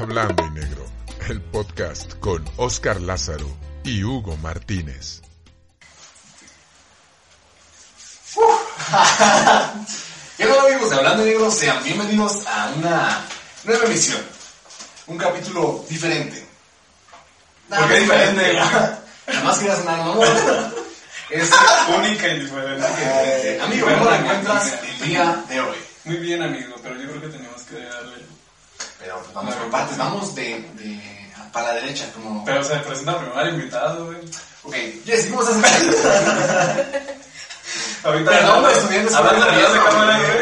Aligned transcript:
Hablando 0.00 0.44
y 0.46 0.50
Negro, 0.50 0.86
el 1.28 1.40
podcast 1.40 2.14
con 2.20 2.44
Oscar 2.56 3.00
Lázaro 3.00 3.46
y 3.84 4.04
Hugo 4.04 4.36
Martínez. 4.36 5.22
¿Qué 10.36 10.44
tal 10.44 10.58
amigos 10.66 10.90
de 10.90 10.96
Hablando 10.96 11.26
y 11.26 11.30
Negro? 11.30 11.50
Sean 11.50 11.82
bienvenidos 11.82 12.46
a 12.46 12.72
una 12.76 13.24
nueva 13.64 13.84
emisión. 13.86 14.20
Un 15.06 15.16
capítulo 15.18 15.84
diferente. 15.88 16.46
¿Por 17.68 17.88
qué 17.88 18.00
diferente? 18.00 18.52
Nada 18.54 19.00
más 19.44 19.58
quería 19.58 19.76
sonar 19.76 19.98
mamón. 19.98 20.28
Es 21.30 21.50
Única 21.98 22.28
y 22.28 22.40
diferente. 22.40 23.60
amigo, 23.60 23.86
¿cómo 23.98 24.10
te 24.10 24.16
encuentras 24.16 24.72
el 24.84 25.08
día 25.08 25.44
de 25.48 25.60
hoy? 25.60 25.76
Muy 26.04 26.16
bien, 26.18 26.42
amigo, 26.42 26.76
pero 26.82 26.94
yo 26.96 27.08
creo 27.08 27.20
que 27.22 27.28
teníamos 27.28 27.62
que 27.62 27.80
darle. 27.80 28.35
Pero 29.06 29.20
pues, 29.20 29.34
vamos 29.34 29.54
por 29.54 29.70
partes, 29.70 29.96
vamos 29.98 30.34
de, 30.34 30.42
de 30.74 31.00
para 31.52 31.68
la 31.68 31.74
derecha, 31.74 32.06
como... 32.12 32.44
Pero 32.44 32.64
se 32.64 32.74
presenta 32.76 33.16
primero 33.18 33.38
al 33.38 33.50
invitado, 33.50 34.06
güey. 34.06 34.18
Ok, 34.64 34.74
Jessy, 35.04 35.28
¿cómo 35.30 35.42
estás? 35.48 35.56
Ahorita 38.02 38.30
Perdón, 38.30 38.64
hablando 39.14 39.46
de 39.46 39.80
cámara, 39.80 40.18
güey. 40.18 40.32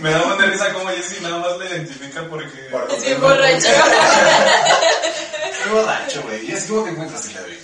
Me 0.00 0.10
da 0.12 0.22
una 0.24 0.46
risa 0.46 0.72
como 0.72 0.88
Jessy 0.88 1.20
nada 1.20 1.38
más 1.38 1.58
le 1.58 1.66
identifica 1.66 2.22
porque. 2.28 2.58
Por- 2.70 2.90
Sí, 3.00 3.12
borracho. 3.14 3.68
Estoy 5.52 5.72
borracho, 5.72 6.22
güey. 6.22 6.46
Jessy, 6.46 6.68
¿cómo 6.68 6.84
te 6.84 6.90
encuentras 6.90 7.24
el 7.26 7.28
día 7.32 7.40
de 7.42 7.46
hoy? 7.50 7.58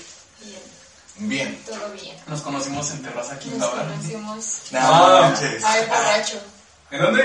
Bien, 1.19 1.39
Bien. 1.49 1.65
todo 1.65 1.91
bien. 1.93 2.17
Nos 2.27 2.43
conocimos 2.43 2.91
en 2.91 3.03
Terraza 3.03 3.35
Nos 3.35 3.43
Quinta 3.43 3.71
Hora. 3.71 3.85
conocimos. 3.85 4.59
No, 4.71 5.21
manches. 5.21 5.65
Ay, 5.65 5.87
borracho. 5.87 6.41
¿En 6.91 7.03
dónde? 7.03 7.23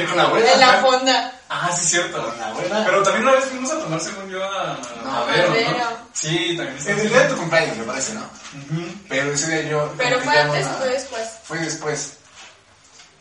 Eh, 0.00 0.04
con 0.06 0.16
la 0.16 0.24
abuela. 0.24 0.52
En 0.52 0.60
la 0.60 0.72
fonda. 0.78 1.40
Ah, 1.48 1.70
sí, 1.76 1.86
cierto. 1.86 2.20
Con 2.24 2.38
la 2.38 2.48
abuela. 2.48 2.82
Pero 2.84 3.02
también 3.02 3.22
una 3.28 3.36
vez 3.36 3.44
fuimos 3.44 3.70
a 3.70 3.78
tomar, 3.78 4.00
según 4.00 4.28
yo, 4.28 4.42
a 4.44 4.78
No, 5.04 5.10
Madero, 5.26 5.48
Madero. 5.50 5.70
¿no? 5.78 5.96
Sí, 6.12 6.56
también 6.56 6.88
El 6.98 7.08
día 7.08 7.20
de 7.20 7.28
tu 7.28 7.36
cumpleaños, 7.36 7.76
me 7.76 7.84
parece, 7.84 8.14
¿no? 8.14 8.28
Pero 9.08 9.32
ese 9.32 9.46
día 9.62 9.70
yo... 9.70 9.92
Pero 9.96 10.20
fue 10.20 10.32
que 10.32 10.38
antes 10.38 10.66
o 10.66 10.70
fue 10.78 10.88
después. 10.88 11.28
Fue 11.44 11.58
después. 11.58 12.12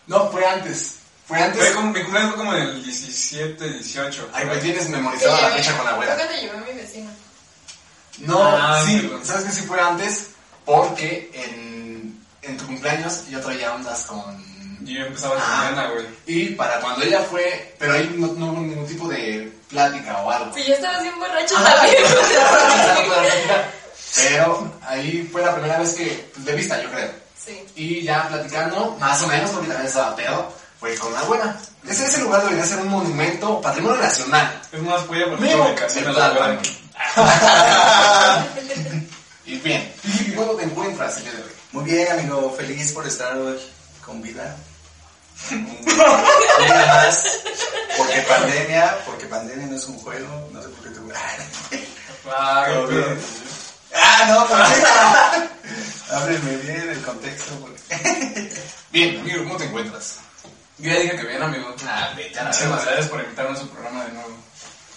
No, 0.08 0.30
fue 0.32 0.46
antes. 0.46 0.96
Fue 1.28 1.38
antes. 1.40 1.64
Fue 1.64 1.74
como, 1.76 1.92
mi 1.92 2.02
cumpleaños 2.02 2.32
fue 2.36 2.40
como 2.40 2.54
el 2.56 2.84
17, 2.84 3.70
18. 3.70 4.30
Ay, 4.34 4.46
me 4.46 4.58
tienes 4.58 4.86
Te 4.86 4.90
memorizada 4.90 5.42
la 5.42 5.50
llevé- 5.50 5.58
fecha 5.58 5.76
con 5.78 5.86
la 5.86 5.92
abuela. 5.92 6.18
Que 6.18 6.24
te 6.26 6.42
llevó 6.42 6.58
mi 6.60 6.74
vecino. 6.74 7.12
No, 8.20 8.42
Ah, 8.44 8.82
sí. 8.86 9.12
¿sabes 9.24 9.46
qué 9.46 9.52
sí 9.52 9.62
fue 9.62 9.80
antes? 9.80 10.28
Porque 10.66 11.30
en, 11.34 12.20
en 12.42 12.58
tu 12.58 12.66
cumpleaños 12.66 13.28
yo 13.30 13.40
traía 13.42 13.74
ondas 13.74 14.06
con... 14.06 14.53
Y 14.86 14.94
yo 14.96 15.06
empezaba 15.06 15.36
la 15.36 15.42
Ah. 15.44 15.58
mañana, 15.72 15.90
güey. 15.92 16.06
Y 16.26 16.50
para 16.56 16.80
cuando 16.80 17.04
ella 17.06 17.22
fue, 17.22 17.76
pero 17.80 17.94
ahí 17.94 18.14
no, 18.18 18.28
no 18.34 18.46
hubo 18.48 18.62
ningún 18.62 18.88
tipo 18.88 19.08
de 19.08 19.52
plática 19.70 20.18
o 20.22 20.32
algo. 20.32 20.54
Sí, 20.54 20.64
yo 20.68 20.74
estaba 20.76 21.00
bien 21.02 21.18
borracho 21.20 21.56
Ah, 21.58 21.64
también. 21.76 22.04
Pero 24.16 24.72
ahí 24.86 25.28
fue 25.32 25.42
la 25.42 25.54
primera 25.56 25.80
vez 25.80 25.94
que, 25.96 26.30
pues, 26.34 26.46
de 26.46 26.54
vista, 26.54 26.80
yo 26.84 26.90
creo. 26.92 27.10
Sí. 27.44 27.66
Y 27.76 28.04
ya 28.04 28.28
platicando, 28.28 28.96
más 29.00 29.20
o 29.24 29.28
menos, 29.28 29.50
porque 29.50 29.68
también 29.68 29.88
estaba 29.88 30.16
pedo, 30.16 30.54
fue 30.80 30.96
con 30.98 31.12
la 31.14 31.20
abuela. 31.22 31.58
Ese, 31.88 32.06
ese 32.06 32.22
lugar 32.22 32.44
debería 32.44 32.64
ser 32.66 32.78
un 32.80 32.90
monumento, 32.90 33.60
patrimonio 33.60 34.00
nacional. 34.00 34.62
Es 34.72 34.82
más, 34.84 35.08
voy 35.08 35.20
a 35.22 35.26
poner 35.26 35.40
Mínimo, 35.42 35.66
ubicación 35.66 36.08
a 36.08 36.12
la 36.12 36.26
abuela. 36.28 36.62
Y 39.46 39.58
bien, 39.58 39.94
¿y 40.06 40.32
cómo 40.32 40.54
te 40.54 40.64
encuentras 40.64 41.18
el 41.18 41.24
día 41.24 41.32
de 41.34 41.38
hoy? 41.44 41.50
Muy 41.74 41.84
bien, 41.84 42.08
amigo. 42.12 42.54
Feliz 42.56 42.94
por 42.94 43.06
estar 43.06 43.38
hoy 43.38 43.60
con 44.06 44.22
vida. 44.22 44.56
Un 45.52 45.86
día 45.86 46.86
más. 46.88 47.40
Porque 47.98 48.22
pandemia, 48.22 48.98
porque 49.06 49.26
pandemia 49.26 49.68
no 49.68 49.76
es 49.76 49.86
un 49.86 49.98
juego. 50.00 50.50
No 50.52 50.62
sé 50.62 50.70
por 50.70 50.84
qué 50.84 50.90
te 50.90 51.00
Ah. 52.30 52.68
Ah, 53.96 54.26
no. 54.28 56.16
Ábreme 56.16 56.58
bien 56.58 56.90
el 56.90 57.02
contexto. 57.02 57.54
Porque... 57.60 58.52
Bien, 58.92 59.20
amigo, 59.20 59.44
¿cómo 59.44 59.58
te 59.58 59.66
encuentras? 59.66 60.20
Yo 60.78 60.92
ya 60.92 61.00
dije 61.00 61.18
que 61.18 61.28
bien, 61.28 61.42
amigo. 61.44 61.76
Ah, 61.88 62.14
vete 62.16 62.40
a 62.40 62.44
verga. 62.46 62.68
gracias 62.70 63.08
por 63.10 63.22
invitarme 63.22 63.52
a 63.52 63.60
su 63.60 63.70
programa 63.70 64.06
de 64.06 64.14
nuevo. 64.14 64.38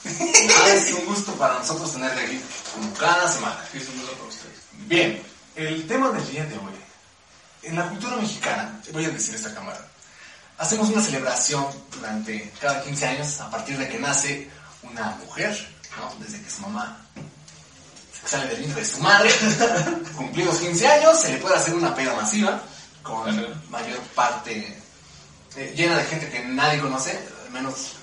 Ah, 0.07 0.69
Es 0.75 0.93
un 0.93 1.05
gusto 1.07 1.33
para 1.35 1.55
nosotros 1.55 1.93
tenerte 1.93 2.21
aquí, 2.21 2.41
como 2.75 2.95
cada 2.95 3.31
semana. 3.31 3.59
Es 3.75 3.89
un 3.89 3.99
gusto 4.01 4.13
para 4.13 4.29
ustedes. 4.29 4.57
Bien, 4.87 5.23
el 5.57 5.87
tema 5.87 6.11
del 6.11 6.31
día 6.31 6.45
de 6.47 6.55
hoy. 6.57 6.86
En 7.67 7.75
la 7.75 7.89
cultura 7.89 8.15
mexicana, 8.17 8.81
voy 8.93 9.05
a 9.05 9.09
decir 9.09 9.35
esta 9.35 9.53
cámara, 9.53 9.81
hacemos 10.57 10.89
una 10.89 11.03
celebración 11.03 11.67
durante 11.91 12.53
cada 12.61 12.81
15 12.81 13.07
años 13.07 13.41
a 13.41 13.51
partir 13.51 13.77
de 13.77 13.89
que 13.89 13.99
nace 13.99 14.49
una 14.85 15.17
mujer, 15.17 15.51
¿no? 15.99 16.15
Desde 16.25 16.41
que 16.41 16.49
su 16.49 16.61
mamá 16.61 16.97
sale 18.25 18.47
del 18.47 18.59
vientre 18.59 18.83
de 18.83 18.89
su 18.89 19.01
madre, 19.01 19.31
cumplidos 20.17 20.59
15 20.59 20.87
años, 20.87 21.21
se 21.21 21.33
le 21.33 21.39
puede 21.39 21.57
hacer 21.57 21.75
una 21.75 21.93
peda 21.93 22.15
masiva 22.15 22.63
con 23.03 23.29
Ajá. 23.29 23.49
mayor 23.69 23.99
parte 24.15 24.81
eh, 25.57 25.75
llena 25.77 25.99
de 25.99 26.05
gente 26.05 26.31
que 26.31 26.45
nadie 26.45 26.81
conoce, 26.81 27.19
al 27.47 27.53
menos... 27.53 27.95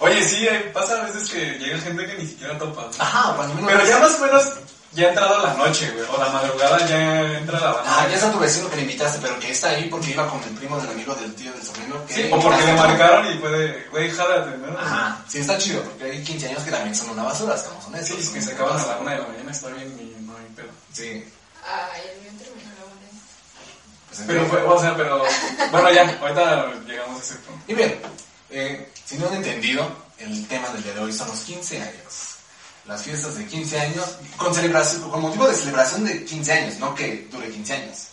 Oye, 0.00 0.22
sí, 0.22 0.46
eh, 0.46 0.70
pasa 0.74 1.00
a 1.00 1.06
veces 1.06 1.30
que 1.30 1.58
llega 1.58 1.78
gente 1.80 2.06
que 2.06 2.18
ni 2.18 2.26
siquiera 2.26 2.58
topa. 2.58 2.90
Ajá, 2.98 3.36
cuando 3.36 3.54
menos... 3.54 3.70
Pero 3.72 3.88
ya 3.88 3.98
más 4.00 4.14
o 4.16 4.18
menos 4.18 4.52
ya 4.94 5.06
ha 5.06 5.08
entrado 5.08 5.42
la 5.42 5.54
noche, 5.54 5.90
güey. 5.90 6.04
O 6.12 6.18
la 6.18 6.28
madrugada 6.28 6.86
ya 6.86 7.38
entra 7.38 7.58
la 7.60 7.72
banda. 7.72 7.82
Ah, 7.86 8.06
ya 8.08 8.14
está 8.16 8.30
tu 8.30 8.38
vecino 8.38 8.68
que 8.68 8.76
le 8.76 8.82
invitaste, 8.82 9.18
pero 9.22 9.38
que 9.38 9.50
está 9.50 9.70
ahí 9.70 9.88
porque 9.88 10.10
iba 10.10 10.28
con 10.28 10.42
el 10.42 10.50
primo 10.50 10.78
del 10.80 10.90
amigo 10.90 11.14
del 11.14 11.34
tío 11.34 11.52
del 11.52 11.62
sobrino. 11.62 12.04
Que 12.06 12.14
Sí, 12.14 12.28
o 12.30 12.38
porque 12.40 12.66
le 12.66 12.74
marcaron 12.74 13.32
y 13.32 13.38
puede, 13.38 13.86
güey, 13.90 14.10
jálate, 14.10 14.58
¿no? 14.58 14.78
Ajá, 14.78 15.24
sí, 15.28 15.38
está 15.38 15.56
chido, 15.56 15.82
porque 15.82 16.04
hay 16.04 16.22
15 16.22 16.48
años 16.48 16.62
que 16.62 16.70
también 16.70 16.94
son 16.94 17.10
una 17.10 17.22
basura, 17.22 17.54
estamos 17.54 17.86
honestos. 17.86 18.16
Sí, 18.16 18.22
es 18.22 18.28
que 18.30 18.42
se 18.42 18.52
acaban 18.52 18.78
a 18.78 18.86
la 18.86 18.98
una 18.98 19.10
de 19.12 19.18
la 19.18 19.28
mañana, 19.28 19.50
está 19.50 19.68
bien 19.68 19.88
y 19.98 20.22
no 20.24 20.36
hay 20.36 20.44
pedo. 20.54 20.68
Sí. 20.92 21.24
Ay, 21.64 22.02
el 22.14 22.20
mío 22.20 22.30
terminó 22.38 22.70
la 22.78 22.84
una. 22.84 23.08
pues, 24.08 24.22
Pero 24.26 24.46
fue, 24.46 24.62
o 24.62 24.80
sea, 24.80 24.94
pero. 24.96 25.24
Bueno, 25.70 25.90
ya, 25.90 26.18
ahorita 26.20 26.72
llegamos 26.86 27.20
a 27.20 27.24
ese 27.24 27.34
punto. 27.36 27.64
Y 27.66 27.74
bien, 27.74 27.98
eh, 28.50 28.92
si 29.06 29.16
no 29.16 29.26
han 29.28 29.34
entendido, 29.36 29.88
el 30.18 30.46
tema 30.48 30.68
del 30.68 30.82
día 30.82 30.92
de 30.92 31.00
hoy 31.00 31.12
son 31.12 31.28
los 31.28 31.40
15 31.40 31.80
años. 31.80 32.31
Las 32.86 33.02
fiestas 33.02 33.36
de 33.36 33.46
15 33.46 33.80
años, 33.80 34.16
con 34.36 34.52
celebración, 34.54 35.08
con 35.08 35.22
motivo 35.22 35.48
de 35.48 35.54
celebración 35.54 36.04
de 36.04 36.24
15 36.24 36.52
años, 36.52 36.78
no 36.78 36.94
que 36.94 37.28
dure 37.30 37.50
15 37.50 37.72
años. 37.74 37.98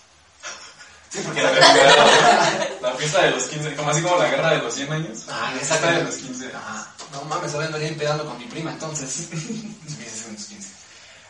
Sí, 1.11 1.21
porque 1.25 1.41
la 1.41 1.49
La 2.81 2.91
fiesta 2.91 3.23
de 3.23 3.31
los 3.31 3.45
15, 3.45 3.75
como 3.75 3.89
así 3.89 4.03
como 4.03 4.17
la 4.17 4.29
guerra 4.29 4.51
de 4.51 4.59
los 4.59 4.75
100 4.75 4.93
años. 4.93 5.25
Ah, 5.27 5.49
la 5.51 5.59
fiesta 5.59 5.91
de 5.91 6.03
los 6.03 6.15
15. 6.17 6.51
Ajá. 6.53 6.87
No 7.11 7.23
mames, 7.23 7.51
ahora 7.55 7.65
andaría 7.65 7.87
empedando 7.87 8.25
con 8.25 8.37
mi 8.37 8.45
prima, 8.45 8.71
entonces. 8.71 9.27
Fiestas 9.27 10.27
de 10.27 10.33
los 10.33 10.45
15. 10.45 10.69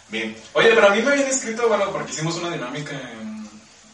Bien. 0.09 0.35
Oye, 0.51 0.71
pero 0.75 0.87
a 0.87 0.89
mí 0.89 1.01
me 1.01 1.11
habían 1.11 1.29
escrito, 1.29 1.69
bueno, 1.69 1.89
porque 1.93 2.11
hicimos 2.11 2.35
una 2.35 2.49
dinámica 2.49 2.91
en, 2.91 3.49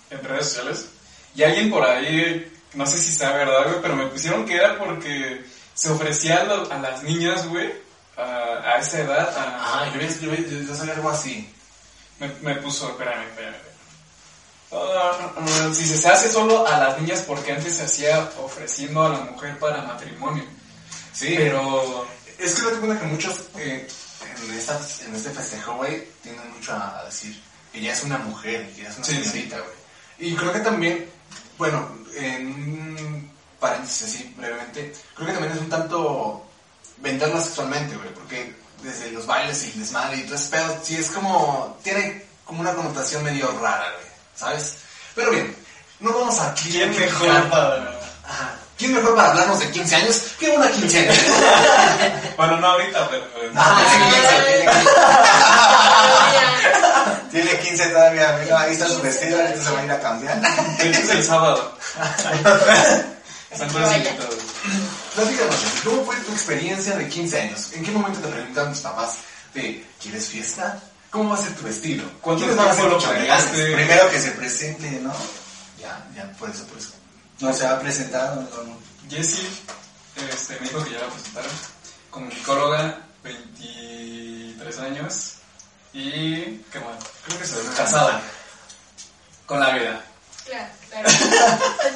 en 0.09 0.23
redes 0.23 0.47
sociales. 0.47 0.87
Y 1.35 1.43
alguien 1.43 1.69
por 1.69 1.85
ahí, 1.85 2.51
no 2.73 2.87
sé 2.87 2.97
si 2.97 3.11
sea 3.11 3.33
verdad, 3.33 3.65
güey, 3.65 3.81
pero 3.81 3.95
me 3.95 4.07
pusieron 4.07 4.43
que 4.43 4.55
era 4.55 4.79
porque 4.79 5.45
se 5.75 5.91
ofrecía 5.91 6.47
a 6.71 6.77
las 6.79 7.03
niñas, 7.03 7.45
güey, 7.47 7.71
a, 8.17 8.21
a 8.75 8.77
esa 8.79 8.99
edad. 8.99 9.33
Ah, 9.37 9.89
yo, 9.93 9.99
yo, 10.01 10.31
vi- 10.31 10.65
yo 10.67 10.75
sabía 10.75 10.93
algo 10.93 11.09
así. 11.09 11.49
me, 12.19 12.27
me 12.41 12.55
puso, 12.55 12.89
espérame, 12.89 13.23
espérame. 13.29 13.55
ah, 14.71 15.69
si 15.73 15.85
se 15.85 16.07
hace 16.09 16.31
solo 16.31 16.67
a 16.67 16.77
las 16.79 16.99
niñas 17.01 17.21
porque 17.27 17.51
antes 17.53 17.75
se 17.77 17.83
hacía 17.83 18.29
ofreciendo 18.41 19.03
a 19.05 19.09
la 19.09 19.19
mujer 19.19 19.57
para 19.59 19.81
matrimonio. 19.83 20.43
Sí, 21.13 21.33
Pero 21.37 22.05
es 22.37 22.55
que 22.55 22.61
date 22.63 22.77
cuenta 22.79 22.99
que 22.99 23.05
muchos 23.07 23.39
eh, 23.57 23.87
en, 24.43 24.53
esta, 24.53 24.79
en 25.07 25.15
este 25.15 25.29
festejo, 25.29 25.75
güey, 25.75 26.05
tienden 26.21 26.51
mucho 26.53 26.73
a, 26.73 27.03
decir 27.05 27.41
que 27.71 27.81
ya 27.81 27.93
es 27.93 28.03
una 28.03 28.17
mujer, 28.17 28.69
que 28.73 28.83
ya 28.83 28.89
es 28.89 28.97
una 28.97 29.05
Sí, 29.05 29.23
señorita, 29.23 29.57
güey. 29.59 29.75
Y 30.31 30.35
creo 30.35 30.51
que 30.53 30.59
también, 30.59 31.09
bueno, 31.57 31.89
en 32.17 32.47
un 32.47 33.31
paréntesis 33.59 34.03
así 34.07 34.33
brevemente, 34.37 34.93
creo 35.15 35.27
que 35.27 35.33
también 35.33 35.53
es 35.53 35.59
un 35.59 35.69
tanto 35.69 36.44
venderla 36.97 37.41
sexualmente, 37.41 37.95
güey, 37.95 38.13
porque 38.13 38.55
desde 38.81 39.11
los 39.11 39.25
bailes 39.25 39.63
y 39.63 39.71
el 39.71 39.79
desmadre 39.79 40.17
y 40.17 40.23
todo 40.23 40.35
ese 40.35 40.49
pedo, 40.49 40.77
sí 40.83 40.95
es 40.95 41.09
como, 41.11 41.77
tiene 41.83 42.23
como 42.43 42.61
una 42.61 42.73
connotación 42.73 43.23
medio 43.23 43.47
rara, 43.61 43.85
güey, 43.95 44.07
¿sabes? 44.35 44.77
Pero 45.15 45.31
bien, 45.31 45.55
no 45.99 46.13
vamos 46.13 46.39
a... 46.39 46.53
¿quién 46.53 46.89
mejor 46.91 47.49
para...? 47.49 47.99
Ajá. 48.27 48.55
¿Quién 48.77 48.93
mejor 48.93 49.15
para 49.15 49.29
hablarnos 49.31 49.59
de 49.59 49.71
15 49.71 49.95
años 49.95 50.21
que 50.37 50.49
una 50.49 50.69
quinceañera? 50.69 51.13
Bueno, 52.37 52.57
no 52.57 52.67
ahorita, 52.67 53.09
pero... 53.09 53.23
Ah, 53.55 53.81
sí, 53.89 53.97
tiene, 54.11 54.67
Ay, 54.67 56.35
15, 57.31 57.31
tiene 57.31 57.59
15 57.61 57.85
todavía. 57.87 58.39
Mira, 58.43 58.59
ahí 58.59 58.73
está 58.73 58.89
su 58.89 59.01
vestido. 59.01 59.39
Ahorita 59.39 59.63
se 59.63 59.71
va 59.71 59.79
a 59.79 59.85
ir 59.85 59.91
a 59.91 59.99
cambiar. 60.01 60.41
Es 60.79 61.09
el 61.09 61.23
sábado. 61.23 61.77
Están 63.51 63.69
todos 63.69 63.83
Vaya. 63.83 63.97
invitados. 63.97 64.35
Platícanos, 65.15 65.55
¿cómo 65.85 66.03
fue 66.03 66.15
tu 66.17 66.33
experiencia 66.33 66.97
de 66.97 67.07
15 67.07 67.41
años? 67.41 67.71
¿En 67.71 67.85
qué 67.85 67.91
momento 67.91 68.19
te 68.19 68.27
preguntaron 68.27 68.73
tus 68.73 68.81
papás 68.81 69.19
de 69.53 69.85
¿quieres 70.01 70.27
fiesta? 70.27 70.77
¿Cómo 71.09 71.29
va 71.29 71.35
a 71.35 71.41
ser 71.41 71.55
tu 71.55 71.63
vestido? 71.63 72.03
¿Cuánto 72.19 72.41
¿Quiénes 72.41 72.57
van 72.57 72.67
a 72.67 72.73
ser 72.73 72.81
tiempo 72.81 72.97
tus 72.97 73.05
lo 73.05 73.13
chambelanes? 73.13 73.45
planeaste? 73.45 73.75
Primero 73.75 74.09
que 74.09 74.19
se 74.19 74.31
presente, 74.31 74.91
¿no? 75.01 75.13
Ya, 75.79 76.05
ya, 76.13 76.29
por 76.33 76.49
eso, 76.49 76.65
por 76.65 76.77
eso. 76.77 76.91
No 77.39 77.53
se 77.53 77.65
ha 77.65 77.79
presentado. 77.79 78.41
No, 78.41 78.63
no. 78.63 78.77
Jessie 79.09 79.47
este, 80.33 80.59
me 80.59 80.67
dijo 80.67 80.83
que 80.83 80.91
ya 80.91 80.99
la 80.99 81.07
presentaron. 81.07 81.51
comunicóloga, 82.09 82.99
23 83.23 84.79
años 84.79 85.31
y... 85.93 86.41
¿qué 86.71 86.79
más? 86.79 86.97
Creo 87.25 87.39
que 87.39 87.47
soy 87.47 87.65
casada. 87.77 88.21
Con 89.45 89.61
la 89.61 89.71
vida. 89.71 90.03
Claro, 90.45 90.67
claro. 90.89 91.09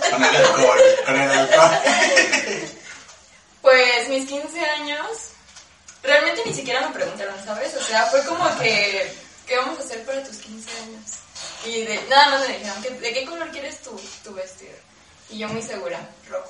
Con 0.10 0.24
el 0.24 0.36
alcohol, 0.38 0.80
con 1.06 1.16
el 1.16 1.32
alcohol. 1.32 1.72
Pues 3.62 4.08
mis 4.10 4.28
15 4.28 4.60
años, 4.66 5.08
realmente 6.02 6.42
ni 6.46 6.54
siquiera 6.54 6.88
me 6.88 6.94
preguntaron, 6.94 7.36
¿sabes? 7.44 7.76
O 7.76 7.84
sea, 7.84 8.06
fue 8.06 8.24
como 8.26 8.46
que, 8.60 9.14
¿qué 9.46 9.58
vamos 9.58 9.80
a 9.80 9.84
hacer 9.84 10.06
para 10.06 10.24
tus 10.24 10.38
15 10.38 10.70
años? 10.84 11.02
Y 11.66 11.82
de, 11.84 12.02
nada 12.10 12.30
más 12.32 12.48
me 12.48 12.58
dijeron, 12.58 12.82
¿qué- 12.82 12.90
¿de 12.92 13.14
qué 13.14 13.26
color 13.26 13.50
quieres 13.52 13.82
tu, 13.82 14.00
tu 14.24 14.34
vestido? 14.34 14.76
Y 15.30 15.40
yo 15.40 15.48
muy 15.50 15.62
segura, 15.62 16.00
rojo. 16.30 16.50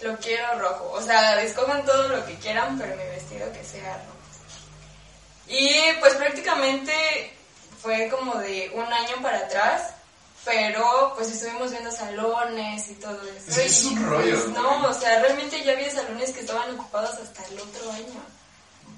Lo 0.00 0.16
quiero 0.18 0.58
rojo. 0.58 0.90
O 0.92 1.02
sea, 1.02 1.40
escojan 1.42 1.84
todo 1.84 2.08
lo 2.08 2.26
que 2.26 2.34
quieran, 2.36 2.78
pero 2.78 2.96
mi 2.96 3.04
vestido 3.04 3.52
que 3.52 3.62
sea 3.64 3.94
rojo. 3.98 4.14
Y 5.46 5.92
pues 6.00 6.14
prácticamente 6.14 7.36
fue 7.82 8.08
como 8.08 8.34
de 8.36 8.70
un 8.74 8.90
año 8.90 9.16
para 9.22 9.38
atrás, 9.38 9.90
pero 10.44 11.12
pues 11.16 11.30
estuvimos 11.30 11.70
viendo 11.70 11.90
salones 11.90 12.88
y 12.90 12.94
todo 12.94 13.20
eso. 13.22 13.50
Es 13.50 13.56
que 13.56 13.66
es 13.66 13.84
un 13.84 14.04
rollo, 14.04 14.44
pues, 14.44 14.48
no, 14.48 14.86
o 14.88 14.94
sea, 14.94 15.20
realmente 15.20 15.62
ya 15.64 15.72
había 15.72 15.90
salones 15.90 16.32
que 16.32 16.40
estaban 16.40 16.74
ocupados 16.74 17.14
hasta 17.18 17.44
el 17.46 17.60
otro 17.60 17.90
año. 17.92 18.22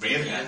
Verga. 0.00 0.42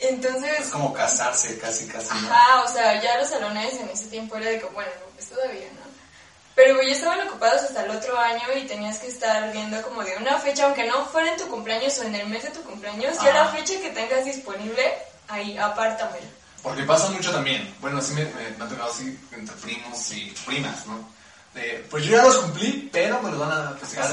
Entonces, 0.00 0.60
Es 0.60 0.68
como 0.68 0.92
casarse, 0.92 1.58
casi, 1.58 1.86
casi. 1.86 2.08
¿no? 2.08 2.30
Ajá, 2.30 2.64
o 2.64 2.68
sea, 2.68 3.00
ya 3.02 3.18
los 3.18 3.28
salones 3.28 3.74
en 3.74 3.88
ese 3.90 4.06
tiempo 4.06 4.36
era 4.36 4.50
de 4.50 4.58
que, 4.58 4.66
bueno, 4.66 4.90
pues 5.14 5.28
todavía, 5.28 5.66
¿no? 5.74 5.90
Pero 6.54 6.82
ya 6.82 6.92
estaban 6.92 7.26
ocupados 7.28 7.62
hasta 7.62 7.84
el 7.84 7.90
otro 7.90 8.18
año 8.18 8.42
y 8.56 8.66
tenías 8.66 8.98
que 8.98 9.08
estar 9.08 9.52
viendo 9.52 9.80
como 9.82 10.02
de 10.02 10.16
una 10.16 10.38
fecha, 10.38 10.64
aunque 10.64 10.84
no 10.84 11.06
fuera 11.06 11.32
en 11.32 11.38
tu 11.38 11.48
cumpleaños 11.48 11.98
o 11.98 12.02
en 12.02 12.14
el 12.14 12.26
mes 12.28 12.42
de 12.42 12.50
tu 12.50 12.62
cumpleaños, 12.62 13.20
ya 13.22 13.32
la 13.32 13.48
fecha 13.48 13.80
que 13.80 13.90
tengas 13.90 14.24
disponible, 14.24 14.94
ahí, 15.28 15.56
apártamela. 15.56 16.26
Porque 16.62 16.82
pasa 16.84 17.08
mucho 17.10 17.30
también. 17.32 17.74
Bueno, 17.80 18.00
sí 18.00 18.12
me, 18.14 18.24
me, 18.24 18.50
me 18.58 18.64
ha 18.64 18.68
tocado 18.68 18.90
así 18.90 19.18
entre 19.32 19.54
primos 19.56 20.12
y 20.12 20.34
primas, 20.46 20.86
¿no? 20.86 21.08
De, 21.54 21.84
pues 21.90 22.04
yo 22.04 22.12
ya 22.16 22.24
los 22.24 22.36
cumplí, 22.36 22.88
pero 22.92 23.20
me 23.22 23.30
los 23.30 23.40
van 23.40 23.50
a 23.52 23.70
festejar. 23.72 24.08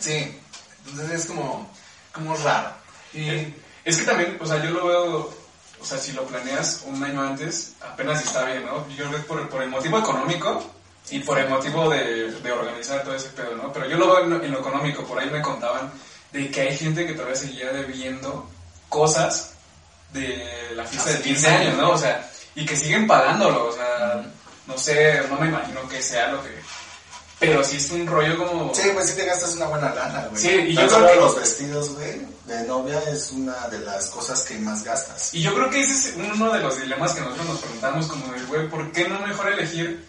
Sí. 0.00 0.38
Entonces 0.86 1.20
es 1.20 1.26
como, 1.26 1.70
como 2.12 2.36
raro. 2.36 2.70
Y 3.12 3.52
Es 3.84 3.96
que 3.98 4.04
también, 4.04 4.38
o 4.40 4.46
sea, 4.46 4.62
yo 4.62 4.70
lo 4.70 4.86
veo, 4.86 5.34
o 5.80 5.84
sea, 5.84 5.98
si 5.98 6.12
lo 6.12 6.24
planeas 6.24 6.82
un 6.86 7.02
año 7.02 7.22
antes, 7.22 7.74
apenas 7.80 8.22
está 8.22 8.44
bien, 8.44 8.64
¿no? 8.66 8.86
Yo 8.90 9.06
creo 9.08 9.10
que 9.12 9.26
por, 9.28 9.48
por 9.48 9.62
el 9.62 9.70
motivo 9.70 9.98
económico 9.98 10.70
y 11.10 11.20
por 11.20 11.38
el 11.38 11.48
motivo 11.48 11.88
de, 11.90 12.30
de 12.32 12.52
organizar 12.52 13.02
todo 13.02 13.14
ese 13.14 13.30
pedo, 13.30 13.56
¿no? 13.56 13.72
Pero 13.72 13.88
yo 13.88 13.96
lo 13.96 14.06
veo 14.06 14.24
en 14.24 14.30
lo, 14.30 14.42
en 14.42 14.52
lo 14.52 14.60
económico, 14.60 15.04
por 15.04 15.18
ahí 15.18 15.30
me 15.30 15.42
contaban 15.42 15.90
de 16.32 16.50
que 16.50 16.60
hay 16.62 16.76
gente 16.76 17.06
que 17.06 17.12
todavía 17.12 17.36
seguía 17.36 17.72
debiendo 17.72 18.48
cosas 18.88 19.53
de 20.14 20.72
la 20.74 20.84
fiesta 20.84 21.10
de 21.10 21.20
15 21.20 21.48
años, 21.48 21.76
¿no? 21.76 21.90
O 21.90 21.98
sea, 21.98 22.30
y 22.54 22.64
que 22.64 22.76
siguen 22.76 23.06
pagándolo, 23.06 23.66
o 23.68 23.72
sea, 23.72 24.24
no 24.66 24.78
sé, 24.78 25.20
no 25.28 25.36
me 25.36 25.48
imagino 25.48 25.86
que 25.88 26.00
sea 26.02 26.28
lo 26.32 26.42
que... 26.42 26.50
Pero 27.40 27.62
sí 27.64 27.76
es 27.76 27.90
un 27.90 28.06
rollo 28.06 28.38
como... 28.38 28.72
Sí, 28.74 28.88
pues 28.94 29.10
sí 29.10 29.16
te 29.16 29.26
gastas 29.26 29.56
una 29.56 29.66
buena 29.66 29.92
lana, 29.92 30.26
güey. 30.30 30.40
Sí, 30.40 30.48
y 30.68 30.74
Tan 30.74 30.88
yo 30.88 30.96
creo 30.96 31.08
que- 31.08 31.16
los 31.20 31.36
vestidos, 31.36 31.90
güey, 31.96 32.22
de 32.46 32.62
novia 32.62 33.02
es 33.10 33.32
una 33.32 33.68
de 33.68 33.80
las 33.80 34.06
cosas 34.06 34.42
que 34.42 34.54
más 34.58 34.84
gastas. 34.84 35.34
Y 35.34 35.42
yo 35.42 35.52
creo 35.54 35.68
que 35.68 35.80
ese 35.80 35.92
es 36.10 36.14
uno 36.16 36.52
de 36.52 36.60
los 36.60 36.80
dilemas 36.80 37.12
que 37.12 37.20
nosotros 37.20 37.46
nos 37.48 37.58
preguntamos 37.58 38.06
como 38.06 38.32
de, 38.32 38.40
güey, 38.44 38.68
¿por 38.68 38.90
qué 38.92 39.08
no 39.08 39.18
mejor 39.26 39.52
elegir 39.52 40.06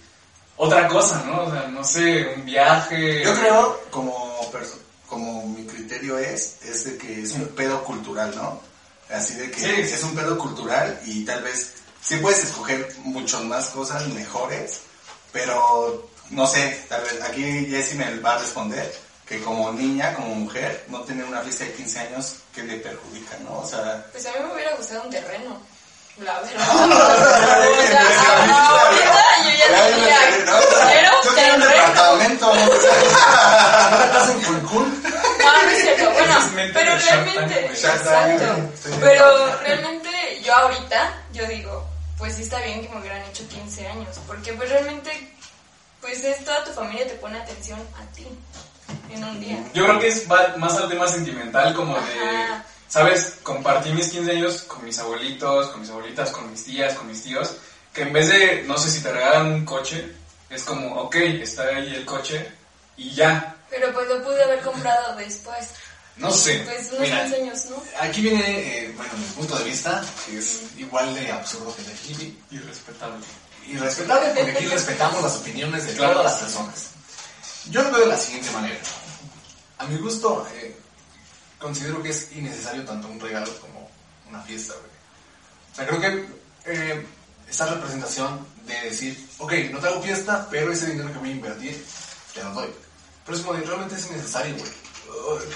otra 0.56 0.88
cosa, 0.88 1.24
no? 1.26 1.46
O 1.46 1.52
sea, 1.52 1.68
no 1.68 1.84
sé, 1.84 2.34
un 2.38 2.46
viaje. 2.46 3.24
Yo 3.24 3.34
creo, 3.34 3.82
como, 3.90 4.40
como 5.10 5.48
mi 5.48 5.66
criterio 5.66 6.18
es, 6.20 6.58
es 6.64 6.86
de 6.86 6.98
que 6.98 7.24
es 7.24 7.32
un 7.32 7.48
pedo 7.50 7.84
cultural, 7.84 8.34
¿no? 8.36 8.62
Así 9.12 9.36
de 9.36 9.52
que 9.52 9.60
Sí. 9.60 9.94
es 9.94 10.04
un 10.04 10.16
pedo 10.16 10.38
cultural 10.38 11.00
y 11.06 11.24
tal 11.26 11.42
vez 11.44 11.74
sí 12.02 12.18
puedes 12.18 12.44
escoger 12.44 12.88
muchas 13.04 13.42
más 13.44 13.68
cosas 13.68 14.08
mejores, 14.10 14.82
pero 15.32 16.10
no 16.32 16.48
sé, 16.48 16.86
tal 16.90 17.02
vez 17.04 17.22
aquí 17.22 17.66
Jessie 17.70 17.96
me 17.98 18.20
va 18.20 18.34
a 18.36 18.40
responder 18.40 18.92
que 19.28 19.42
como 19.44 19.72
niña, 19.72 20.14
como 20.16 20.36
mujer, 20.36 20.86
no 20.90 21.02
tener 21.02 21.26
una 21.26 21.42
fiesta 21.42 21.64
de 21.66 21.74
15 21.74 22.00
años 22.00 22.36
que 22.54 22.64
le 22.64 22.78
perjudica, 22.78 23.38
¿no? 23.44 23.60
O 23.60 23.68
sea, 23.68 24.06
Pues 24.12 24.26
a 24.28 24.32
mí 24.32 24.36
me 24.48 24.54
hubiera 24.54 24.76
gustado 24.76 25.04
un 25.04 25.10
terreno, 25.10 25.58
la 26.20 26.40
verdad. 26.42 26.54
Ah, 26.60 26.86
o 27.80 27.88
sea, 27.88 28.02
ahorita 28.82 29.24
yo 29.44 29.52
ya 30.08 31.56
un 31.56 31.60
departamento, 31.62 32.54
¿no? 32.54 32.62
ahora 32.62 34.06
estás 34.06 34.30
en 34.30 34.40
Cancún. 34.42 35.04
No, 35.04 35.64
no 35.64 35.70
es 35.70 36.45
cierto. 36.56 36.74
Bueno, 36.74 36.74
Es 36.74 36.74
mente 36.74 36.74
pero 36.74 36.96
de 36.96 37.02
realmente, 37.02 37.66
exacto. 37.66 38.98
Pero 39.02 39.60
realmente 39.62 40.10
yo 40.44 40.54
ahorita, 40.56 41.14
yo 41.34 41.48
digo, 41.48 41.88
pues 42.18 42.36
sí 42.36 42.44
está 42.44 42.60
bien 42.62 42.82
que 42.82 42.90
me 42.90 43.02
hubieran 43.02 43.22
hecho 43.24 43.48
15 43.48 43.88
años, 43.88 44.20
porque 44.28 44.54
pues 44.54 44.70
realmente, 44.70 45.36
pues 46.02 46.24
es 46.24 46.44
toda 46.44 46.64
tu 46.64 46.72
familia 46.72 47.08
te 47.08 47.16
pone 47.16 47.38
atención 47.38 47.80
a 47.98 48.06
ti 48.14 48.28
en 49.12 49.24
un 49.24 49.40
día. 49.40 49.58
Yo 49.74 49.86
creo 49.86 50.00
que 50.00 50.08
es 50.08 50.28
más 50.28 50.74
al 50.78 50.90
tema 50.90 51.08
sentimental, 51.08 51.74
como 51.74 51.96
de, 51.96 52.02
Ajá. 52.02 52.66
¿sabes? 52.88 53.40
Compartí 53.44 53.92
mis 53.92 54.10
15 54.12 54.32
años 54.32 54.62
con 54.64 54.84
mis 54.86 54.98
abuelitos, 55.00 55.68
con 55.68 55.82
mis 55.82 55.90
abuelitas, 55.90 56.32
con 56.32 56.50
mis 56.50 56.64
tías, 56.64 56.94
con 56.94 57.08
mis 57.08 57.24
tíos, 57.24 57.58
que 57.94 58.04
en 58.04 58.14
vez 58.14 58.30
de, 58.30 58.64
no 58.68 58.78
sé, 58.78 58.90
si 58.90 59.02
te 59.02 59.12
regalan 59.12 59.52
un 59.52 59.66
coche, 59.66 60.14
es 60.50 60.64
como, 60.64 60.96
ok, 60.96 61.16
está 61.16 61.64
ahí 61.64 61.96
el 61.96 62.06
coche 62.06 62.50
y 62.98 63.14
ya. 63.14 63.56
Pero 63.70 63.92
pues 63.94 64.08
lo 64.08 64.24
pude 64.24 64.44
haber 64.44 64.62
comprado 64.62 65.16
después. 65.16 65.70
No 66.18 66.32
sé. 66.32 66.60
Pues 66.66 66.88
unos 66.90 67.02
Mira, 67.02 67.24
15 67.24 67.42
años, 67.42 67.66
¿no? 67.70 67.84
aquí 68.00 68.22
viene, 68.22 68.44
eh, 68.86 68.94
bueno, 68.96 69.12
mi 69.18 69.26
punto 69.36 69.58
de 69.58 69.66
vista, 69.66 70.04
que 70.26 70.38
es 70.38 70.62
igual 70.78 71.14
de 71.14 71.32
absurdo 71.32 71.76
que 71.76 71.82
el 71.82 71.88
de 71.88 71.94
Felipe. 71.94 72.38
Irrespetable. 72.52 73.26
Y 73.68 73.78
respetable 73.78 74.28
porque 74.36 74.52
aquí 74.52 74.66
respetamos 74.68 75.22
las 75.24 75.36
opiniones 75.38 75.86
de 75.88 75.94
Claro. 75.96 76.14
todas 76.14 76.32
las 76.32 76.42
personas. 76.42 76.88
Yo 77.70 77.82
lo 77.84 77.92
veo 77.92 78.02
de 78.02 78.06
la 78.08 78.18
siguiente 78.18 78.50
manera. 78.52 78.78
A 79.80 79.86
mi 79.88 79.98
gusto, 79.98 80.48
eh, 80.54 80.78
considero 81.60 82.02
que 82.02 82.10
es 82.10 82.32
innecesario 82.34 82.86
tanto 82.86 83.08
un 83.08 83.20
regalo 83.20 83.52
como 83.60 83.90
una 84.30 84.42
fiesta, 84.44 84.74
güey. 84.74 84.92
O 85.72 85.76
sea, 85.76 85.88
creo 85.88 86.00
que 86.00 86.26
eh, 86.66 87.06
esa 87.50 87.66
representación 87.66 88.48
de 88.66 88.82
decir, 88.82 89.28
ok, 89.40 89.52
no 89.72 89.80
te 89.80 89.88
hago 89.88 90.02
fiesta, 90.02 90.48
pero 90.50 90.72
ese 90.72 90.88
dinero 90.88 91.12
que 91.12 91.20
voy 91.20 91.30
a 91.30 91.34
invertir, 91.34 91.86
te 92.34 92.44
lo 92.44 92.52
doy. 92.54 92.70
Pero 93.26 93.38
es 93.38 93.44
como 93.44 93.60
de, 93.60 93.66
realmente 93.66 93.96
es 93.96 94.06
innecesario, 94.10 94.56
güey. 94.58 94.72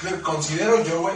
Creo- 0.02 0.22
considero 0.24 0.84
yo, 0.84 1.02
güey, 1.02 1.16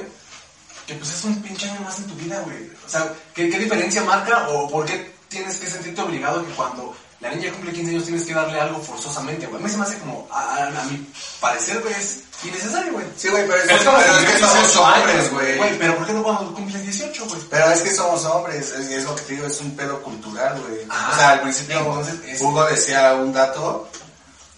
que 0.88 0.96
pues 0.96 1.12
es 1.14 1.24
un 1.24 1.42
pinche 1.42 1.70
año 1.70 1.82
más 1.82 1.98
en 2.00 2.08
tu 2.08 2.16
vida, 2.16 2.40
güey. 2.42 2.70
O 2.86 2.90
sea, 2.90 3.12
¿qué, 3.34 3.50
qué 3.50 3.58
diferencia 3.60 4.04
marca 4.04 4.48
o 4.50 4.70
por 4.70 4.86
qué 4.86 5.14
tienes 5.30 5.58
que 5.58 5.68
sentirte 5.68 6.02
obligado 6.02 6.46
que 6.46 6.52
cuando 6.54 6.96
la 7.22 7.30
niña 7.32 7.52
cumple 7.54 7.72
15 7.72 7.92
años 7.92 8.04
tienes 8.04 8.26
que 8.26 8.34
darle 8.34 8.60
algo 8.60 8.80
forzosamente, 8.82 9.46
güey? 9.48 9.62
A 9.62 9.66
mí 9.66 9.72
se 9.72 9.78
me 9.78 9.84
hace 9.86 9.98
como, 10.00 10.28
a, 10.32 10.56
a- 10.58 10.68
a 10.82 10.84
mi 10.86 11.08
parecer, 11.40 11.80
güey, 11.82 11.94
es 11.94 12.20
innecesario, 12.44 12.92
güey. 12.94 13.06
Sí, 13.16 13.30
güey, 13.30 13.48
pero 13.48 13.64
es, 13.64 13.70
Es 13.70 13.82
como 13.84 13.98
pero 13.98 14.18
es 14.18 14.26
que 14.32 14.40
somos 14.40 14.54
18 14.60 14.84
hombres, 14.84 15.32
güey. 15.32 15.58
Güey, 15.58 15.80
pero 15.80 15.96
¿por 15.98 16.06
qué 16.08 16.14
no 16.14 16.24
cuando 16.24 16.54
cumples 16.54 16.84
18, 16.84 17.26
güey? 17.28 17.42
Pero 17.50 17.72
es 17.72 17.80
que 17.82 17.94
somos 17.94 18.26
hombres, 18.26 18.70
es, 18.72 18.88
es 18.90 19.04
lo 19.06 19.16
que 19.16 19.22
te 19.22 19.34
digo, 19.36 19.48
es 19.48 19.62
un 19.62 19.76
pedo 19.78 20.02
cultural, 20.02 20.62
güey. 20.68 20.82
Ah, 20.90 21.12
o 21.14 21.16
sea, 21.16 21.30
al 21.32 21.42
principio 21.42 21.80
entonces 21.80 22.16
es- 22.28 22.42
Hugo 22.42 22.66
decía 22.66 23.14
un 23.14 23.32
dato 23.32 23.88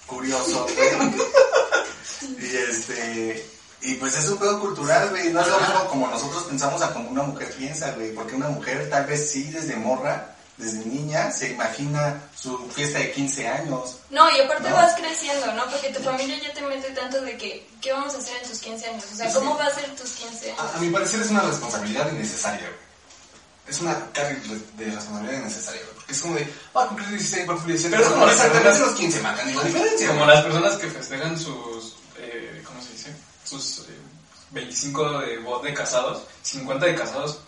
curioso, 0.08 0.66
güey. 0.76 1.16
y 2.40 2.56
este, 2.58 3.46
y 3.86 3.96
pues 3.96 4.16
es 4.18 4.28
un 4.30 4.38
pedo 4.38 4.60
cultural, 4.60 5.10
güey. 5.10 5.32
No 5.32 5.42
es 5.42 5.48
lo 5.48 5.60
mismo 5.60 5.86
como 5.88 6.08
nosotros 6.08 6.44
pensamos 6.44 6.82
a 6.82 6.92
como 6.94 7.10
una 7.10 7.24
mujer 7.24 7.52
piensa, 7.56 7.92
güey. 7.92 8.14
Porque 8.14 8.36
una 8.36 8.50
mujer 8.50 8.90
tal 8.90 9.06
vez 9.06 9.30
sí 9.32 9.44
desde 9.52 9.76
morra, 9.76 10.36
desde 10.58 10.86
niña, 10.86 11.32
se 11.32 11.50
imagina 11.52 12.22
su 12.36 12.58
fiesta 12.70 13.00
de 13.00 13.12
15 13.12 13.48
años. 13.48 13.98
No, 14.10 14.30
y 14.32 14.40
aparte 14.42 14.70
No. 14.70 14.76
vas 14.76 14.96
creciendo, 14.96 15.52
¿no? 15.54 15.66
Porque 15.70 15.90
tu 15.90 16.02
familia 16.02 16.38
ya 16.42 16.54
te 16.54 16.62
mete 16.62 16.90
tanto 16.92 17.22
de 17.22 17.38
que, 17.38 17.68
¿qué 17.82 17.92
vamos 17.92 18.14
a 18.16 18.18
hacer 18.20 18.38
en 18.42 18.50
tus 18.50 18.60
15 18.60 18.86
años? 18.90 19.04
O 19.12 19.16
sea, 19.16 19.30
Sí. 19.30 19.36
¿cómo 19.36 19.58
va 19.58 19.66
a 19.66 19.74
ser 19.76 19.94
tus 19.96 20.12
15 20.12 20.52
años? 20.52 20.62
A, 20.74 20.78
a 20.78 20.80
mi 20.80 20.90
parecer 20.90 21.22
es 21.22 21.30
una 21.32 21.42
responsabilidad 21.42 22.12
innecesaria, 22.12 22.62
güey. 22.62 22.86
Es 23.68 23.82
una 23.82 23.96
carga 24.14 24.40
de 24.78 24.86
responsabilidad 24.86 25.40
innecesaria, 25.42 25.82
güey. 25.82 25.96
Porque 25.96 26.14
es 26.14 26.22
como 26.22 26.36
de, 26.36 26.54
va 26.76 26.84
a 26.84 26.88
cumplir 26.88 27.10
16, 27.10 27.50
va 27.50 27.54
a 27.54 27.56
cumplir 27.58 27.76
17. 27.76 27.96
Pero 27.98 28.08
es 28.08 28.14
como 28.14 28.26
las 28.26 28.36
exactamente 28.36 28.70
personas- 28.70 28.90
los 28.92 29.00
15 29.00 29.20
marcan 29.22 29.56
la 29.56 29.64
diferencia, 29.64 30.08
Como 30.08 30.26
las 30.26 30.44
personas 30.44 30.76
que 30.78 30.88
festejan 30.88 31.38
sus, 31.40 31.96
eh, 32.18 32.62
¿cómo 32.66 32.82
se 32.82 32.92
dice? 32.94 33.16
Sus 33.46 33.80
eh, 33.80 33.98
25 34.52 35.20
de 35.20 35.38
voz 35.40 35.64
de 35.64 35.74
casados, 35.74 36.24
50 36.44 36.86
de 36.86 36.96
casados. 36.96 37.40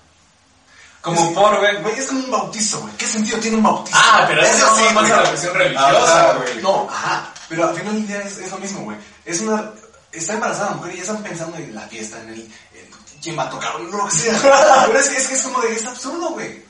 Como 1.01 1.19
Es- 1.29 1.33
por, 1.35 1.57
güey. 1.59 1.81
Güey, 1.81 1.99
es 1.99 2.05
como 2.07 2.19
un 2.21 2.31
bautizo, 2.31 2.79
güey. 2.81 2.93
¿Qué 2.97 3.05
sentido 3.07 3.39
tiene 3.39 3.57
un 3.57 3.63
bautizo? 3.63 3.97
Ah, 3.99 4.25
pero 4.27 4.41
eso 4.41 4.75
sí, 4.75 4.83
sí, 4.87 4.93
más 4.93 5.03
güey. 5.03 5.11
a 5.11 5.21
la 5.23 5.29
cuestión 5.29 5.53
religiosa, 5.55 6.29
Ajá, 6.29 6.33
güey. 6.37 6.61
No, 6.61 6.87
ajá. 6.89 7.33
Pero 7.49 7.67
al 7.69 7.75
final 7.75 7.93
del 7.93 8.07
día 8.07 8.21
es, 8.21 8.37
es 8.37 8.51
lo 8.51 8.57
mismo, 8.57 8.81
güey. 8.81 8.97
Es 9.25 9.41
una. 9.41 9.71
Está 10.11 10.33
embarazada 10.33 10.71
la 10.71 10.75
mujer 10.77 10.93
y 10.93 10.97
ya 10.97 11.01
están 11.03 11.23
pensando 11.23 11.57
en 11.57 11.75
la 11.75 11.81
fiesta, 11.87 12.19
en 12.21 12.29
el. 12.29 12.39
en 12.41 13.21
quién 13.21 13.37
va 13.37 13.43
a 13.43 13.49
tocar, 13.49 13.79
lo 13.79 14.05
que 14.05 14.11
sea. 14.11 14.83
Pero 14.87 14.99
es, 14.99 15.07
es 15.11 15.27
que 15.27 15.35
es 15.35 15.41
como 15.43 15.61
de. 15.61 15.73
Es 15.75 15.85
absurdo, 15.85 16.29
güey. 16.31 16.63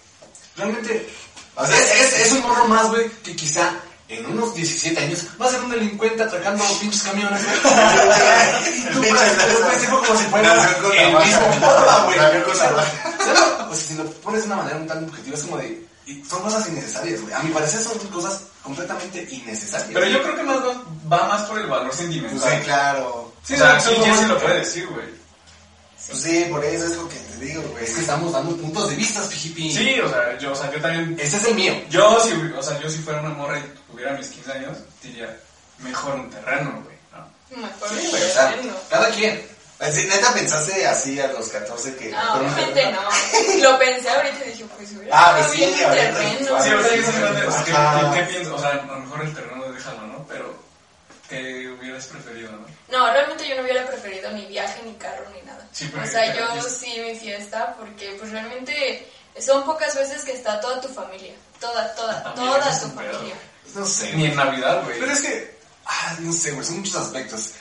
Realmente. 0.56 1.10
O 1.56 1.66
sea, 1.66 1.76
es, 1.78 1.92
es, 2.14 2.28
es 2.28 2.32
un 2.34 2.42
morro 2.42 2.68
más, 2.68 2.88
güey, 2.90 3.10
que 3.24 3.36
quizá 3.36 3.72
en 4.10 4.26
unos 4.26 4.54
17 4.56 5.00
años 5.00 5.26
va 5.40 5.48
a 5.48 5.50
ser 5.52 5.62
un 5.62 5.70
delincuente 5.72 6.24
atracando 6.24 6.64
pinches 6.80 7.04
camiones, 7.04 7.44
güey. 7.44 7.58
Y 8.78 8.94
tú, 8.94 9.04
El 9.04 9.10
pues, 9.10 9.82
dijo 9.82 10.02
como 10.08 10.20
si 10.20 10.26
fuera 10.26 10.54
el 10.54 10.58
la 11.14 11.20
mismo 11.20 11.54
forma, 11.60 12.04
güey. 12.06 12.20
O 12.50 12.56
sea, 12.56 13.76
si 13.76 13.94
lo 13.96 14.06
pones 14.22 14.42
de 14.42 14.48
una 14.48 14.56
manera 14.58 14.78
un 14.78 14.88
tanto 14.88 15.12
objetiva, 15.12 15.36
es 15.36 15.44
como 15.44 15.58
de... 15.58 15.86
y 16.06 16.24
son 16.24 16.42
cosas 16.42 16.68
innecesarias, 16.70 17.22
güey. 17.22 17.34
A 17.34 17.40
mi 17.40 17.52
parecer 17.52 17.82
son 17.82 17.98
cosas 18.10 18.42
completamente 18.64 19.28
innecesarias. 19.30 19.90
Pero 19.94 20.08
yo 20.08 20.24
creo 20.24 20.36
que 20.36 20.44
más 20.44 20.58
va, 20.58 20.74
va 21.12 21.28
más 21.28 21.42
por 21.44 21.60
el 21.60 21.68
valor 21.68 21.88
Pues 21.88 22.00
sentimental. 22.00 22.40
sí, 22.52 22.66
claro. 22.66 23.34
Sí, 23.44 23.54
O 23.54 23.58
sea, 23.58 23.80
sí, 23.80 23.92
lo 24.28 24.38
puede 24.40 24.60
decir, 24.60 24.88
güey. 24.88 25.06
Pues 26.08 26.22
sí, 26.22 26.46
por 26.50 26.64
eso 26.64 26.86
es 26.86 26.96
lo 26.96 27.08
que 27.10 27.16
te 27.18 27.46
digo, 27.46 27.62
güey. 27.72 27.84
Es 27.84 27.94
que 27.96 28.02
estamos 28.02 28.32
dando 28.32 28.56
puntos 28.56 28.90
de 28.90 28.96
vista, 28.96 29.22
pijipi. 29.30 29.72
Sí, 29.74 30.00
o 30.00 30.10
sea, 30.10 30.38
yo, 30.38 30.52
o 30.52 30.56
sea, 30.56 30.72
yo 30.72 30.80
también 30.82 31.18
Ese 31.20 31.38
es 31.38 31.46
el 31.46 31.56
mío. 31.56 31.74
Yo, 31.90 32.20
si, 32.22 32.32
o 32.58 32.64
sea, 32.64 32.80
yo 32.80 32.90
si 32.90 33.00
fuera 33.00 33.20
una 33.20 33.30
morra 33.30 33.60
y 33.60 33.92
tuviera 33.92 34.14
mis 34.14 34.28
15 34.28 34.52
años, 34.54 34.78
diría, 35.04 35.38
mejor 35.80 36.16
un 36.16 36.30
terreno, 36.30 36.82
güey. 36.84 36.98
¿no? 37.12 37.62
Mejor 37.62 37.90
Sí, 37.90 38.06
un 38.06 38.10
güey, 38.12 38.24
o 38.24 38.28
sea, 38.34 38.50
terreno. 38.52 38.74
cada 38.90 39.10
quien. 39.12 39.58
Así, 39.80 40.06
neta, 40.08 40.34
pensaste 40.34 40.88
así 40.88 41.20
a 41.20 41.28
los 41.28 41.50
14 41.50 41.96
que... 41.98 42.10
No, 42.10 42.34
obviamente 42.36 42.92
no. 42.92 43.62
Lo 43.72 43.78
pensé 43.78 44.10
ahorita 44.10 44.46
y 44.46 44.50
dije, 44.52 44.66
pues 44.76 44.92
hubiera 44.94 45.16
Ah, 45.16 45.40
estado 45.40 45.54
sí, 45.54 45.58
bien 45.60 45.74
un 45.74 45.84
ahorita, 45.86 46.04
terreno. 46.04 46.40
Sí, 46.64 48.50
o 48.50 48.60
sea, 48.60 48.70
a 48.72 48.76
lo 48.86 49.00
mejor 49.02 49.22
el 49.22 49.34
terreno 49.36 49.72
déjalo, 49.72 50.02
¿no? 50.08 50.26
Pero, 50.28 50.64
¿qué 51.30 51.57
hubieras 51.98 52.06
preferido, 52.08 52.52
no? 52.52 52.66
No, 52.90 53.12
realmente 53.12 53.48
yo 53.48 53.56
no 53.56 53.64
hubiera 53.64 53.86
preferido 53.88 54.32
ni 54.32 54.46
viaje, 54.46 54.82
ni 54.86 54.94
carro, 54.94 55.26
ni 55.36 55.42
nada. 55.42 55.68
Sí, 55.72 55.92
o 56.02 56.08
sea, 56.08 56.34
yo 56.36 56.62
sí 56.64 57.00
mi 57.06 57.16
fiesta, 57.16 57.76
porque 57.78 58.16
pues 58.20 58.32
realmente 58.32 59.08
son 59.40 59.64
pocas 59.66 59.96
veces 59.96 60.24
que 60.24 60.34
está 60.34 60.60
toda 60.60 60.80
tu 60.82 60.88
familia. 60.90 61.34
Toda, 61.60 61.94
toda, 61.96 62.34
toda 62.36 62.80
tu 62.80 62.88
familia. 62.90 63.36
No 63.76 63.86
sé. 63.86 64.14
Ni 64.14 64.26
en 64.28 64.36
Navidad, 64.36 64.84
güey. 64.84 65.00
Pero 65.00 65.12
es 65.12 65.22
que, 65.22 65.58
ah, 65.86 66.16
no 66.20 66.32
sé, 66.32 66.52
güey, 66.52 66.66
son 66.66 66.78
muchos 66.80 66.96
aspectos. 66.96 67.52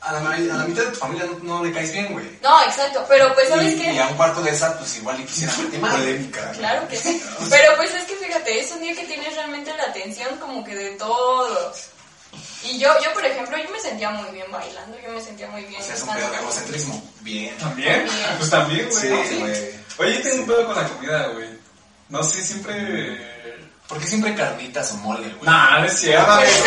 A 0.00 0.12
la, 0.12 0.20
ma- 0.20 0.34
a 0.34 0.38
la 0.38 0.64
mitad 0.64 0.84
de 0.84 0.90
tu 0.90 0.98
familia 0.98 1.26
no, 1.26 1.38
no 1.42 1.64
le 1.64 1.72
caes 1.72 1.92
bien, 1.92 2.12
güey. 2.12 2.38
No, 2.40 2.62
exacto, 2.62 3.04
pero 3.08 3.32
pues 3.34 3.48
¿sabes 3.48 3.72
y, 3.74 3.80
qué? 3.82 3.92
y 3.92 3.98
a 3.98 4.06
un 4.06 4.16
cuarto 4.16 4.40
de 4.42 4.50
esa, 4.52 4.78
pues 4.78 4.96
igual 4.98 5.18
y 5.20 5.24
quisiera 5.24 5.52
verte 5.56 5.78
mal. 5.78 5.92
Polémica. 5.96 6.50
Claro 6.52 6.86
que 6.88 6.96
sí. 6.96 7.20
Pero 7.50 7.76
pues 7.76 7.92
es 7.92 8.04
que 8.04 8.14
fíjate, 8.14 8.60
es 8.60 8.70
un 8.70 8.80
día 8.82 8.94
que 8.94 9.04
tienes 9.04 9.34
realmente 9.34 9.74
la 9.76 9.84
atención 9.84 10.36
como 10.38 10.62
que 10.64 10.74
de 10.76 10.90
todos. 10.92 11.86
Y 12.64 12.78
yo, 12.78 12.88
yo 13.02 13.12
por 13.12 13.24
ejemplo, 13.24 13.56
yo 13.56 13.70
me 13.70 13.80
sentía 13.80 14.10
muy 14.10 14.30
bien 14.32 14.50
bailando, 14.50 14.98
yo 15.00 15.12
me 15.12 15.20
sentía 15.20 15.48
muy 15.48 15.64
bien. 15.64 15.80
O 15.80 15.84
sea, 15.84 15.94
es 15.94 16.02
un 16.02 16.14
pedo 16.14 16.30
de 16.30 16.36
egocentrismo. 16.36 17.12
Bien. 17.20 17.56
¿También? 17.58 18.06
También. 18.06 18.36
Pues 18.38 18.50
también, 18.50 18.88
güey. 18.90 19.28
Sí, 19.28 19.38
güey. 19.38 19.70
Oye, 19.98 20.18
tengo 20.20 20.36
un 20.42 20.46
pedo 20.46 20.66
con 20.66 20.76
la 20.76 20.88
comida, 20.88 21.26
güey. 21.28 21.48
No 22.08 22.22
sé, 22.22 22.42
siempre... 22.42 23.36
¿Por 23.88 23.98
qué 24.00 24.06
siempre 24.08 24.34
carnitas 24.34 24.90
o 24.92 24.96
mole, 24.96 25.28
güey? 25.28 25.44
Nah, 25.44 25.78
no 25.78 25.86
es 25.86 25.92
cierto. 25.92 26.40
Esas 26.40 26.62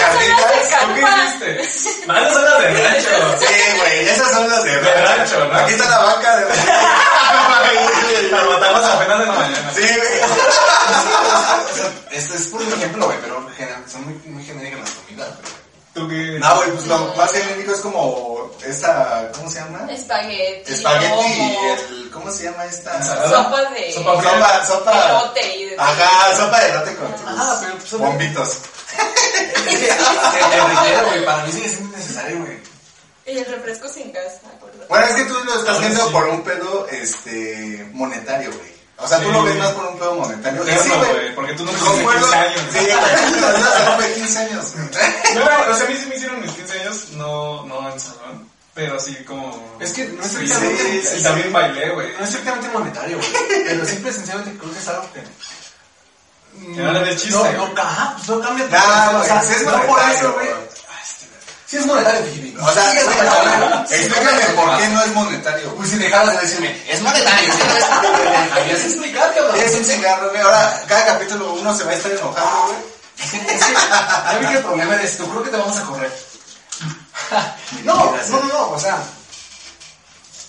carnitas. 0.69 1.39
¿Tú 1.39 1.43
qué? 1.43 2.07
Nah, 2.07 2.21
no 2.21 2.33
son 2.33 2.45
las 2.45 2.59
de 2.61 2.81
rancho. 2.81 3.37
Sí, 3.39 3.77
güey, 3.77 4.07
esas 4.07 4.31
son 4.31 4.49
las 4.49 4.63
de 4.63 4.81
De 4.81 5.05
rancho, 5.05 5.45
¿no? 5.45 5.55
Aquí 5.55 5.73
está 5.73 5.89
la 5.89 5.99
vaca 5.99 6.37
de 6.37 6.45
Las 8.31 8.47
matamos 8.47 8.85
apenas 8.85 9.19
de 9.19 9.25
la 9.25 9.33
mañana. 9.33 9.73
Sí, 9.75 9.81
güey. 9.81 10.19
O 10.89 11.75
sea, 11.75 11.91
este 12.11 12.35
es 12.35 12.47
por 12.47 12.61
un 12.61 12.73
ejemplo, 12.73 13.05
güey, 13.05 13.17
pero 13.21 13.45
son 13.87 14.05
muy, 14.05 14.13
muy 14.25 14.43
genéricas 14.43 14.79
las 14.79 14.89
comidas, 14.91 15.29
güey. 15.41 15.58
¿Tú 15.93 16.07
qué? 16.07 16.37
No, 16.39 16.55
güey, 16.57 16.71
pues 16.71 16.87
lo 16.87 16.97
más 17.15 17.31
genérico 17.31 17.73
es 17.73 17.79
como 17.81 18.51
esta, 18.65 19.31
¿cómo 19.35 19.49
se 19.49 19.59
llama? 19.59 19.87
Espagueti, 19.91 20.71
Espagueti 20.71 21.27
y 21.29 21.57
el, 21.67 22.09
¿cómo 22.11 22.31
se 22.31 22.43
llama 22.43 22.65
esta? 22.65 23.01
Sopa 23.27 23.61
de 23.71 23.93
Sopa. 23.93 24.21
Sopa, 24.21 24.65
sopa. 24.65 25.09
elote 25.09 25.55
y 25.57 25.65
de 25.65 25.75
Ajá, 25.79 26.35
sopa 26.37 26.59
de 26.61 26.69
elote 26.69 26.95
con 26.95 27.11
tus 27.15 27.25
Ajá, 27.27 27.57
pero 27.61 27.73
pues, 27.77 27.91
bombitos. 27.91 28.57
Es 29.67 29.77
que 29.77 29.89
el 29.89 31.05
güey, 31.05 31.25
para 31.25 31.43
mí 31.45 31.51
sigue 31.51 31.69
siendo 31.69 31.97
necesario, 31.97 32.37
güey. 32.39 32.59
Y 33.25 33.37
el 33.37 33.45
refresco 33.45 33.87
sin 33.87 34.11
gas, 34.11 34.33
me 34.43 34.53
acuerdo. 34.55 34.85
Bueno, 34.89 35.05
es 35.05 35.13
que 35.13 35.23
tú 35.25 35.33
lo 35.43 35.59
estás 35.59 35.77
Ah, 35.77 35.79
viendo 35.79 36.05
sí. 36.07 36.11
por 36.13 36.27
un 36.27 36.43
pedo, 36.43 36.87
este, 36.89 37.87
monetario, 37.93 38.51
güey. 38.51 38.78
O 39.01 39.07
sea, 39.07 39.17
tú 39.19 39.31
lo 39.31 39.43
ves 39.43 39.55
más 39.57 39.71
por 39.71 39.85
un 39.85 39.97
pedo 39.97 40.15
monetario. 40.15 40.63
Sí, 40.65 40.89
güey, 40.89 41.33
porque 41.35 41.53
tú 41.53 41.63
no 41.65 41.71
Concuerdo. 41.71 42.27
tienes 42.27 42.27
15 42.27 42.37
años. 42.37 42.61
Sí, 42.73 42.85
se 43.77 43.85
rompe 43.85 44.13
15 44.13 44.39
años. 44.39 44.65
No, 45.35 45.71
o 45.71 45.75
sea, 45.75 45.85
a 45.85 45.89
mí 45.89 45.95
sí 45.97 46.05
me 46.09 46.15
hicieron 46.15 46.41
mis 46.41 46.51
15 46.51 46.79
años, 46.81 47.07
no, 47.11 47.65
no 47.65 47.91
en 47.91 47.99
salón, 47.99 48.49
pero 48.73 48.99
sí 48.99 49.15
como... 49.25 49.77
Es 49.79 49.93
que 49.93 50.05
no 50.07 50.23
es 50.23 50.31
Sí, 50.31 50.37
estrictamente- 50.43 51.01
sí, 51.03 51.17
y 51.19 51.23
también 51.23 51.53
bailé, 51.53 51.89
güey. 51.91 52.07
No 52.17 52.23
es 52.23 52.29
estrictamente 52.29 52.67
monetario, 52.69 53.17
güey. 53.17 53.29
Pero 53.67 53.85
simple 53.85 54.09
y 54.09 54.13
sencillamente 54.13 54.57
creo 54.59 54.73
que 54.73 54.79
es 54.79 54.87
algo 54.87 55.09
que. 55.13 55.23
Que 56.75 56.81
no 56.81 56.91
le 56.91 56.99
des 57.05 57.21
chiste, 57.21 57.37
No, 57.53 57.67
no, 57.67 57.81
ajá, 57.81 58.13
pues 58.17 58.27
no 58.29 58.39
cambia 58.41 58.65
güey, 58.67 59.21
O 59.21 59.23
sea, 59.23 59.39
es 59.41 59.63
no 59.65 59.81
por 59.83 59.99
eso, 60.11 60.33
güey. 60.33 60.47
Sí 61.69 61.77
es 61.77 61.85
monetario, 61.85 62.21
Pijipi. 62.25 62.57
O 62.59 62.71
sea, 62.73 62.91
Sí 62.91 62.97
es 62.97 63.05
monetario. 63.05 63.85
explícame 63.89 64.41
por 64.55 64.77
qué 64.77 64.87
no 64.87 65.03
es 65.03 65.13
monetario. 65.13 65.75
Pues 65.75 65.89
si 65.89 65.97
dejaras 65.97 66.35
de 66.35 66.41
decirme, 66.41 66.83
es 66.89 67.01
monetario, 67.01 67.53
sí, 67.53 67.59
no 67.59 67.77
es 67.77 67.89
monetario. 67.89 68.53
Habías 68.61 68.85
explicar, 68.85 69.35
cabrón. 69.35 69.55
Es 69.59 69.75
un 69.75 69.85
cigarro, 69.85 70.29
güey. 70.29 70.41
Ahora, 70.41 70.83
cada 70.87 71.05
capítulo 71.05 71.53
uno 71.53 71.77
se 71.77 71.83
va 71.83 71.91
a 71.91 71.95
estar 71.95 72.11
enojando, 72.11 72.67
güey. 72.67 72.99
Ya 74.31 74.37
vi 74.39 74.47
que 74.47 74.53
el 74.57 74.63
problema 74.63 74.95
es 74.95 75.11
esto, 75.11 75.25
creo 75.25 75.43
que 75.43 75.49
te 75.49 75.57
vamos 75.57 75.77
a 75.77 75.83
correr. 75.83 76.11
No, 77.83 77.93
no, 77.93 78.15
no, 78.29 78.43
no, 78.45 78.69
o 78.71 78.79
sea. 78.79 78.97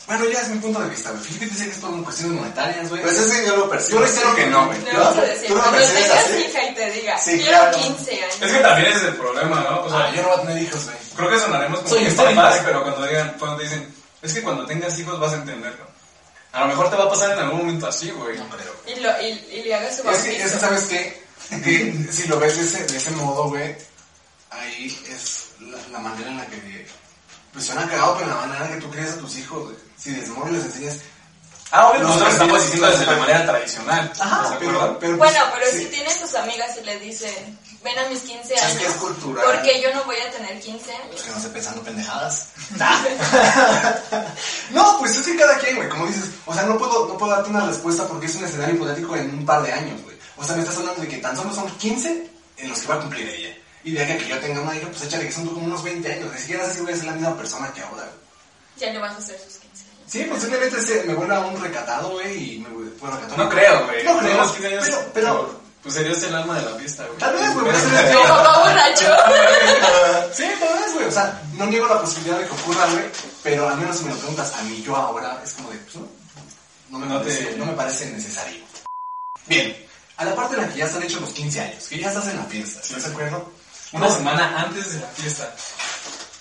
Bueno, 0.07 0.25
ya 0.31 0.41
es 0.41 0.49
mi 0.49 0.59
punto 0.59 0.81
de 0.81 0.89
vista, 0.89 1.11
güey. 1.11 1.23
Fíjate 1.23 1.47
dice 1.47 1.65
que 1.67 1.71
es 1.73 1.77
por 1.79 2.03
cuestiones 2.05 2.39
monetarias, 2.41 2.89
güey. 2.89 3.03
Pues 3.03 3.19
ese 3.19 3.47
yo 3.47 3.57
lo 3.57 3.69
percibo. 3.69 3.99
Yo 4.01 4.07
reitero 4.07 4.35
que 4.35 4.47
no, 4.47 4.67
güey. 4.67 4.79
¿Tú 4.79 4.97
lo 4.97 5.61
cuando 5.61 5.79
percibes 5.79 6.05
tengas 6.09 6.25
así? 6.25 6.37
hija 6.49 6.63
y 6.65 6.75
te 6.75 6.91
diga, 6.93 7.19
Sí, 7.19 7.39
quiero 7.39 7.59
claro. 7.59 7.77
15 7.79 8.13
años. 8.13 8.35
Es 8.41 8.53
que 8.53 8.59
también 8.61 8.89
ese 8.89 8.97
es 8.99 9.05
el 9.05 9.15
problema, 9.17 9.61
¿no? 9.61 9.83
O 9.83 9.89
sea, 9.91 9.99
Ah, 9.99 10.11
yo 10.15 10.23
no 10.23 10.29
voy 10.29 10.39
a 10.39 10.43
tener 10.43 10.63
hijos, 10.63 10.85
güey. 10.85 10.97
Creo 11.17 11.31
que 11.31 11.39
sonaremos 11.39 11.81
como 11.81 11.91
Soy 11.91 12.05
que 12.05 12.11
papás, 12.13 12.61
pero 12.65 12.83
cuando 12.83 13.07
digan, 13.07 13.37
cuando 13.39 13.63
dicen, 13.63 13.95
es 14.23 14.33
que 14.35 14.43
cuando 14.43 14.67
tengas 14.67 14.99
hijos 14.99 15.19
vas 15.19 15.33
a 15.33 15.37
entenderlo. 15.37 15.87
A 16.53 16.61
lo 16.61 16.67
mejor 16.67 16.91
te 16.91 16.97
va 16.97 17.05
a 17.05 17.09
pasar 17.09 17.33
en 17.33 17.39
algún 17.39 17.59
momento 17.61 17.87
así, 17.87 18.11
güey. 18.11 18.37
No 18.37 18.49
creo. 18.49 18.75
Y, 18.87 19.01
lo, 19.01 19.11
y, 19.23 19.59
y 19.59 19.63
le 19.63 19.75
hagas 19.75 19.97
su 19.97 20.09
Es 20.09 20.23
que, 20.23 20.43
es 20.43 20.53
que, 20.53 20.59
¿sabes 20.59 20.85
qué? 20.87 21.25
Que 21.49 22.07
si 22.13 22.27
lo 22.29 22.39
ves 22.39 22.57
de 22.57 22.65
ese, 22.65 22.93
de 22.93 22.99
ese 22.99 23.11
modo, 23.13 23.49
güey, 23.49 23.77
ahí 24.51 24.99
es 25.09 25.51
la, 25.61 25.79
la 25.93 25.99
manera 25.99 26.31
en 26.31 26.37
la 26.39 26.47
que. 26.47 26.87
Pues 27.53 27.67
suena 27.67 27.89
cagado, 27.89 28.17
pero 28.17 28.29
la 28.29 28.37
manera 28.37 28.65
en 28.65 28.71
la 28.71 28.77
que 28.77 28.83
tú 28.83 28.91
crías 28.91 29.11
a 29.13 29.19
tus 29.19 29.37
hijos, 29.37 29.65
güey. 29.65 29.77
Si 29.97 30.11
desde 30.13 30.31
morro 30.33 30.51
les 30.51 30.65
enseñas. 30.65 30.99
Ah, 31.73 31.89
obvio, 31.89 32.03
nosotros 32.03 32.33
estamos 32.33 32.63
diciendo 32.63 32.91
desde 32.91 33.07
la 33.07 33.17
manera 33.17 33.47
tradicional. 33.47 34.13
Ajá, 34.19 34.37
¿estás 34.43 34.51
de 34.61 34.67
pero. 34.67 34.99
pero 34.99 35.17
Bueno, 35.17 35.39
pues, 35.51 35.61
pero 35.61 35.71
sí. 35.71 35.79
si 35.79 35.87
tienes 35.87 36.21
tus 36.21 36.35
amigas 36.35 36.77
y 36.81 36.85
les 36.85 37.01
dicen, 37.01 37.59
ven 37.83 37.99
a 37.99 38.09
mis 38.09 38.21
15 38.21 38.55
Es 38.55 38.63
años. 38.63 38.79
que 38.79 38.87
es 38.87 38.93
cultural. 38.95 39.45
Porque 39.45 39.81
yo 39.81 39.95
no 39.95 40.05
voy 40.05 40.17
a 40.17 40.31
tener 40.31 40.61
15 40.61 40.93
años. 40.93 41.07
Pues 41.11 41.23
que 41.23 41.31
no 41.31 41.37
esté 41.37 41.49
pensando 41.51 41.83
pendejadas. 41.83 42.49
no, 44.71 44.99
pues 44.99 45.17
es 45.17 45.27
que 45.27 45.37
cada 45.37 45.59
quien, 45.59 45.77
güey, 45.77 45.89
como 45.89 46.07
dices, 46.07 46.31
o 46.47 46.55
sea, 46.55 46.65
no 46.65 46.79
puedo, 46.79 47.07
no 47.09 47.17
puedo 47.17 47.33
darte 47.33 47.51
una 47.51 47.67
respuesta 47.67 48.07
porque 48.07 48.27
es 48.27 48.35
un 48.37 48.45
escenario 48.45 48.75
hipotético 48.75 49.17
en 49.17 49.31
un 49.31 49.47
par 49.47 49.63
de 49.63 49.73
años, 49.73 50.03
güey. 50.03 50.17
O 50.37 50.45
sea, 50.45 50.55
me 50.55 50.63
estás 50.63 50.77
hablando 50.79 51.03
de 51.03 51.09
que 51.09 51.19
tan 51.19 51.37
solo 51.37 51.53
son 51.53 51.71
15 51.77 52.31
en 52.59 52.69
los 52.69 52.79
que 52.79 52.89
va 52.89 52.95
a 52.95 53.01
cumplir 53.01 53.29
ella. 53.29 53.57
Y 53.83 53.93
de 53.93 54.07
que 54.19 54.29
yo 54.29 54.39
tenga 54.39 54.61
una 54.61 54.77
hija, 54.77 54.89
pues 54.89 55.03
échale 55.03 55.27
que 55.27 55.33
son 55.33 55.47
como 55.47 55.65
unos 55.65 55.83
20 55.83 56.13
años. 56.13 56.33
Ni 56.33 56.39
siquiera 56.39 56.67
sé 56.67 56.75
si 56.75 56.81
voy 56.83 56.93
a 56.93 56.97
ser 56.97 57.07
la 57.07 57.13
misma 57.13 57.37
persona 57.37 57.73
que 57.73 57.81
ahora, 57.81 58.03
güey. 58.03 58.21
Ya 58.77 58.93
le 58.93 58.99
vas 58.99 59.15
a 59.15 59.19
hacer 59.19 59.39
sus 59.39 59.57
15 59.57 59.85
años. 59.85 60.05
Sí, 60.07 60.25
posiblemente 60.25 60.81
se, 60.83 61.05
me 61.05 61.15
vuelva 61.15 61.41
un 61.47 61.61
recatado, 61.61 62.11
güey, 62.11 62.55
y 62.55 62.59
me 62.59 62.69
vuelva 62.69 62.93
bueno, 63.01 63.17
recatado. 63.17 63.45
No 63.45 63.51
creo, 63.51 63.87
güey. 63.87 64.05
No 64.05 64.19
creo, 64.19 64.37
Los 64.37 64.53
15 64.53 64.67
años, 64.69 64.85
pero, 64.85 65.11
pero, 65.15 65.60
Pues 65.83 65.95
serías 65.95 66.23
el 66.25 66.35
alma 66.35 66.59
de 66.59 66.71
la 66.71 66.77
fiesta, 66.79 67.07
güey. 67.07 67.19
tal 67.19 67.35
vez, 67.35 67.55
güey, 67.55 67.67
Mi 67.67 68.29
papá 68.29 68.59
borracho. 68.59 69.17
Sí, 70.35 70.45
tal 70.61 70.79
vez, 70.79 70.95
güey. 70.95 71.07
O 71.07 71.13
sea, 71.13 71.43
no 71.55 71.67
niego 71.67 71.87
la 71.89 72.01
posibilidad 72.01 72.39
de 72.39 72.47
que 72.47 72.53
ocurra, 72.53 72.87
güey. 72.87 73.05
Pero 73.43 73.69
al 73.69 73.77
menos 73.79 73.97
si 73.97 74.05
me 74.05 74.11
lo 74.11 74.17
preguntas 74.19 74.53
a 74.59 74.63
mí, 74.63 74.83
yo 74.83 74.95
ahora, 74.95 75.41
es 75.43 75.53
como 75.55 75.71
de, 75.71 75.79
pues, 75.79 75.95
no, 75.97 76.09
no 76.91 76.99
me, 76.99 77.07
No 77.07 77.21
te- 77.21 77.29
parece, 77.31 77.57
no 77.57 77.65
me 77.67 77.73
parece 77.73 78.07
necesario. 78.11 78.61
Bien, 79.47 79.87
a 80.19 80.25
la 80.27 80.35
parte 80.35 80.57
en 80.57 80.63
la 80.63 80.69
que 80.69 80.79
ya 80.79 80.85
están 80.85 81.03
hechos 81.03 81.21
los 81.23 81.31
15 81.31 81.61
años, 81.61 81.85
que 81.89 81.99
ya 81.99 82.09
estás 82.09 82.27
en 82.29 82.37
la 82.37 82.45
fiesta, 82.45 82.81
¿estás 82.83 83.05
de 83.05 83.11
acuerdo? 83.11 83.53
Una 83.93 84.11
semana 84.11 84.61
antes 84.61 84.93
de 84.93 85.01
la 85.01 85.07
fiesta. 85.09 85.53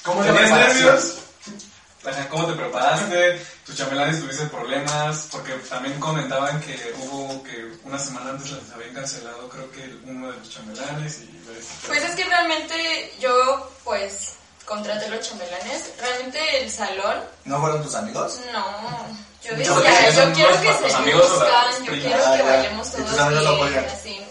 ¿Cómo 0.03 0.21
¿Tenías 0.21 0.43
preparación? 0.43 0.99
Nervios? 2.03 2.17
Ajá, 2.19 2.29
¿Cómo 2.29 2.45
te 2.47 2.53
preparaste? 2.53 3.45
¿Tus 3.65 3.75
chambelanes 3.75 4.19
tuviste 4.21 4.45
problemas? 4.45 5.27
Porque 5.31 5.53
también 5.69 5.99
comentaban 5.99 6.59
que 6.61 6.93
hubo 7.01 7.43
que 7.43 7.71
una 7.83 7.99
semana 7.99 8.31
antes 8.31 8.51
les 8.51 8.71
habían 8.73 8.93
cancelado, 8.93 9.49
creo 9.49 9.71
que 9.71 9.95
uno 10.05 10.31
de 10.31 10.37
los 10.37 10.49
chambelanes 10.49 11.19
y... 11.19 11.39
Pues 11.87 12.03
es 12.03 12.15
que 12.15 12.23
realmente 12.25 13.11
yo, 13.19 13.71
pues, 13.83 14.33
contraté 14.65 15.09
los 15.09 15.27
chambelanes. 15.27 15.91
Realmente 15.99 16.63
el 16.63 16.69
salón, 16.71 17.17
¿No 17.45 17.59
fueron 17.59 17.81
tus 17.83 17.95
amigos? 17.95 18.39
no. 18.53 19.29
Yo 19.41 19.55
decía, 19.55 20.09
yo 20.11 20.33
quiero 20.33 20.61
que 20.61 20.73
se 20.89 20.95
amigos 20.95 21.29
o 21.31 21.33
luzcan, 21.39 21.85
yo 21.85 21.91
quiero 21.93 22.23
Ah, 22.25 22.31
que 22.33 22.37
ya. 22.39 22.43
bailemos 22.43 22.87
Y 22.89 22.91
todos 22.91 23.09
tus 23.09 23.19
amigos 23.19 23.69
bien, 23.69 23.85
así, 23.89 24.27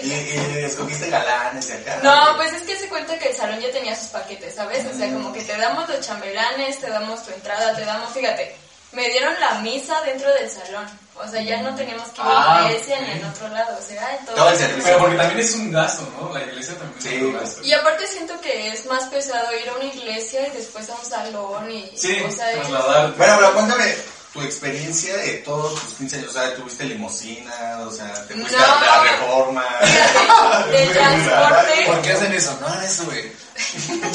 y 0.06 0.10
Y, 0.12 0.60
y 0.60 0.64
escogiste 0.64 1.08
galanes 1.10 1.66
de 1.68 1.74
acá. 1.74 1.98
No, 2.02 2.36
pues 2.36 2.52
es 2.52 2.62
que 2.62 2.76
se 2.76 2.88
cuenta 2.88 3.18
que 3.18 3.28
el 3.30 3.36
salón 3.36 3.60
ya 3.60 3.70
tenía 3.70 3.96
sus 3.96 4.08
paquetes, 4.08 4.54
¿sabes? 4.54 4.84
O 4.86 4.96
sea, 4.96 5.12
como 5.12 5.32
que 5.32 5.42
te 5.42 5.56
damos 5.56 5.88
los 5.88 6.00
chambelanes, 6.00 6.78
te 6.80 6.88
damos 6.90 7.24
tu 7.24 7.32
entrada, 7.32 7.74
te 7.74 7.84
damos, 7.84 8.10
fíjate, 8.12 8.54
me 8.92 9.08
dieron 9.10 9.34
la 9.40 9.54
misa 9.60 10.00
dentro 10.02 10.32
del 10.34 10.50
salón. 10.50 10.86
O 11.22 11.28
sea, 11.28 11.42
ya 11.42 11.60
no 11.60 11.74
teníamos 11.76 12.08
que 12.08 12.22
ir 12.22 12.26
a 12.26 12.30
Ah, 12.56 12.60
la 12.62 12.70
iglesia 12.70 12.96
ok. 12.96 13.02
ni 13.02 13.10
en 13.12 13.24
otro 13.26 13.48
lado. 13.48 13.78
O 13.78 13.82
sea, 13.86 14.16
en 14.16 14.24
todo. 14.24 14.36
Todo 14.36 14.48
el 14.50 14.56
servicio. 14.56 14.84
Pero 14.84 14.98
porque 14.98 15.16
también 15.16 15.40
es 15.40 15.54
un 15.54 15.70
gasto, 15.70 16.08
¿no? 16.18 16.32
La 16.32 16.42
iglesia 16.44 16.74
también 16.78 17.02
Sí. 17.02 17.14
es 17.16 17.22
un 17.22 17.32
gasto. 17.34 17.62
Y 17.62 17.72
aparte 17.74 18.06
siento 18.06 18.40
que 18.40 18.72
es 18.72 18.86
más 18.86 19.04
pesado 19.04 19.46
ir 19.54 19.68
a 19.68 19.74
una 19.74 19.84
iglesia 19.84 20.46
y 20.48 20.50
después 20.56 20.88
a 20.88 20.94
un 20.94 21.04
salón 21.04 21.70
y... 21.70 21.92
Sí, 21.94 22.22
o 22.26 22.30
sea, 22.32 22.50
es- 22.52 22.60
trasladar. 22.60 23.12
Bueno, 23.16 23.34
pero 23.38 23.52
cuéntame 23.52 23.94
tu 24.32 24.40
experiencia 24.42 25.16
de 25.16 25.38
todos 25.38 25.74
tus 25.80 25.94
15 25.94 26.16
años. 26.16 26.30
O 26.30 26.32
sea, 26.32 26.54
¿tuviste 26.54 26.84
limosina? 26.84 27.78
O 27.86 27.90
sea, 27.90 28.12
¿te 28.26 28.34
fuiste 28.34 28.56
No. 28.56 28.64
a 28.64 28.80
la 28.80 29.02
reforma? 29.02 29.64
De 30.70 30.86
transporte... 30.86 31.84
¿Por 31.86 32.02
qué 32.02 32.12
hacen 32.12 32.32
eso? 32.32 32.58
No 32.60 32.80
eso, 32.82 33.04
güey. 33.06 33.32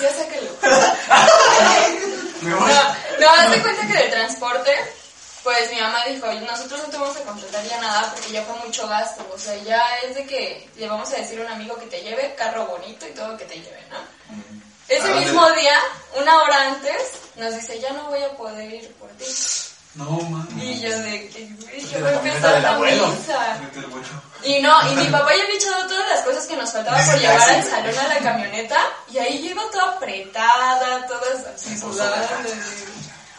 Ya 0.00 0.10
sáquelo. 0.12 0.50
Me 2.42 2.54
voy. 2.54 2.70
No, 2.72 2.94
no, 3.20 3.30
haz 3.30 3.50
de 3.50 3.62
cuenta 3.62 3.86
que 3.86 3.94
del 3.94 4.10
transporte, 4.10 4.74
pues 5.44 5.70
mi 5.70 5.80
mamá 5.80 6.04
dijo, 6.06 6.26
nosotros 6.32 6.80
no 6.82 6.88
te 6.88 6.96
vamos 6.98 7.16
a 7.16 7.20
contratar 7.22 7.64
ya 7.64 7.80
nada 7.80 8.10
porque 8.12 8.32
ya 8.32 8.42
fue 8.42 8.56
mucho 8.66 8.88
gasto. 8.88 9.24
O 9.32 9.38
sea, 9.38 9.56
ya 9.62 9.80
es 10.04 10.16
de 10.16 10.26
que 10.26 10.68
le 10.76 10.88
vamos 10.88 11.12
a 11.12 11.16
decir 11.16 11.40
a 11.40 11.44
un 11.46 11.52
amigo 11.52 11.78
que 11.78 11.86
te 11.86 12.00
lleve, 12.02 12.34
carro 12.36 12.66
bonito 12.66 13.06
y 13.06 13.10
todo 13.12 13.36
que 13.36 13.44
te 13.44 13.54
lleve, 13.54 13.82
¿no? 13.90 13.98
Ese 14.88 15.04
¿A 15.04 15.06
dónde? 15.08 15.24
mismo 15.24 15.50
día, 15.52 15.78
una 16.16 16.42
hora 16.42 16.62
antes, 16.68 17.12
nos 17.36 17.54
dice, 17.54 17.80
ya 17.80 17.92
no 17.92 18.04
voy 18.08 18.22
a 18.22 18.30
poder 18.36 18.72
ir 18.72 18.92
por 18.94 19.08
ti. 19.10 19.24
No, 19.94 20.04
mami. 20.06 20.62
Y 20.72 20.80
yo 20.80 20.98
de 21.00 21.28
que, 21.28 21.48
yo 21.48 22.00
voy 22.00 22.08
a 22.08 22.14
empezar 22.14 22.62
la 22.62 22.78
misa. 22.78 23.60
Y 24.42 24.60
no, 24.60 24.90
y 24.90 24.94
mi 24.96 25.06
papá 25.08 25.36
ya 25.36 25.42
había 25.44 25.54
echado 25.56 25.86
todas 25.86 26.08
las 26.08 26.20
cosas 26.24 26.46
que 26.46 26.56
nos 26.56 26.72
faltaba 26.72 26.96
por 27.04 27.18
llevar 27.20 27.40
"Ay, 27.50 27.56
al 27.56 27.64
salón 27.64 27.98
a 27.98 28.08
la 28.08 28.18
camioneta. 28.20 28.78
Y 29.12 29.18
ahí 29.18 29.46
iba 29.46 29.62
toda 29.70 29.92
apretada, 29.92 31.06
todas 31.06 31.44
así 31.54 31.78
sudadas. 31.78 32.30
así. 32.32 32.50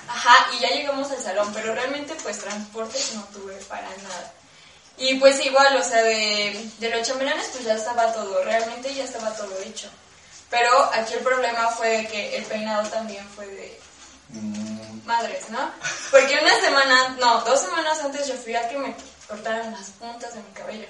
Ajá, 0.07 0.47
y 0.55 0.59
ya 0.59 0.69
llegamos 0.69 1.09
al 1.11 1.23
salón, 1.23 1.51
pero 1.55 1.73
realmente 1.73 2.13
pues 2.21 2.37
transporte 2.39 2.99
no 3.15 3.23
tuve 3.33 3.55
para 3.67 3.89
nada. 3.89 4.31
Y 4.97 5.15
pues 5.15 5.43
igual, 5.43 5.75
o 5.75 5.83
sea, 5.83 6.03
de, 6.03 6.69
de 6.77 6.89
los 6.89 7.07
chambelanes 7.07 7.49
pues 7.51 7.63
ya 7.65 7.73
estaba 7.73 8.13
todo, 8.13 8.43
realmente 8.43 8.93
ya 8.93 9.05
estaba 9.05 9.31
todo 9.35 9.57
hecho. 9.65 9.89
Pero 10.53 10.89
aquí 10.93 11.15
el 11.15 11.21
problema 11.21 11.67
fue 11.69 12.07
que 12.11 12.37
el 12.37 12.45
peinado 12.45 12.87
también 12.89 13.27
fue 13.35 13.47
de 13.47 13.83
Mm, 14.33 15.05
madres, 15.05 15.49
¿no? 15.49 15.71
Porque 16.09 16.39
una 16.41 16.59
semana, 16.59 17.15
no, 17.19 17.41
dos 17.41 17.61
semanas 17.61 17.99
antes 18.03 18.27
yo 18.27 18.33
fui 18.35 18.55
a 18.55 18.67
que 18.67 18.77
me 18.77 18.95
cortaran 19.27 19.71
las 19.71 19.89
puntas 19.91 20.33
de 20.33 20.41
mi 20.41 20.51
cabello. 20.53 20.87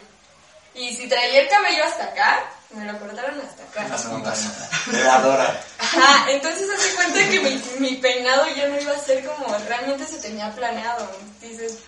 Y 0.74 0.96
si 0.96 1.08
traía 1.08 1.42
el 1.42 1.50
cabello 1.50 1.84
hasta 1.84 2.06
acá, 2.06 2.46
me 2.72 2.86
lo 2.86 2.98
cortaron 3.00 3.40
hasta 3.42 3.64
acá. 3.64 3.88
Las 3.90 4.02
puntas. 4.04 4.88
De 4.88 5.04
la 5.04 5.20
Dora. 5.20 5.62
Ajá, 5.78 6.32
entonces 6.32 6.70
hace 6.70 6.96
cuenta 6.96 7.20
que 7.30 7.40
mi, 7.42 7.64
mi 7.80 7.96
peinado 7.98 8.48
ya 8.56 8.68
no 8.68 8.80
iba 8.80 8.94
a 8.94 9.00
ser 9.00 9.26
como 9.26 9.56
realmente 9.68 10.06
se 10.06 10.18
tenía 10.18 10.50
planeado. 10.52 11.08
Dices, 11.42 11.80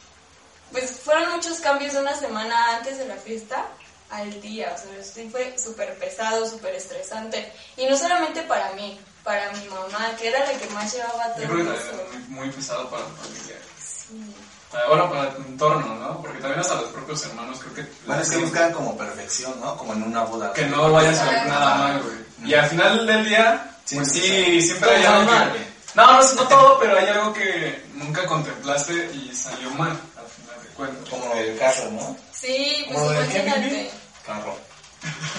pues 0.72 0.92
fueron 0.92 1.32
muchos 1.32 1.60
cambios 1.60 1.94
de 1.94 2.02
una 2.02 2.16
semana 2.16 2.76
antes 2.76 2.98
de 2.98 3.08
la 3.08 3.16
fiesta 3.16 3.66
al 4.10 4.42
día. 4.42 4.74
O 4.76 4.78
sea, 4.78 5.04
sí 5.04 5.30
fue 5.32 5.56
súper 5.58 5.98
pesado, 6.00 6.48
súper 6.50 6.76
estresante. 6.76 7.52
Y 7.78 7.86
no 7.88 7.98
solamente 7.98 8.42
para 8.44 8.72
mí, 8.74 9.00
para 9.24 9.52
mi 9.54 9.68
mamá, 9.68 10.12
que 10.18 10.28
era 10.30 10.40
la 10.40 10.58
que 10.58 10.68
más 10.70 10.94
llevaba 10.94 11.28
Yo 11.38 11.44
todo 11.48 11.54
creo 11.56 11.72
que 11.72 11.78
eso. 11.80 12.08
muy, 12.14 12.22
muy 12.46 12.50
pesado 12.52 12.90
para 12.90 13.04
la 13.04 13.10
familia. 13.10 13.56
Sí. 13.80 14.36
Para- 14.72 14.88
Bueno, 14.90 15.10
para 15.10 15.34
tu 15.36 15.42
entorno, 15.42 15.96
¿no? 15.96 16.22
Porque 16.22 16.40
también 16.40 16.60
hasta 16.60 16.76
los 16.76 16.92
propios 16.92 17.26
hermanos 17.26 17.60
creo 17.60 17.74
que... 17.74 17.92
Bueno, 18.06 18.22
es 18.22 18.30
que 18.30 18.38
buscan 18.38 18.72
como 18.74 18.98
perfección, 18.98 19.60
¿no? 19.62 19.78
Como 19.78 19.94
en 19.94 20.04
una 20.04 20.24
boda. 20.24 20.54
Que 20.54 20.66
no 20.66 20.92
vaya 20.92 21.10
a 21.12 21.14
salir 21.16 21.46
nada 21.48 21.76
mal, 21.76 22.02
güey. 22.04 22.16
Y 22.50 22.54
al 22.54 22.70
final 22.70 23.08
del 23.08 23.26
día, 23.26 23.72
Sí, 23.86 23.96
pues 23.96 24.12
sí, 24.12 24.20
sí, 24.22 24.62
siempre 24.62 24.96
hay 24.96 25.06
algo 25.06 25.32
mal, 25.32 25.54
que... 25.54 25.60
No, 25.94 26.12
no, 26.22 26.34
no 26.34 26.48
todo, 26.48 26.80
pero 26.80 26.98
hay 26.98 27.08
algo 27.08 27.32
que 27.34 27.86
nunca 27.94 28.26
contemplaste 28.26 29.12
y 29.14 29.34
salió 29.34 29.70
mal, 29.72 29.92
al 29.92 30.26
final 30.28 30.62
de 30.62 30.70
cuentas. 30.76 31.10
Como 31.10 31.34
el 31.36 31.58
carro, 31.58 31.92
¿no? 31.92 32.18
Sí, 32.46 32.84
pues 32.88 32.98
¿Como 33.00 33.12
lo 33.12 33.20
de 33.20 33.26
imagínate. 33.26 33.90
Carro. 34.26 34.58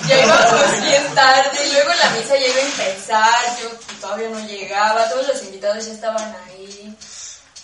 Ya 0.09 0.25
íbamos 0.25 0.83
bien 0.83 1.15
tarde, 1.15 1.67
y 1.67 1.73
luego 1.73 1.91
la 1.95 2.11
misa 2.11 2.37
ya 2.37 2.47
iba 2.47 2.57
a 2.57 2.61
empezar, 2.63 3.59
yo 3.61 3.69
todavía 4.01 4.29
no 4.29 4.41
llegaba, 4.47 5.09
todos 5.09 5.27
los 5.29 5.43
invitados 5.45 5.87
ya 5.87 5.93
estaban 5.93 6.37
ahí. 6.47 6.97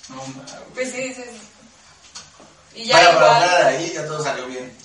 No. 0.09 0.23
Pues 0.75 0.91
sí, 0.91 0.97
dices. 1.09 1.29
Y 2.75 2.85
ya 2.87 2.99
pero 2.99 3.13
igual. 3.13 3.41
de 3.41 3.77
ahí 3.77 3.93
ya 3.95 4.07
todo 4.07 4.23
salió 4.23 4.47
bien. 4.47 4.77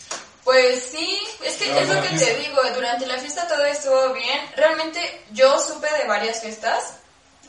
Pues 0.43 0.83
sí, 0.91 1.19
es 1.43 1.55
que 1.55 1.79
es 1.81 1.89
lo 1.89 2.01
que 2.01 2.09
fiesta. 2.09 2.27
te 2.27 2.35
digo, 2.37 2.61
durante 2.73 3.05
la 3.05 3.17
fiesta 3.17 3.47
todo 3.47 3.65
estuvo 3.65 4.13
bien. 4.13 4.39
Realmente 4.55 5.25
yo 5.31 5.59
supe 5.59 5.91
de 5.93 6.07
varias 6.07 6.41
fiestas, 6.41 6.93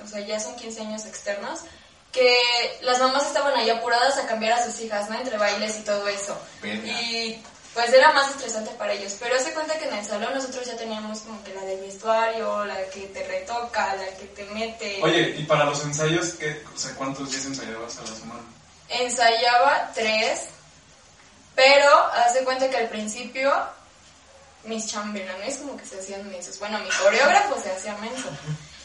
o 0.03 0.07
sea, 0.07 0.21
ya 0.21 0.40
son 0.40 0.57
15 0.57 0.81
años 0.81 1.05
externos, 1.05 1.61
que 2.12 2.79
las 2.83 2.99
mamás 2.99 3.27
estaban 3.27 3.55
ahí 3.55 3.71
apuradas 3.71 4.16
a 4.18 4.27
cambiar 4.27 4.55
a 4.55 4.64
sus 4.64 4.81
hijas, 4.81 5.09
¿no? 5.11 5.18
Entre 5.18 5.37
bailes 5.37 5.79
y 5.79 5.83
todo 5.83 6.09
eso. 6.09 6.38
Y 6.62 7.38
pues 7.75 7.92
era 7.92 8.12
más 8.12 8.31
estresante 8.31 8.71
para 8.73 8.92
ellos. 8.92 9.16
Pero 9.21 9.38
se 9.38 9.53
cuenta 9.53 9.79
que 9.79 9.87
en 9.87 9.94
el 9.94 10.05
salón 10.05 10.35
nosotros 10.35 10.66
ya 10.66 10.77
teníamos 10.77 11.21
como 11.21 11.42
que 11.44 11.55
la 11.55 11.62
del 11.62 11.81
vestuario, 11.81 12.64
la 12.64 12.88
que 12.90 13.03
te 13.03 13.25
retoca, 13.27 13.94
la 13.94 14.07
que 14.16 14.27
te 14.27 14.44
mete. 14.47 14.99
Oye, 15.03 15.35
y 15.38 15.44
para 15.44 15.64
los 15.64 15.83
ensayos, 15.85 16.31
¿qué? 16.31 16.62
O 16.75 16.79
sea, 16.79 16.94
¿cuántos 16.94 17.31
días 17.31 17.44
ensayabas 17.44 17.99
a 17.99 18.03
la 18.03 18.16
semana? 18.16 18.40
Ensayaba 18.88 19.92
tres, 19.94 20.49
pero 21.55 21.94
haz 22.14 22.35
de 22.35 22.44
cuenta 22.44 22.71
que 22.71 22.79
al 22.79 22.88
principio 22.88 23.53
mis 24.64 24.87
chambelanes 24.87 25.59
como 25.59 25.77
que 25.77 25.85
se 25.85 25.99
hacían 25.99 26.29
mensos. 26.29 26.59
Bueno, 26.59 26.79
mi 26.79 26.88
coreógrafo 26.88 27.61
se 27.61 27.71
hacía 27.71 27.97
menso. 27.99 28.29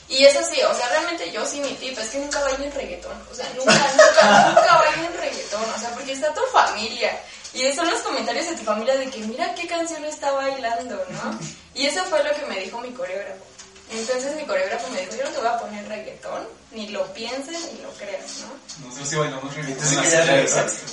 Y 0.09 0.25
eso 0.25 0.39
sí, 0.43 0.61
o 0.61 0.73
sea, 0.75 0.89
realmente 0.89 1.31
yo 1.31 1.45
sí 1.45 1.59
mi 1.59 1.73
tip 1.73 1.97
es 1.97 2.09
que 2.09 2.19
nunca 2.19 2.39
bailen 2.41 2.71
reggaetón. 2.71 3.17
O 3.31 3.35
sea, 3.35 3.49
nunca, 3.57 3.71
nunca, 3.71 4.47
nunca 4.55 4.77
bailen 4.77 5.13
reggaetón. 5.17 5.63
O 5.75 5.79
sea, 5.79 5.89
porque 5.91 6.11
está 6.13 6.33
tu 6.33 6.41
familia. 6.51 7.19
Y 7.53 7.71
son 7.73 7.89
los 7.89 8.01
comentarios 8.01 8.49
de 8.49 8.55
tu 8.55 8.63
familia 8.63 8.95
de 8.95 9.09
que 9.09 9.19
mira 9.19 9.53
qué 9.53 9.67
canción 9.67 10.03
está 10.05 10.31
bailando, 10.31 10.95
¿no? 11.09 11.39
Y 11.75 11.85
eso 11.85 12.03
fue 12.05 12.23
lo 12.23 12.33
que 12.33 12.45
me 12.47 12.59
dijo 12.59 12.79
mi 12.79 12.91
coreógrafo. 12.91 13.43
Entonces 13.91 14.35
mi 14.35 14.43
coreógrafo 14.43 14.89
me 14.89 15.01
dijo, 15.01 15.15
yo 15.15 15.23
no 15.23 15.29
te 15.29 15.37
voy 15.37 15.47
a 15.47 15.57
poner 15.59 15.87
reggaetón, 15.87 16.47
ni 16.71 16.87
lo 16.89 17.05
pienses 17.13 17.71
ni 17.71 17.81
lo 17.81 17.91
creas, 17.91 18.39
¿no? 18.41 18.87
Nosotros 18.87 19.09
sí 19.09 19.15
bailamos 19.17 19.55
reggaetón. 19.55 19.93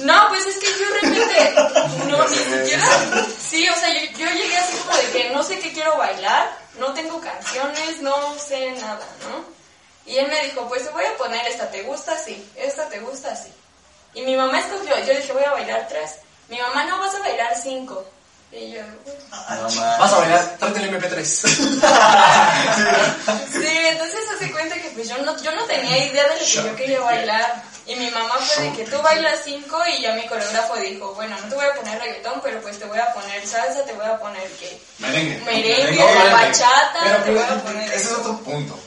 No, 0.01 0.29
pues 0.29 0.47
es 0.47 0.59
que 0.59 0.67
yo 0.67 0.87
realmente 1.01 1.55
no, 2.09 2.29
ni 2.29 2.37
siquiera. 2.37 2.87
Sí, 3.49 3.67
o 3.69 3.75
sea, 3.75 3.95
yo, 3.95 4.19
yo 4.19 4.27
llegué 4.27 4.57
así 4.59 4.77
como 4.79 4.97
de 4.97 5.11
que 5.13 5.31
no 5.31 5.43
sé 5.43 5.59
qué 5.61 5.70
quiero 5.81 5.97
bailar, 5.97 6.47
no 6.79 6.93
tengo 6.93 7.19
canciones, 7.23 8.03
no 8.03 8.39
sé 8.39 8.73
nada, 8.73 9.07
¿no? 9.23 9.47
Y 10.05 10.19
él 10.19 10.29
me 10.29 10.45
dijo, 10.45 10.69
pues 10.69 10.85
te 10.85 10.91
voy 10.91 11.07
a 11.07 11.17
poner 11.17 11.47
esta, 11.47 11.71
¿te 11.71 11.85
gusta? 11.85 12.19
Sí, 12.19 12.47
esta 12.55 12.87
te 12.91 13.01
gusta? 13.01 13.35
Sí. 13.35 13.49
Y 14.13 14.21
mi 14.23 14.37
mamá 14.37 14.61
escogió, 14.61 14.95
yo 15.07 15.15
dije, 15.15 15.33
voy 15.33 15.45
a 15.45 15.53
bailar 15.53 15.87
tres. 15.89 16.17
Mi 16.51 16.59
mamá, 16.59 16.85
no, 16.85 16.99
vas 16.99 17.15
a 17.15 17.21
bailar 17.21 17.57
cinco. 17.63 18.05
Y 18.53 18.73
yo. 18.73 18.83
Vas 19.31 20.13
a 20.13 20.19
bailar, 20.19 20.57
tráete 20.59 20.81
el 20.81 21.01
MP3. 21.01 21.25
Sí, 23.53 23.67
entonces 23.67 24.21
hace 24.35 24.53
cuenta 24.53 24.75
que 24.75 24.91
pues 24.91 25.09
yo 25.09 25.17
no, 25.19 25.41
yo 25.43 25.53
no 25.53 25.65
tenía 25.65 26.05
idea 26.05 26.25
de 26.25 26.35
lo 26.35 26.41
que 26.41 26.47
yo 26.47 26.77
quería 26.77 27.01
bailar. 27.01 27.63
Y 27.91 27.97
mi 27.97 28.09
mamá 28.13 28.37
fue 28.37 28.63
de 28.67 28.73
que 28.73 28.85
tú 28.85 29.03
bailas 29.03 29.41
cinco 29.45 29.77
y 29.93 30.01
ya 30.03 30.13
mi 30.15 30.25
coreógrafo 30.29 30.77
dijo, 30.77 31.13
bueno, 31.15 31.37
no 31.43 31.49
te 31.49 31.57
voy 31.57 31.65
a 31.65 31.75
poner 31.75 31.99
reggaetón, 31.99 32.41
pero 32.41 32.61
pues 32.61 32.79
te 32.79 32.85
voy 32.85 33.01
a 33.01 33.13
poner 33.13 33.45
salsa, 33.45 33.85
te 33.85 33.93
voy 33.95 34.07
a 34.07 34.17
poner 34.17 34.49
que 34.53 34.81
Merengue. 34.99 35.39
merengue, 35.45 36.31
bachata, 36.31 37.01
Pero, 37.03 37.17
te 37.25 37.31
voy 37.33 37.43
a 37.43 37.65
poner... 37.65 37.93
ese 37.93 38.05
es 38.05 38.13
otro 38.13 38.39
punto. 38.39 38.79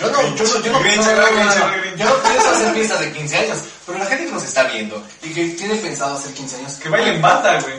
Yo 0.00 0.10
no, 0.10 0.20
yo 0.34 0.44
no, 0.44 0.60
yo 0.64 0.72
no, 0.72 0.80
Grinch, 0.80 0.96
no, 0.96 1.12
no, 1.12 1.20
no, 1.20 1.30
Grinch, 1.30 1.56
no, 1.58 1.68
Grinch. 1.80 1.96
yo 1.96 2.04
no 2.06 2.22
pienso 2.24 2.50
hacer 2.50 2.74
fiestas 2.74 3.00
de 3.00 3.12
15 3.12 3.36
años, 3.36 3.58
pero 3.86 3.98
la 3.98 4.06
gente 4.06 4.24
que 4.24 4.32
nos 4.32 4.42
está 4.42 4.64
viendo 4.64 5.06
y 5.22 5.32
que 5.32 5.44
tiene 5.50 5.76
pensado 5.76 6.18
hacer 6.18 6.34
15 6.34 6.56
años, 6.56 6.72
Que 6.82 6.88
bailen 6.88 7.22
bata, 7.22 7.60
güey. 7.60 7.74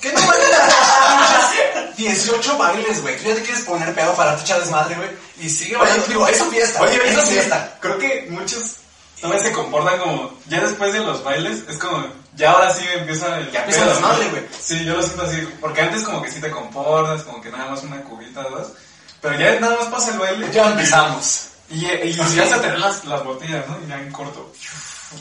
¿Qué 0.00 0.10
no 0.10 0.26
bailes? 0.26 1.96
18 1.98 2.56
bailes, 2.56 3.02
güey. 3.02 3.18
Tú 3.18 3.24
ya 3.28 3.34
te 3.34 3.42
quieres 3.42 3.64
poner 3.64 3.94
pedo 3.94 4.14
para 4.14 4.36
tu 4.36 4.54
desmadre, 4.54 4.94
güey. 4.94 5.10
Y 5.38 5.50
sigue 5.50 5.76
bailando. 5.76 6.06
Digo, 6.06 6.26
es 6.26 6.38
su 6.38 6.50
fiesta. 6.50 6.80
Oye, 6.80 6.98
es 7.04 7.14
su 7.14 7.26
fiesta. 7.26 7.76
creo 7.80 7.98
que 7.98 8.26
muchos 8.30 8.76
todavía 9.20 9.42
se 9.42 9.52
comportan 9.52 9.98
como, 9.98 10.32
ya 10.48 10.60
después 10.60 10.92
de 10.92 11.00
los 11.00 11.22
bailes, 11.22 11.64
es 11.68 11.78
como, 11.78 12.04
ya 12.34 12.52
ahora 12.52 12.72
sí 12.72 12.84
empieza 12.94 13.38
el 13.38 13.50
Ya 13.50 13.60
empieza 13.60 13.84
pedo, 13.84 14.00
¿no? 14.00 14.08
desmadre, 14.08 14.28
güey. 14.30 14.42
Sí, 14.60 14.84
yo 14.84 14.94
lo 14.94 15.02
siento 15.02 15.22
así, 15.22 15.48
porque 15.60 15.80
antes 15.80 16.02
como 16.02 16.22
que 16.22 16.30
sí 16.30 16.40
te 16.40 16.50
comportas, 16.50 17.22
como 17.22 17.40
que 17.40 17.50
nada 17.50 17.70
más 17.70 17.82
una 17.82 18.02
cubita, 18.02 18.42
dos, 18.42 18.72
pero 19.20 19.38
ya 19.38 19.58
nada 19.60 19.76
más 19.76 19.86
pasa 19.86 20.12
el 20.12 20.18
baile. 20.18 20.50
Ya 20.52 20.70
empezamos. 20.70 21.48
Y, 21.68 21.86
y 21.86 22.12
ya 22.34 22.44
vas 22.44 22.52
a 22.52 22.60
tener 22.60 22.78
las, 22.78 23.04
las 23.06 23.24
botellas, 23.24 23.66
¿no? 23.68 23.78
Y 23.84 23.88
ya 23.88 24.00
en 24.00 24.12
corto, 24.12 24.52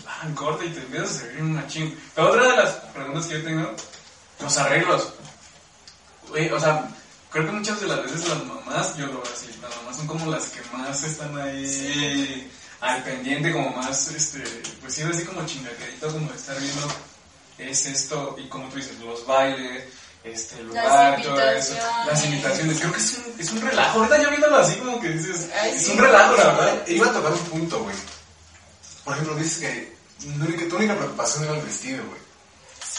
ah, 0.08 0.22
en 0.26 0.36
corto 0.36 0.64
y 0.64 0.70
te 0.70 0.82
empiezas 0.82 1.10
a 1.10 1.20
servir 1.20 1.44
una 1.44 1.66
ching. 1.68 1.98
Pero 2.14 2.30
otra 2.30 2.44
de 2.44 2.58
las 2.58 2.72
preguntas 2.94 3.26
que 3.26 3.34
yo 3.40 3.44
tengo, 3.44 3.76
los 4.42 4.58
arreglos. 4.58 5.14
Güey, 6.30 6.52
o 6.52 6.60
sea, 6.60 6.88
creo 7.32 7.46
que 7.46 7.52
muchas 7.52 7.80
de 7.80 7.88
las 7.88 8.04
veces 8.04 8.28
las 8.28 8.44
mamás, 8.44 8.98
yo 8.98 9.08
lo 9.08 9.14
veo 9.14 9.34
así, 9.34 9.48
las 9.62 9.76
mamás 9.78 9.96
son 9.96 10.08
como 10.08 10.32
las 10.32 10.46
que 10.50 10.60
más 10.76 11.04
están 11.04 11.40
ahí 11.40 12.52
al 12.82 13.04
pendiente, 13.04 13.52
como 13.52 13.72
más, 13.72 14.08
este, 14.10 14.44
pues 14.82 14.94
sí, 14.94 15.02
así 15.04 15.24
como 15.26 15.46
chingaquerito, 15.46 16.12
como 16.12 16.30
de 16.30 16.36
estar 16.36 16.60
viendo, 16.60 16.88
es 17.58 17.86
esto, 17.86 18.36
y 18.38 18.48
como 18.48 18.68
tú 18.70 18.78
dices, 18.78 19.00
los 19.00 19.26
bailes, 19.26 19.84
este, 20.24 20.64
lugar, 20.64 21.22
todo 21.22 21.40
eso, 21.52 21.76
las 22.08 22.26
invitaciones. 22.26 22.80
Creo 22.80 22.92
que 22.92 23.00
es 23.00 23.18
un, 23.18 23.40
es 23.40 23.52
un 23.52 23.62
relajo. 23.62 24.00
Ahorita 24.00 24.22
ya 24.22 24.30
viéndolo 24.30 24.58
así, 24.58 24.76
como 24.78 25.00
que 25.00 25.10
dices, 25.10 25.50
Ay, 25.62 25.72
es 25.76 25.86
sí. 25.86 25.92
un 25.92 26.00
relajo, 26.00 26.36
la 26.36 26.46
verdad. 26.46 26.88
Iba 26.88 27.08
a 27.08 27.14
tocar 27.14 27.32
un 27.32 27.40
punto, 27.40 27.84
güey. 27.84 27.96
por 29.04 29.14
ejemplo, 29.14 29.36
dices 29.36 29.60
que 29.60 29.96
tu 30.20 30.44
única, 30.44 30.68
tu 30.68 30.76
única 30.78 30.96
preocupación 30.96 31.44
era 31.44 31.54
el 31.54 31.62
vestido, 31.62 32.04
güey. 32.06 32.20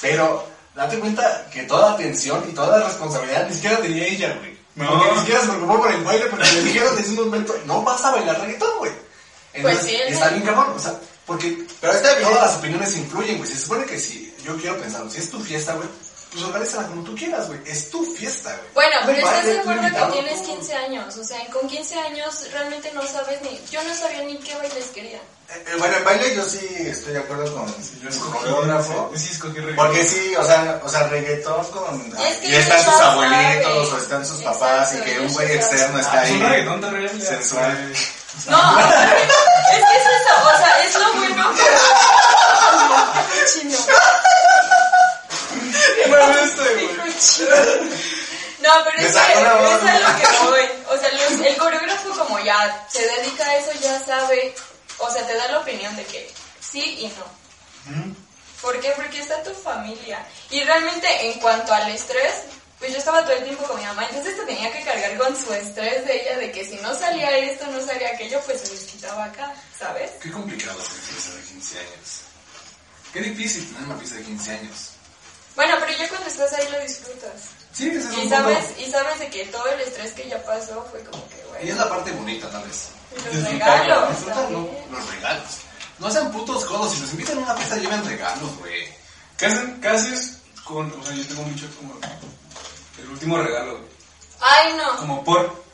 Pero 0.00 0.48
date 0.74 0.98
cuenta 1.00 1.46
que 1.52 1.62
toda 1.64 1.90
la 1.90 1.94
atención 1.94 2.44
y 2.48 2.52
toda 2.52 2.78
la 2.78 2.86
responsabilidad 2.86 3.48
ni 3.48 3.54
siquiera 3.54 3.78
tenía 3.80 4.06
ella, 4.06 4.36
güey. 4.38 4.56
No. 4.76 4.88
Porque 4.90 5.12
ni 5.12 5.18
siquiera 5.20 5.40
se 5.40 5.48
preocupó 5.48 5.78
por 5.78 5.90
el 5.90 6.04
baile, 6.04 6.26
porque 6.26 6.52
le 6.52 6.62
dijeron 6.62 6.96
desde 6.96 7.10
un 7.10 7.24
momento, 7.24 7.58
no 7.64 7.82
vas 7.82 8.04
a 8.04 8.12
bailar 8.12 8.40
reggaetón, 8.40 8.78
güey. 8.78 8.92
Entonces, 9.56 9.80
Pues 9.80 9.90
sí, 9.90 9.96
está 10.12 10.28
bien 10.30 10.42
cabrón, 10.42 10.74
o 10.76 10.78
sea, 10.78 10.94
porque 11.26 11.66
Pero 11.80 11.92
está 11.92 12.14
bien. 12.14 12.28
todas 12.28 12.46
las 12.46 12.56
opiniones 12.56 12.96
influyen, 12.96 13.38
güey. 13.38 13.50
Se 13.50 13.58
supone 13.58 13.84
que 13.84 13.98
si, 13.98 14.34
yo 14.44 14.56
quiero 14.56 14.78
pensarlo, 14.78 15.10
si 15.10 15.18
es 15.18 15.30
tu 15.30 15.40
fiesta, 15.40 15.74
güey, 15.74 15.88
pues 16.32 16.44
organízala 16.44 16.88
como 16.88 17.02
tú 17.02 17.14
quieras, 17.14 17.46
güey. 17.48 17.58
Es 17.66 17.88
tu 17.90 18.04
fiesta, 18.14 18.50
güey. 18.50 18.68
Bueno, 18.74 18.96
pero 19.06 19.18
estás 19.18 19.44
de 19.46 19.58
acuerdo 19.58 19.82
que 19.82 20.12
tienes 20.12 20.42
tú- 20.42 20.54
15 20.56 20.74
años. 20.74 21.16
O 21.16 21.24
sea, 21.24 21.38
con 21.52 21.66
15 21.68 21.98
años 21.98 22.44
realmente 22.52 22.92
no 22.92 23.02
sabes 23.06 23.40
ni. 23.42 23.58
Yo 23.70 23.82
no 23.84 23.94
sabía 23.94 24.22
ni 24.24 24.36
qué 24.38 24.54
bailes 24.56 24.84
quería. 24.94 25.18
Eh, 25.48 25.64
eh, 25.68 25.74
bueno, 25.78 25.96
en 25.96 26.04
baile 26.04 26.34
yo 26.34 26.44
sí 26.44 26.58
estoy 26.80 27.12
de 27.12 27.20
acuerdo 27.20 27.54
con 27.54 27.66
Yo 28.02 28.08
escogí, 28.08 28.38
coreógrafo. 28.38 29.12
sí, 29.14 29.20
sí, 29.28 29.32
escogí 29.34 29.60
reggaetón. 29.60 29.86
Porque 29.86 30.04
sí, 30.04 30.34
o 30.36 30.44
sea, 30.44 30.80
o 30.84 30.88
sea, 30.88 31.06
reggaetón 31.06 31.64
con... 31.70 32.12
Y 32.18 32.22
es 32.24 32.36
que 32.38 32.46
y 32.48 32.54
están 32.56 32.82
sus 32.84 33.00
abuelitos 33.00 33.88
sabe. 33.88 33.92
o 33.92 33.98
están 33.98 34.26
sus 34.26 34.42
papás 34.42 34.92
y 34.92 34.96
Exacto, 34.96 35.14
que 35.14 35.20
un 35.26 35.32
güey 35.32 35.52
externo 35.52 35.98
está 36.00 36.12
Ah, 36.12 36.20
ahí. 36.22 36.30
es 36.34 36.40
un 36.40 36.48
reggaetón 36.50 36.80
terrible. 36.80 37.24
Sensual. 37.24 37.92
No, 38.48 38.58
O 40.44 40.56
sea, 40.58 40.84
es 40.84 40.94
lo 40.98 41.12
bueno. 41.14 41.54
Chino. 43.52 43.78
No, 48.60 48.70
pero 48.84 48.96
es 49.06 49.14
que 49.14 49.32
es 49.32 49.38
a 49.38 49.40
lo 50.00 50.16
que 50.18 50.26
voy. 50.50 50.68
O 50.90 50.98
sea, 50.98 51.10
los- 51.12 51.40
el 51.46 51.56
coreógrafo 51.56 52.10
como 52.18 52.38
ya 52.40 52.86
se 52.90 53.06
dedica 53.06 53.44
a 53.44 53.56
eso, 53.56 53.70
ya 53.80 53.98
sabe. 54.04 54.54
O 54.98 55.10
sea, 55.10 55.26
te 55.26 55.34
da 55.34 55.48
la 55.48 55.58
opinión 55.60 55.94
de 55.96 56.04
que 56.06 56.32
sí 56.60 56.80
y 57.00 57.06
no. 57.08 57.24
¿Por 58.62 58.80
qué? 58.80 58.90
Porque 58.96 59.20
está 59.20 59.42
tu 59.42 59.52
familia. 59.54 60.24
Y 60.50 60.62
realmente 60.64 61.30
en 61.30 61.38
cuanto 61.38 61.72
al 61.72 61.88
estrés, 61.90 62.32
pues 62.78 62.92
yo 62.92 62.98
estaba 62.98 63.22
todo 63.24 63.32
el 63.32 63.44
tiempo 63.44 63.64
con 63.64 63.78
mi 63.78 63.84
mamá, 63.86 64.06
entonces 64.08 64.36
te 64.36 64.44
tenía 64.44 64.70
que 64.72 64.82
cargar 64.84 65.16
con 65.18 65.36
su 65.36 65.52
estrés 65.52 66.04
de 66.06 66.22
ella, 66.22 66.36
de 66.38 66.52
que 66.52 66.64
si 66.64 66.76
no 66.76 66.94
salía 66.94 67.36
esto, 67.38 67.66
no 67.68 67.80
salía 67.84 68.10
aquello, 68.10 68.40
pues 68.44 68.60
se 68.60 68.68
les 68.72 68.82
quitaba 68.84 69.24
acá, 69.24 69.54
¿sabes? 69.78 70.10
Qué 70.22 70.30
complicado 70.30 70.78
es 70.80 70.88
una 70.90 71.00
fiesta 71.02 71.34
de 71.34 71.42
15 71.42 71.78
años. 71.78 72.20
Qué 73.12 73.20
difícil 73.22 73.66
tener 73.68 73.82
una 73.88 73.96
fiesta 73.96 74.16
de 74.16 74.22
15 74.24 74.50
años. 74.52 74.90
Bueno, 75.54 75.74
pero 75.80 75.92
ya 75.98 76.08
cuando 76.10 76.26
estás 76.28 76.52
ahí 76.52 76.68
lo 76.70 76.80
disfrutas. 76.80 77.32
Sí, 77.72 77.88
ese 77.88 77.98
es 78.08 78.12
Y 78.16 78.20
un 78.22 78.28
sabes, 78.28 78.64
punto. 78.66 78.80
y 78.82 78.90
sabes 78.90 79.18
de 79.20 79.28
que 79.30 79.44
todo 79.46 79.66
el 79.68 79.80
estrés 79.80 80.12
que 80.12 80.28
ya 80.28 80.42
pasó 80.44 80.86
fue 80.90 81.02
como 81.04 81.26
que, 81.28 81.36
Y 81.64 81.70
es 81.70 81.76
bueno, 81.76 81.84
la 81.84 81.88
parte 81.88 82.10
bonita, 82.12 82.50
tal 82.50 82.64
vez. 82.64 82.88
los 83.14 83.42
regalos 83.44 84.08
Disfrutarlo, 84.10 84.70
los 84.90 85.10
regalos. 85.10 85.44
No 85.98 86.10
sean 86.10 86.30
putos 86.30 86.62
codos, 86.66 86.92
si 86.92 87.00
los 87.00 87.10
invitan 87.12 87.38
a 87.38 87.40
una 87.40 87.54
fiesta 87.54 87.76
lleven 87.76 88.04
regalos, 88.04 88.54
güey. 88.58 88.86
¿Qué 89.38 89.46
hacen? 89.46 89.80
¿Qué 89.80 89.88
haces 89.88 90.38
con.? 90.64 90.92
O 90.92 91.04
sea, 91.06 91.14
yo 91.14 91.26
tengo 91.26 91.42
mucho 91.42 91.66
como. 91.78 91.98
El 92.98 93.08
último 93.10 93.38
regalo. 93.38 93.80
Ay, 94.40 94.72
no. 94.74 94.96
Como 94.96 95.24
por. 95.24 95.64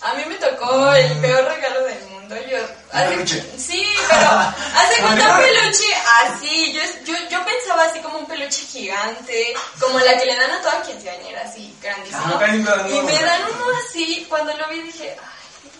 A 0.00 0.14
mí 0.14 0.22
me 0.28 0.34
tocó 0.36 0.92
el 0.94 1.12
peor 1.18 1.44
regalo 1.44 1.84
del 1.84 2.04
mundo. 2.08 2.34
Yo, 2.50 2.56
hace- 2.92 3.08
peluche? 3.10 3.44
Sí, 3.58 3.86
pero 4.08 4.28
hace 4.30 5.00
cuenta 5.00 5.30
un 5.36 5.42
peluche 5.44 5.94
así. 6.24 6.72
Yo, 6.72 6.80
yo, 7.04 7.14
yo 7.30 7.44
pensaba 7.44 7.84
así 7.84 8.00
como 8.00 8.18
un 8.18 8.26
peluche 8.26 8.62
gigante, 8.66 9.54
como 9.78 9.98
la 10.00 10.18
que 10.18 10.26
le 10.26 10.34
dan 10.36 10.50
a 10.50 10.60
toda 10.62 10.82
quinceañera, 10.82 11.42
así, 11.42 11.76
grandísimo. 11.80 12.20
Ah, 12.24 12.38
dan 12.40 12.54
y 12.90 13.00
me 13.02 13.12
dan 13.22 13.42
uno 13.54 13.64
así. 13.88 14.26
Cuando 14.28 14.52
lo 14.56 14.68
vi 14.68 14.80
dije, 14.82 15.16
ay, 15.20 15.70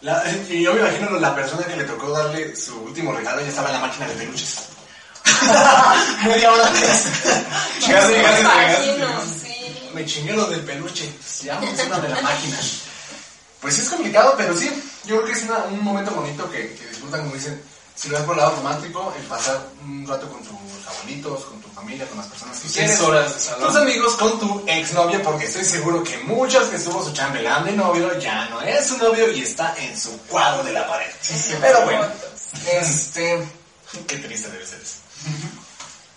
La- 0.00 0.24
y 0.48 0.62
yo 0.62 0.72
me 0.74 0.80
imagino 0.80 1.10
la 1.20 1.34
persona 1.34 1.64
que 1.66 1.76
le 1.76 1.84
tocó 1.84 2.10
darle 2.10 2.56
su 2.56 2.80
último 2.80 3.12
regalo 3.12 3.40
ya 3.42 3.48
estaba 3.48 3.68
en 3.68 3.74
la 3.74 3.80
máquina 3.86 4.06
de 4.08 4.14
peluches. 4.14 4.58
Media 6.24 6.50
hora 6.52 6.66
antes. 6.66 7.04
Casi, 7.86 7.88
no 7.88 7.98
me 7.98 8.42
casi. 8.42 9.47
Me 9.94 10.04
chingué 10.06 10.32
lo 10.34 10.46
del 10.46 10.60
peluche. 10.60 11.12
Ya, 11.42 11.58
una 11.58 11.98
de 12.00 12.08
la 12.08 12.20
máquina. 12.20 12.58
Pues 13.60 13.74
sí 13.74 13.80
es 13.82 13.88
complicado, 13.88 14.34
pero 14.36 14.56
sí. 14.56 14.70
Yo 15.04 15.16
creo 15.22 15.24
que 15.26 15.32
es 15.32 15.42
una- 15.44 15.64
un 15.64 15.82
momento 15.82 16.10
bonito 16.12 16.50
que, 16.50 16.74
que 16.74 16.86
disfrutan, 16.88 17.22
como 17.22 17.34
dicen, 17.34 17.60
si 17.96 18.08
lo 18.08 18.16
ves 18.16 18.26
por 18.26 18.34
el 18.36 18.42
lado 18.42 18.56
romántico, 18.56 19.12
el 19.18 19.24
pasar 19.24 19.58
un 19.82 20.06
rato 20.06 20.28
con 20.28 20.38
tus 20.42 20.52
abuelitos, 20.86 21.44
con 21.46 21.60
tu 21.60 21.68
familia, 21.70 22.06
con 22.06 22.18
las 22.18 22.26
personas 22.28 22.58
que 22.58 22.68
quieres. 22.68 23.00
horas 23.00 23.34
de 23.34 23.40
salón. 23.40 23.66
Tus 23.68 23.76
amigos 23.76 24.14
con 24.14 24.38
tu 24.38 24.64
exnovia, 24.68 25.22
porque 25.22 25.46
estoy 25.46 25.64
seguro 25.64 26.02
que 26.04 26.18
muchas 26.18 26.66
que 26.68 26.76
estuvo 26.76 27.02
su 27.04 27.12
chambelán 27.12 27.64
de 27.64 27.72
novio 27.72 28.16
ya 28.18 28.46
no 28.50 28.60
es 28.62 28.86
su 28.86 28.98
novio 28.98 29.30
y 29.32 29.42
está 29.42 29.74
en 29.78 29.98
su 29.98 30.16
cuadro 30.28 30.62
de 30.62 30.72
la 30.72 30.86
pared. 30.86 31.10
Pero 31.60 31.84
bueno, 31.84 32.06
este. 32.70 33.48
Qué 34.06 34.18
triste 34.18 34.50
debe 34.50 34.66
ser 34.66 34.80
eso. 34.80 34.94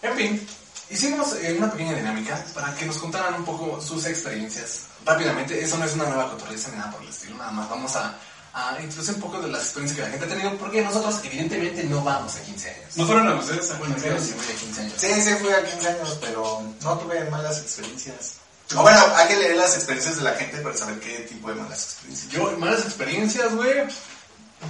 En 0.03 0.15
fin, 0.17 0.47
hicimos 0.91 1.33
eh, 1.41 1.55
una 1.57 1.71
pequeña 1.71 1.93
dinámica 1.95 2.43
para 2.53 2.73
que 2.75 2.85
nos 2.85 2.97
contaran 2.97 3.35
un 3.35 3.45
poco 3.45 3.81
sus 3.81 4.05
experiencias. 4.05 4.81
Rápidamente, 5.05 5.61
eso 5.63 5.77
no 5.77 5.85
es 5.85 5.93
una 5.93 6.05
nueva 6.05 6.29
cotorriza 6.31 6.69
ni 6.69 6.77
nada 6.77 6.91
por 6.91 7.01
el 7.01 7.09
estilo, 7.09 7.37
nada 7.37 7.51
más 7.51 7.69
vamos 7.69 7.95
a, 7.95 8.15
a 8.53 8.79
introducir 8.81 9.15
un 9.15 9.21
poco 9.21 9.41
de 9.41 9.47
las 9.47 9.63
experiencias 9.63 9.95
que 9.97 10.03
la 10.05 10.09
gente 10.11 10.25
ha 10.25 10.29
tenido, 10.29 10.57
porque 10.57 10.81
nosotros 10.83 11.19
evidentemente 11.23 11.83
no 11.85 12.03
vamos 12.03 12.35
a 12.35 12.41
15 12.41 12.69
años. 12.69 12.97
¿No 12.97 13.05
fueron 13.07 13.27
a 13.29 13.35
ustedes? 13.35 13.71
a 13.71 13.77
Bueno, 13.77 13.95
yo 13.97 14.03
15 14.03 14.19
sí 14.19 14.31
años? 14.33 14.45
voy 14.45 14.53
a 14.55 14.59
15 14.59 14.81
años. 14.81 14.93
Sí, 14.97 15.21
sí, 15.21 15.33
fui 15.41 15.51
a 15.51 15.63
15 15.65 15.87
años, 15.87 16.17
pero 16.21 16.63
no 16.81 16.97
tuve 16.99 17.29
malas 17.29 17.59
experiencias. 17.59 18.35
O 18.75 18.81
bueno, 18.83 18.99
hay 19.15 19.27
que 19.27 19.35
leer 19.37 19.55
las 19.57 19.75
experiencias 19.75 20.17
de 20.17 20.23
la 20.23 20.31
gente 20.35 20.57
para 20.59 20.77
saber 20.77 20.99
qué 20.99 21.19
tipo 21.29 21.49
de 21.49 21.55
malas 21.55 21.83
experiencias. 21.83 22.31
Yo, 22.31 22.57
malas 22.57 22.81
experiencias, 22.85 23.55
güey. 23.55 23.83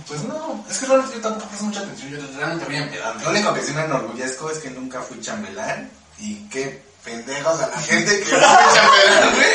Pues 0.07 0.23
no, 0.23 0.65
es 0.69 0.77
que 0.77 0.85
realmente 0.85 1.15
yo 1.17 1.21
tampoco 1.21 1.47
presto 1.47 1.65
mucha 1.65 1.81
atención, 1.81 2.11
yo 2.11 2.17
realmente 2.37 2.65
voy 2.65 2.75
a 2.75 2.83
empedarme. 2.83 3.23
Lo 3.25 3.29
único 3.31 3.53
que 3.53 3.61
sí 3.61 3.73
me 3.73 3.83
enorgullezco 3.83 4.49
es 4.49 4.59
que 4.59 4.69
nunca 4.71 5.01
fui 5.01 5.19
chambelán 5.19 5.91
y 6.21 6.47
qué 6.49 6.81
pendejos 7.03 7.59
a 7.59 7.67
la 7.67 7.77
gente 7.81 8.19
que 8.19 8.25
fue 8.25 8.39
chambelán, 8.39 9.33
güey. 9.33 9.47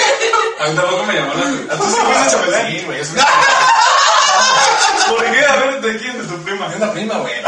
A 0.59 0.67
mí 0.69 0.75
tampoco 0.77 1.03
me 1.05 1.15
llamó 1.15 1.35
la 1.35 1.41
atención. 1.41 1.71
¿A 1.71 1.77
tú 1.77 1.85
sí 1.85 1.97
chambelán? 2.31 2.67
Sí, 2.71 2.83
güey, 2.85 3.01
es 3.01 3.09
¿Por 5.09 5.25
qué? 5.31 5.47
A 5.47 5.57
ver, 5.57 5.81
¿de 5.81 5.99
quién? 5.99 6.19
¿De 6.19 6.25
tu 6.25 6.43
prima? 6.43 6.67
una 6.67 6.93
prima, 6.93 7.15
güey. 7.19 7.35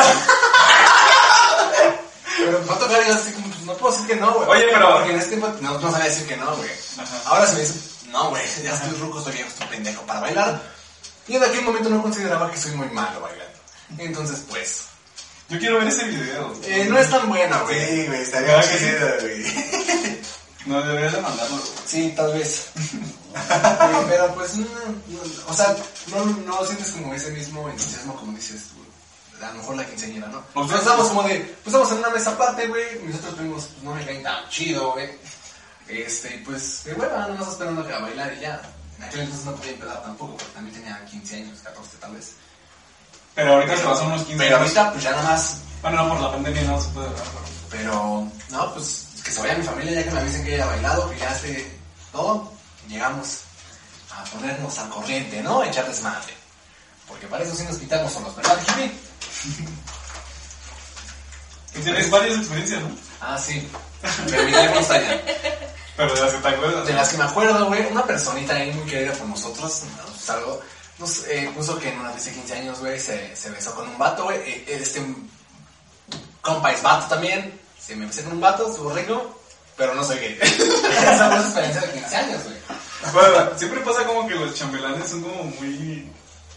Pero 2.39 2.61
no 2.65 2.75
tocar 2.75 3.05
yo 3.07 3.15
así 3.15 3.33
como, 3.33 3.49
pues 3.49 3.61
no 3.63 3.75
puedo 3.75 3.93
decir 3.93 4.07
que 4.07 4.17
no, 4.17 4.33
güey. 4.33 4.49
Oye, 4.49 4.67
pero- 4.73 4.95
Porque 4.95 5.11
en 5.11 5.19
ese 5.19 5.29
tiempo 5.29 5.49
no, 5.61 5.79
no 5.79 5.91
sabía 5.91 6.07
decir 6.07 6.27
que 6.29 6.37
no, 6.37 6.55
güey. 6.57 6.71
Ahora 7.27 7.47
se 7.47 7.55
me 7.55 7.61
dice, 7.63 7.75
no, 8.11 8.31
güey, 8.31 8.43
ya 8.63 8.75
estoy 8.75 8.91
ruco, 9.01 9.19
estoy 9.19 9.35
viejo, 9.35 9.49
estoy 9.49 9.67
pendejo 9.67 10.03
para 10.03 10.21
bailar. 10.21 10.63
Y 11.27 11.37
en 11.37 11.43
aquel 11.45 11.63
momento 11.63 11.89
no 11.91 12.01
consideraba 12.01 12.51
que 12.51 12.59
soy 12.59 12.71
muy 12.73 12.89
malo 12.91 13.21
bailando. 13.21 13.59
Entonces, 13.99 14.45
pues, 14.49 14.85
Yo 15.49 15.59
quiero 15.59 15.79
ver 15.79 15.89
ese 15.89 16.05
video. 16.09 16.53
eh, 16.65 16.87
no 16.89 16.99
es 16.99 17.09
tan 17.11 17.29
buena, 17.29 17.59
güey. 17.63 17.87
Sí, 17.87 18.07
güey, 18.07 18.21
estaría 18.23 18.61
chido, 18.63 19.09
güey. 19.21 19.45
No, 20.67 20.83
deberías 20.83 21.15
de 21.15 21.21
mandarlo. 21.23 21.57
güey. 21.57 21.69
Sí, 21.87 22.13
tal 22.17 22.33
vez. 22.35 22.67
Eh, 23.39 24.05
pero 24.09 24.35
pues, 24.35 24.57
no, 24.57 24.65
no, 24.65 25.21
o 25.47 25.55
sea, 25.55 25.77
no, 26.09 26.25
no 26.25 26.65
sientes 26.65 26.91
como 26.93 27.15
ese 27.15 27.31
mismo 27.31 27.69
entusiasmo 27.69 28.17
como 28.17 28.33
dices 28.33 28.65
tú. 28.71 29.45
A 29.45 29.51
lo 29.53 29.59
mejor 29.59 29.77
la 29.77 29.87
quinceañera, 29.87 30.27
¿no? 30.29 30.43
Nosotros 30.55 30.81
estábamos 30.81 31.09
como 31.09 31.23
de, 31.23 31.39
pues 31.39 31.67
estamos 31.67 31.93
en 31.93 31.99
una 31.99 32.11
mesa 32.11 32.31
aparte, 32.33 32.67
güey. 32.67 32.85
Nosotros 33.05 33.37
tuvimos, 33.37 33.65
pues 33.67 33.83
no 33.85 33.95
me 33.95 34.05
caen 34.05 34.23
tan 34.25 34.49
chido, 34.49 34.93
güey. 34.93 35.09
Este, 35.87 36.35
y 36.35 36.39
pues, 36.39 36.83
de 36.85 36.95
hueva, 36.95 37.19
nada 37.19 37.35
más 37.35 37.49
esperando 37.49 37.87
que 37.87 37.93
a 37.93 37.99
bailar 38.01 38.35
y 38.37 38.41
ya. 38.41 38.61
En 38.99 39.05
aquel 39.05 39.21
entonces 39.21 39.47
no 39.47 39.55
podía 39.55 39.73
empezar 39.73 40.03
tampoco, 40.03 40.37
porque 40.37 40.53
también 40.55 40.75
tenía 40.77 41.05
15 41.05 41.37
años, 41.37 41.59
14 41.63 41.97
tal 42.01 42.15
vez. 42.15 42.33
Pero 43.39 43.53
ahorita 43.53 43.77
se 43.77 43.85
pasan 43.85 44.07
unos 44.09 44.23
15 44.23 44.37
Pero 44.37 44.57
años. 44.57 44.77
ahorita, 44.77 44.93
pues 44.93 45.05
ya 45.05 45.11
nada 45.13 45.23
más. 45.23 45.59
Bueno, 45.81 46.03
no, 46.03 46.09
por 46.09 46.21
la 46.23 46.33
pandemia 46.33 46.63
no 46.63 46.81
se 46.81 46.89
puede 46.89 47.09
ver. 47.09 47.19
Pero, 47.71 48.27
no, 48.51 48.75
pues 48.75 49.07
que 49.23 49.31
se 49.31 49.41
vaya 49.41 49.55
mi 49.55 49.63
familia 49.63 49.93
ya 49.93 50.05
que 50.05 50.11
me 50.11 50.19
avisen 50.19 50.45
que 50.45 50.55
haya 50.55 50.67
bailado, 50.67 51.09
que 51.09 51.19
ya 51.19 51.31
esté 51.31 51.79
todo. 52.11 52.53
Llegamos 52.89 53.43
a 54.11 54.25
ponernos 54.25 54.77
al 54.81 54.89
corriente, 54.89 55.41
¿no? 55.41 55.61
A 55.61 55.69
echar 55.69 55.87
desmadre. 55.87 56.35
Porque 57.07 57.29
para 57.29 57.45
eso 57.45 57.55
sí 57.55 57.63
nos 57.63 57.77
quitamos 57.77 58.13
solos, 58.13 58.35
¿verdad, 58.35 58.59
Jimmy? 58.67 58.93
Y 61.77 61.81
tienes 61.81 62.11
varias 62.11 62.39
experiencias, 62.39 62.83
¿no? 62.83 62.91
Ah, 63.21 63.39
sí. 63.39 63.71
Pero 64.29 64.43
mi 64.43 64.53
allá. 64.53 65.23
Pero 65.97 66.13
de 66.13 66.21
las 66.23 66.33
que 66.33 66.39
te 66.39 66.49
acuerdas. 66.49 66.87
De 66.89 66.93
las 66.93 67.09
que 67.09 67.17
me 67.19 67.25
acuerdo, 67.25 67.67
güey, 67.67 67.87
una 67.87 68.05
personita 68.05 68.57
ahí 68.57 68.73
muy 68.73 68.91
querida 68.91 69.13
por 69.13 69.29
nosotros, 69.29 69.85
nos 69.97 70.11
pues, 70.11 70.31
algo, 70.31 70.61
nos 70.99 71.27
eh, 71.29 71.51
puso 71.55 71.79
que 71.79 71.91
en 71.91 71.99
una 72.01 72.11
fiesta 72.11 72.31
de 72.31 72.37
15 72.37 72.55
años, 72.55 72.79
güey, 72.81 72.99
se, 72.99 73.35
se 73.37 73.51
besó 73.51 73.75
con 73.75 73.89
un 73.89 73.99
vato, 73.99 74.25
güey. 74.25 74.39
eh, 74.39 74.65
este 74.69 75.03
compa 76.41 76.73
es 76.73 76.83
vato 76.83 77.09
también. 77.09 77.59
Se 77.79 77.95
me 77.97 78.07
besé 78.07 78.25
con 78.25 78.33
un 78.35 78.41
vato, 78.41 78.69
estuvo 78.69 78.93
rico, 78.93 79.41
pero 79.77 79.95
no 79.95 80.05
soy 80.05 80.19
gay. 80.19 80.39
Esa 80.43 81.31
fue 81.31 81.39
su 81.39 81.45
experiencia 81.45 81.81
de 81.83 81.93
15 81.93 82.17
años, 82.17 82.45
güey. 82.45 82.57
Bueno, 83.13 83.51
siempre 83.57 83.81
pasa 83.81 84.05
como 84.05 84.27
que 84.27 84.35
los 84.35 84.55
chambelanes 84.55 85.09
son 85.09 85.23
como 85.23 85.45
muy 85.45 86.11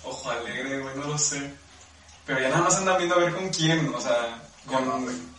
ojo 0.03 0.29
alegre, 0.31 0.79
güey, 0.79 0.95
no 0.95 1.07
lo 1.07 1.17
sé. 1.17 1.53
Pero 2.25 2.39
ya 2.39 2.49
nada 2.49 2.63
más 2.63 2.75
andan 2.77 2.97
viendo 2.97 3.15
a 3.15 3.19
ver 3.19 3.33
con 3.33 3.49
quién, 3.49 3.93
o 3.93 4.01
sea, 4.01 4.41
con... 4.65 5.31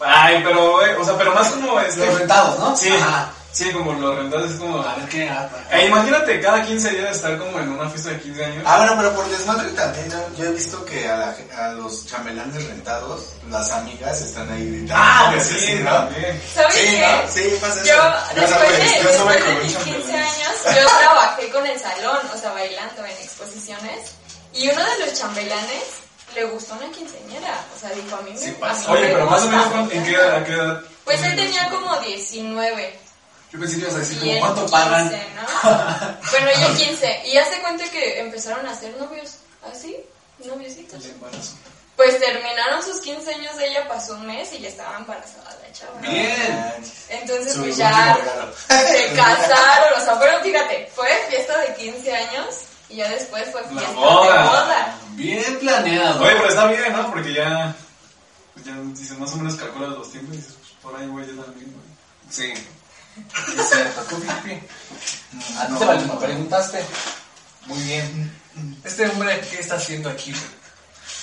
Ay, 0.00 0.40
pero, 0.44 0.72
güey, 0.72 0.92
o 0.94 1.04
sea, 1.04 1.16
pero 1.16 1.34
más 1.34 1.48
como 1.50 1.78
este. 1.80 2.06
Los 2.06 2.18
rentados, 2.18 2.58
¿no? 2.58 2.76
Sí, 2.76 2.88
Ajá. 2.90 3.30
sí, 3.52 3.70
como 3.72 3.92
los 3.92 4.16
rentados 4.16 4.50
es 4.50 4.56
como. 4.58 4.80
A 4.82 4.94
ver 4.94 5.08
qué. 5.08 5.28
ah, 5.28 5.48
Eh, 5.70 5.86
imagínate 5.86 6.40
cada 6.40 6.62
15 6.64 6.90
días 6.90 7.16
estar 7.16 7.36
como 7.38 7.58
en 7.58 7.68
una 7.68 7.88
fiesta 7.90 8.10
de 8.10 8.20
15 8.20 8.44
años. 8.44 8.64
Ah, 8.66 8.78
bueno, 8.78 8.94
pero 8.96 9.14
por 9.14 9.28
desmadre 9.28 9.68
también, 9.72 10.10
yo, 10.10 10.18
yo 10.38 10.44
he 10.46 10.52
visto 10.52 10.84
que 10.86 11.06
a, 11.08 11.16
la, 11.16 11.36
a 11.58 11.68
los 11.72 12.06
chambelanes 12.06 12.64
rentados, 12.66 13.20
las 13.50 13.70
amigas 13.72 14.20
están 14.22 14.50
ahí 14.50 14.66
gritando. 14.70 14.94
Ah, 14.96 15.30
pues 15.34 15.46
sí, 15.46 15.74
¿no? 15.84 15.90
también. 15.90 16.42
¿Sabes 16.54 16.74
Sí, 16.74 16.80
qué? 16.86 17.00
¿no? 17.00 17.32
Sí, 17.32 17.58
pasa 17.60 17.74
eso. 17.80 17.84
Yo, 17.84 17.94
Yo 17.94 18.40
después 18.40 18.50
sabes, 18.50 18.78
de, 18.78 19.02
yo 19.02 19.08
después 19.08 19.16
soy 19.16 19.34
de 19.36 19.40
como 19.44 19.60
mis 19.64 19.76
un 19.76 19.84
15 19.84 20.00
chambelán. 20.00 20.24
años, 20.24 20.76
yo 20.82 20.98
trabajé 20.98 21.50
con 21.50 21.66
el 21.66 21.78
salón, 21.80 22.18
o 22.34 22.38
sea, 22.38 22.52
bailando 22.52 23.04
en 23.04 23.10
exposiciones. 23.12 24.12
Y 24.54 24.68
uno 24.68 24.82
de 24.82 25.06
los 25.06 25.18
chambelanes 25.18 25.84
le 26.34 26.44
gustó 26.44 26.74
una 26.74 26.90
quinceañera. 26.90 27.64
O 27.76 27.78
sea, 27.80 27.90
dijo, 27.90 28.16
a 28.16 28.20
mí 28.22 28.30
me, 28.32 28.36
Sí 28.38 28.56
a 28.60 28.72
mí. 28.72 28.84
Oye, 28.88 29.00
me 29.02 29.12
pero 29.14 29.26
más 29.26 29.42
o 29.42 29.46
menos, 29.48 29.66
me 29.66 29.72
¿cuánto- 29.72 29.94
¿en 29.94 30.04
qué 30.04 30.10
encanta". 30.10 30.26
edad? 30.28 30.36
¿A 30.36 30.44
qué 30.44 30.52
edad? 30.52 30.80
Pues 31.04 31.22
él 31.24 31.36
tenía 31.36 31.68
como 31.70 31.96
19. 32.00 32.98
Yo 33.52 33.58
pensé 33.58 33.74
que 33.76 33.80
ibas 33.82 33.94
a 33.94 33.98
decir 33.98 34.18
como 34.20 34.38
cuánto 34.40 34.60
15, 34.66 34.72
pagan. 34.72 35.12
¿no? 35.34 36.16
bueno, 36.30 36.50
ella 36.54 36.74
15. 36.76 37.22
Y 37.26 37.36
hace 37.36 37.60
cuenta 37.60 37.84
que 37.90 38.20
empezaron 38.20 38.66
a 38.66 38.74
ser 38.78 38.96
novios. 38.96 39.36
¿Así? 39.70 39.96
Noviositos. 40.44 41.04
El 41.04 41.10
embarazo. 41.10 41.52
Pues 41.96 42.18
terminaron 42.18 42.82
sus 42.82 43.00
15 43.02 43.34
años, 43.34 43.52
ella 43.60 43.86
pasó 43.86 44.14
un 44.14 44.26
mes 44.26 44.50
y 44.54 44.60
ya 44.60 44.68
estaba 44.68 44.96
embarazada 44.96 45.54
la 45.62 45.72
chava. 45.72 46.00
Bien. 46.00 46.74
Entonces, 47.10 47.52
Su 47.52 47.60
pues 47.60 47.76
ya 47.76 48.16
se 48.68 49.12
casaron. 49.16 50.00
O 50.00 50.04
sea, 50.04 50.16
fueron, 50.16 50.42
fíjate, 50.42 50.90
fue 50.94 51.08
fiesta 51.28 51.58
de 51.58 51.74
15 51.74 52.14
años 52.14 52.54
y 52.88 52.96
ya 52.96 53.08
después 53.10 53.44
fue 53.52 53.62
fiesta 53.64 53.90
de 53.90 53.96
boda. 53.96 54.94
Bien 55.16 55.58
planeado. 55.58 56.22
Oye, 56.22 56.32
pero 56.36 56.48
está 56.48 56.66
bien, 56.66 56.92
¿no? 56.92 57.10
Porque 57.10 57.32
ya. 57.32 57.74
pues 58.54 58.66
Ya 58.66 58.74
dices, 58.80 59.18
más 59.18 59.32
o 59.32 59.36
menos 59.36 59.54
calculas 59.56 59.90
los 59.90 60.10
tiempos 60.10 60.34
y 60.34 60.38
dices, 60.38 60.54
pues 60.58 60.72
por 60.82 60.96
ahí 60.96 61.06
voy 61.06 61.26
yo 61.26 61.42
también, 61.42 61.72
güey. 61.72 61.90
Sí. 62.30 62.52
Es 63.58 63.68
cierto. 63.68 64.00
¿Tú, 64.08 64.20
Pipi? 64.20 64.60
Ah, 65.56 65.66
no. 65.68 65.78
te 65.78 65.84
vale, 65.84 66.04
me 66.04 66.14
preguntaste. 66.14 66.84
Muy 67.66 67.78
bien. 67.82 68.40
Este 68.84 69.08
hombre, 69.08 69.40
¿qué 69.50 69.60
está 69.60 69.76
haciendo 69.76 70.10
aquí? 70.10 70.34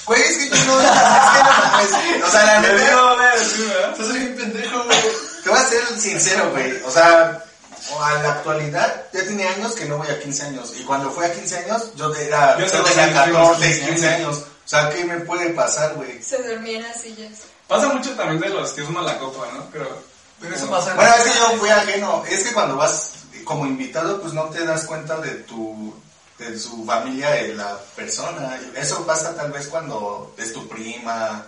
Güey, 0.05 0.21
es 0.21 0.37
que 0.37 0.49
yo 0.49 0.55
no, 0.65 0.79
es 0.79 0.87
que 0.87 1.43
no, 1.43 1.71
pues, 1.73 2.23
o 2.23 2.31
sea, 2.31 2.45
la 2.45 2.61
neta, 2.61 2.75
digo, 2.75 3.15
güey, 3.15 3.45
sí, 3.45 3.63
¿verdad? 3.63 3.91
Estás 3.91 4.13
bien 4.13 4.35
pendejo, 4.37 4.83
güey. 4.85 4.97
te 5.43 5.49
voy 5.49 5.59
a 5.59 5.63
ser 5.63 5.99
sincero, 5.99 6.51
güey, 6.51 6.81
o 6.85 6.91
sea, 6.91 7.43
a 8.01 8.21
la 8.21 8.31
actualidad, 8.33 9.05
ya 9.13 9.23
tiene 9.23 9.47
años 9.47 9.73
que 9.73 9.85
no 9.85 9.97
voy 9.97 10.07
a 10.07 10.19
15 10.19 10.43
años, 10.43 10.73
y 10.77 10.83
cuando 10.83 11.11
fui 11.11 11.25
a 11.25 11.33
15 11.33 11.57
años, 11.57 11.91
yo 11.95 12.13
era, 12.15 12.57
Yo 12.57 12.65
tenía 12.65 12.83
fui 12.83 13.01
a 13.01 13.27
los 13.27 13.49
14, 13.49 13.65
15 13.65 13.89
15 13.89 14.09
años, 14.09 14.37
o 14.37 14.69
sea, 14.69 14.89
¿qué 14.89 15.05
me 15.05 15.19
puede 15.21 15.51
pasar, 15.51 15.93
güey? 15.95 16.21
Se 16.21 16.43
dormía 16.43 16.77
en 16.77 16.83
las 16.83 17.01
sillas. 17.01 17.43
Pasa 17.67 17.87
mucho 17.89 18.11
también 18.15 18.39
de 18.39 18.49
los 18.49 18.73
tíos 18.75 18.89
malacopa, 18.89 19.47
¿no? 19.53 19.65
Pero. 19.71 19.87
Pero 20.39 20.55
eso 20.55 20.69
pasa 20.69 20.91
en 20.91 20.97
Bueno, 20.97 21.13
es 21.15 21.23
que 21.23 21.39
yo 21.39 21.57
fui 21.57 21.69
ajeno, 21.69 22.23
es 22.29 22.43
que 22.43 22.53
cuando 22.53 22.75
vas 22.75 23.11
como 23.43 23.65
invitado, 23.65 24.21
pues 24.21 24.33
no 24.33 24.45
te 24.45 24.65
das 24.65 24.83
cuenta 24.83 25.17
de 25.17 25.31
tu, 25.31 25.93
de 26.37 26.59
su 26.59 26.85
familia, 26.85 27.31
de 27.31 27.55
la 27.55 27.77
persona, 27.95 28.59
eso 28.75 29.05
pasa 29.05 29.35
tal 29.35 29.51
vez 29.51 29.67
cuando 29.67 30.35
es 30.37 30.53
tu 30.53 30.67
prima, 30.67 31.47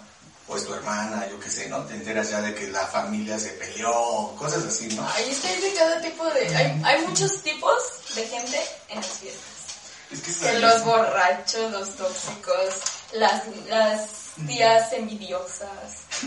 o 0.49 0.57
es 0.57 0.65
tu 0.65 0.73
hermana, 0.73 1.27
yo 1.29 1.39
qué 1.39 1.49
sé, 1.49 1.69
¿no? 1.69 1.85
Te 1.85 1.93
enteras 1.93 2.31
ya 2.31 2.41
de 2.41 2.55
que 2.55 2.67
la 2.67 2.85
familia 2.87 3.37
se 3.37 3.49
peleó, 3.49 4.35
cosas 4.35 4.65
así, 4.65 4.87
¿no? 4.95 5.07
Ahí 5.15 5.29
está 5.29 5.47
de 5.47 5.73
cada 5.73 6.01
tipo 6.01 6.25
de... 6.25 6.55
Hay, 6.55 6.81
hay 6.83 7.05
muchos 7.05 7.41
tipos 7.43 7.77
de 8.15 8.25
gente 8.25 8.59
en 8.89 8.97
las 8.97 9.07
fiestas. 9.07 9.59
Es 10.11 10.21
que 10.21 10.31
es 10.31 10.37
Que 10.37 10.59
los 10.59 10.83
borrachos, 10.83 11.71
los 11.71 11.95
tóxicos, 11.95 12.73
las, 13.13 13.43
las 13.67 14.09
tías 14.47 14.91
envidiosas. 14.93 15.69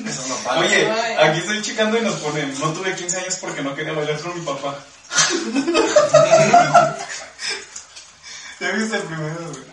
Eso 0.06 0.28
no 0.28 0.36
pasa. 0.44 0.60
Oye, 0.60 0.88
Ay. 0.88 1.28
aquí 1.28 1.40
estoy 1.40 1.60
checando 1.62 1.98
y 1.98 2.02
nos 2.02 2.14
ponen, 2.20 2.56
no 2.60 2.72
tuve 2.72 2.94
15 2.94 3.18
años 3.18 3.36
porque 3.40 3.62
no 3.62 3.74
quería 3.74 3.92
bailar 3.92 4.20
con 4.20 4.38
mi 4.38 4.46
papá. 4.46 4.78
¿Ya 8.60 8.70
viste 8.70 8.96
el 8.96 9.02
primero, 9.02 9.48
güey? 9.50 9.64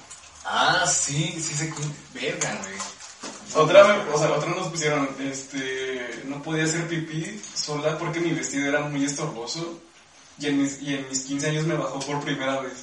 Ah, 0.44 0.84
sí, 0.88 1.40
sí 1.40 1.54
se... 1.54 1.72
Verga, 2.14 2.58
güey. 2.64 2.89
Otra 3.56 3.84
vez, 3.84 3.98
o 4.14 4.18
sea, 4.20 4.32
otra 4.32 4.50
nos 4.52 4.68
pusieron, 4.68 5.10
este, 5.20 6.22
no 6.26 6.42
podía 6.44 6.66
hacer 6.66 6.88
pipí 6.88 7.42
sola 7.56 7.98
porque 7.98 8.20
mi 8.20 8.32
vestido 8.32 8.70
era 8.70 8.82
muy 8.82 9.04
estorboso 9.06 9.80
y 10.38 10.48
en 10.48 10.62
mis, 10.62 10.82
y 10.82 10.94
en 10.96 11.10
mis 11.10 11.24
15 11.24 11.48
años 11.50 11.66
me 11.66 11.76
bajó 11.76 12.00
por 12.00 12.20
primera 12.22 12.60
vez. 12.62 12.74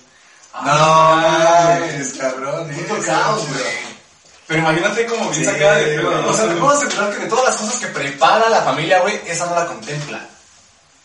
Ah, 0.52 1.78
No, 1.78 1.84
es 1.86 2.14
cabrón, 2.14 2.70
¿eh? 2.70 2.74
Puto 2.88 3.02
caos, 3.02 3.46
güey. 3.48 3.62
Pero 4.48 4.60
imagínate 4.60 5.06
como 5.06 5.30
bien 5.30 5.34
Sí, 5.34 5.44
sacada 5.44 5.74
de 5.76 5.98
pedo. 5.98 6.30
O 6.30 6.32
sea, 6.32 6.48
te 6.48 6.54
puedo 6.54 6.70
asegurar 6.70 7.12
que 7.14 7.22
de 7.24 7.28
todas 7.28 7.44
las 7.46 7.56
cosas 7.56 7.80
que 7.80 7.86
prepara 7.88 8.48
la 8.48 8.62
familia, 8.62 9.00
güey, 9.00 9.20
esa 9.26 9.46
no 9.46 9.54
la 9.56 9.66
contempla. 9.66 10.28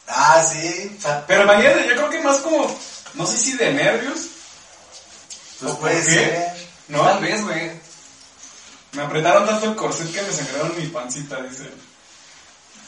Ah, 0.08 0.44
sí, 0.44 0.96
O 0.98 1.02
sea, 1.02 1.26
Pero 1.26 1.44
imagínate, 1.44 1.88
yo 1.88 1.96
creo 1.96 2.10
que 2.10 2.20
más 2.22 2.38
como, 2.40 2.76
no 3.14 3.26
sé 3.26 3.38
si 3.38 3.54
de 3.58 3.74
nervios, 3.74 4.20
pues 5.60 5.72
¿O 5.72 5.76
por 5.76 5.90
puede 5.90 6.04
qué? 6.06 6.12
ser. 6.12 6.54
¿no? 6.90 7.02
tal 7.04 7.20
vez, 7.22 7.44
güey. 7.44 7.72
Me 8.94 9.02
apretaron 9.04 9.46
tanto 9.46 9.70
el 9.70 9.76
corset 9.76 10.12
que 10.12 10.22
me 10.22 10.32
sangraron 10.32 10.78
mi 10.78 10.88
pancita, 10.88 11.42
dice. 11.44 11.70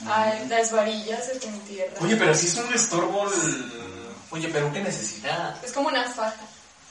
Ay, 0.06 0.46
las 0.50 0.72
varillas 0.72 1.26
se 1.26 1.36
te 1.40 1.48
entierran. 1.48 2.04
Oye, 2.04 2.16
pero 2.18 2.36
si 2.36 2.48
es 2.48 2.56
un 2.56 2.74
estorbo 2.74 3.32
el... 3.32 3.72
Oye, 4.32 4.50
pero 4.50 4.72
qué 4.74 4.82
necesidad. 4.82 5.56
Es 5.64 5.72
como 5.72 5.88
una 5.88 6.04
faja. 6.04 6.36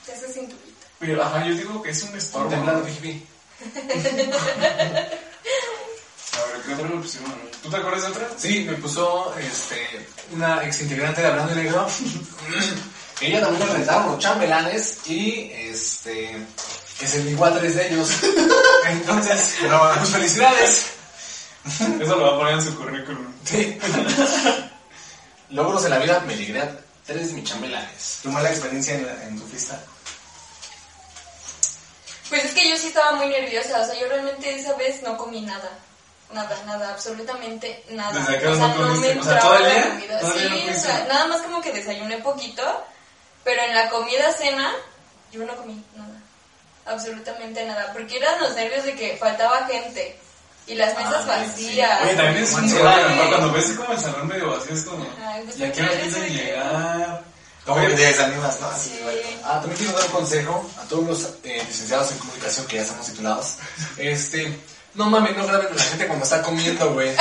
Te 0.07 0.12
hace 0.12 0.33
cinturita. 0.33 0.87
Pero, 0.98 1.22
ajá, 1.22 1.44
yo 1.46 1.55
digo 1.55 1.83
que 1.83 1.90
es 1.90 2.03
un 2.03 2.16
estorbo. 2.16 2.48
Contemplando, 2.48 2.81
¿no? 2.81 2.87
Pipi. 2.87 3.27
A 6.33 6.46
ver, 6.46 6.62
¿qué 6.64 6.75
otra 6.75 6.88
le 6.88 6.96
pusieron? 6.96 7.33
¿Tú 7.62 7.68
te 7.68 7.77
acuerdas 7.77 8.03
de 8.03 8.09
otra? 8.09 8.29
Sí, 8.38 8.64
me 8.64 8.75
puso 8.75 9.35
este, 9.38 10.07
una 10.33 10.64
ex 10.64 10.81
integrante 10.81 11.20
de 11.20 11.27
Hablando 11.27 11.55
de 11.55 11.64
Negro. 11.64 11.87
Ella 13.20 13.40
también 13.40 13.68
le 13.68 13.75
rentaron 13.75 14.12
los 14.12 14.18
chambelanes 14.18 14.98
y 15.07 15.51
este 15.53 16.44
que 17.12 17.18
se 17.18 17.25
ligó 17.25 17.44
a 17.44 17.55
tres 17.59 17.75
de 17.77 17.88
ellos. 17.88 18.11
Entonces, 18.87 19.55
pues 19.61 20.09
felicidades. 20.11 20.87
Eso 22.01 22.16
lo 22.16 22.22
va 22.22 22.35
a 22.35 22.38
poner 22.38 22.55
en 22.55 22.62
su 22.62 22.77
currículum. 22.77 23.33
Sí. 23.44 23.79
Logros 25.51 25.83
de 25.85 25.90
la 25.90 25.98
vida, 25.98 26.20
me 26.20 26.35
ligué 26.35 26.61
a 26.61 26.77
tres 27.07 27.29
de 27.29 27.35
mis 27.35 27.44
chambelanes. 27.48 28.18
¿Tu 28.22 28.31
mala 28.31 28.51
experiencia 28.51 28.94
en, 28.94 29.07
la- 29.07 29.25
en 29.25 29.38
tu 29.38 29.46
fiesta? 29.46 29.79
Pues 32.29 32.44
es 32.46 32.53
que 32.53 32.68
yo 32.70 32.77
sí 32.77 32.88
estaba 32.88 33.12
muy 33.12 33.27
nerviosa. 33.29 33.81
O 33.81 33.85
sea, 33.85 33.94
yo 34.01 34.09
realmente 34.09 34.55
esa 34.59 34.75
vez 34.75 35.03
no 35.03 35.16
comí 35.16 35.42
nada. 35.42 35.70
Nada, 36.33 36.57
nada, 36.64 36.90
absolutamente 36.94 37.85
nada. 37.90 38.18
¿Desde 38.18 38.38
qué 38.40 38.46
o 38.48 38.57
sea, 38.57 38.68
no 38.68 38.87
no 38.88 38.94
me 38.94 38.98
O 38.98 39.01
sea, 39.03 39.12
entraba 39.12 39.40
¿todo 39.40 39.57
el 39.57 39.62
la 39.64 39.68
día? 39.75 39.88
comida. 39.90 40.20
¿Todo 40.20 40.33
el 40.35 40.38
día 40.40 40.48
no 40.51 40.57
Sí, 40.72 40.79
o 40.79 40.81
sea, 40.81 41.05
nada 41.07 41.27
más 41.27 41.42
como 41.42 41.61
que 41.61 41.72
desayuné 41.72 42.18
poquito. 42.18 42.85
Pero 43.44 43.61
en 43.62 43.75
la 43.75 43.90
comida 43.90 44.33
cena, 44.33 44.72
yo 45.31 45.44
no 45.44 45.55
comí 45.57 45.85
nada. 45.94 46.12
Absolutamente 46.86 47.64
nada. 47.66 47.92
Porque 47.92 48.16
eran 48.18 48.40
los 48.40 48.54
nervios 48.54 48.84
de 48.84 48.94
que 48.94 49.16
faltaba 49.16 49.66
gente. 49.66 50.18
Y 50.66 50.74
las 50.76 50.96
mesas 50.96 51.24
Ah, 51.28 51.38
vacías. 51.44 52.02
Oye, 52.02 52.14
también 52.14 52.44
es 52.44 52.52
un 52.52 52.68
Sí. 52.68 52.74
problema, 52.76 53.14
¿no? 53.16 53.28
Cuando 53.30 53.52
ves 53.52 53.64
como 53.76 53.92
el 53.92 53.98
salón 53.98 54.28
medio 54.28 54.50
vacío 54.52 54.74
es 54.74 54.82
como... 54.84 55.04
Pues, 55.04 55.56
¿por 55.56 55.72
quiero 55.72 55.72
qué 55.72 55.80
empiezan 55.96 56.22
a 56.22 56.24
se 56.26 56.30
llegar. 56.30 57.22
Como 57.66 57.80
que 57.80 57.88
te 57.94 58.06
desanimas, 58.06 58.60
¿no? 58.60 58.66
Así, 58.68 58.90
Sí. 58.90 59.38
Ah, 59.44 59.58
también 59.60 59.76
quiero 59.76 59.92
dar 59.92 60.04
un 60.06 60.12
consejo 60.12 60.70
a 60.80 60.88
todos 60.88 61.04
los 61.06 61.24
eh, 61.44 61.62
licenciados 61.68 62.12
en 62.12 62.18
comunicación 62.18 62.66
que 62.66 62.76
ya 62.76 62.82
estamos 62.82 63.06
titulados. 63.06 63.54
Este, 63.96 64.56
no 64.94 65.10
mames, 65.10 65.36
no 65.36 65.46
graben 65.46 65.66
a 65.68 65.74
la 65.74 65.82
gente 65.82 66.06
cuando 66.06 66.24
está 66.24 66.42
comiendo, 66.42 66.92
güey. 66.94 67.12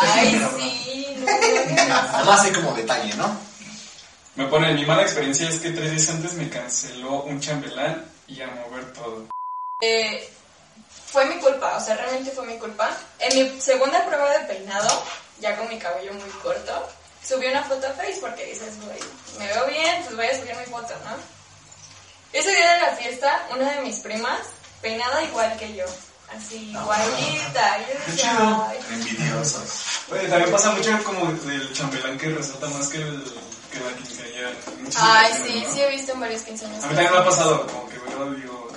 Ay, 0.00 0.40
sí, 0.58 1.16
no, 1.18 1.26
no, 1.26 1.88
no. 1.88 1.94
Además 2.16 2.42
hay 2.42 2.52
como 2.52 2.72
detalle, 2.74 3.14
¿no? 3.14 3.49
Me 4.40 4.46
pone, 4.46 4.72
mi 4.72 4.86
mala 4.86 5.02
experiencia 5.02 5.50
es 5.50 5.60
que 5.60 5.68
tres 5.68 5.90
días 5.90 6.08
antes 6.08 6.32
me 6.32 6.48
canceló 6.48 7.24
un 7.24 7.38
chambelán 7.42 8.02
y 8.26 8.40
a 8.40 8.46
mover 8.46 8.90
todo. 8.94 9.26
Eh, 9.82 10.32
fue 11.12 11.26
mi 11.26 11.38
culpa, 11.38 11.76
o 11.76 11.80
sea, 11.84 11.94
realmente 11.94 12.30
fue 12.30 12.46
mi 12.46 12.56
culpa. 12.56 12.90
En 13.18 13.36
mi 13.36 13.60
segunda 13.60 14.02
prueba 14.06 14.30
de 14.30 14.46
peinado, 14.46 15.04
ya 15.40 15.54
con 15.58 15.68
mi 15.68 15.78
cabello 15.78 16.14
muy 16.14 16.30
corto, 16.42 16.88
subí 17.22 17.48
una 17.48 17.64
foto 17.64 17.86
a 17.86 17.92
Facebook 17.92 18.30
porque 18.30 18.46
dices, 18.46 18.82
güey, 18.82 18.98
me 19.38 19.46
veo 19.46 19.66
bien, 19.66 20.02
pues 20.04 20.16
voy 20.16 20.26
a 20.26 20.40
subir 20.40 20.56
mi 20.56 20.64
foto, 20.72 20.94
¿no? 21.04 21.16
Ese 22.32 22.54
día 22.54 22.72
de 22.72 22.80
la 22.80 22.96
fiesta, 22.96 23.46
una 23.54 23.70
de 23.72 23.82
mis 23.82 23.96
primas, 23.96 24.40
peinada 24.80 25.22
igual 25.22 25.54
que 25.58 25.76
yo, 25.76 25.84
así, 26.34 26.70
igualita. 26.70 27.76
y 27.78 27.92
yo 27.92 28.00
decía, 28.06 28.66
"Ay". 28.70 28.78
Envidiosos. 28.90 29.84
Oye, 30.10 30.28
también 30.28 30.50
pasa 30.50 30.70
mucho 30.70 30.98
como 31.04 31.30
del 31.30 31.70
chambelán 31.74 32.16
que 32.16 32.30
resalta 32.30 32.68
más 32.68 32.88
que, 32.88 33.02
el, 33.02 33.22
que 33.70 33.78
la 33.80 33.96
quinceañera. 33.96 34.50
Ay, 35.00 35.32
sí, 35.44 35.64
¿no? 35.66 35.72
sí 35.74 35.80
he 35.80 35.90
visto 35.90 36.12
en 36.12 36.20
varios 36.20 36.42
quinceaños. 36.42 36.84
A 36.84 36.86
mí 36.88 36.94
también 36.94 37.12
me 37.12 37.18
ha 37.18 37.24
pasado, 37.24 37.66
como 37.66 37.88
que 37.88 37.96
yo 38.10 38.30
digo, 38.34 38.68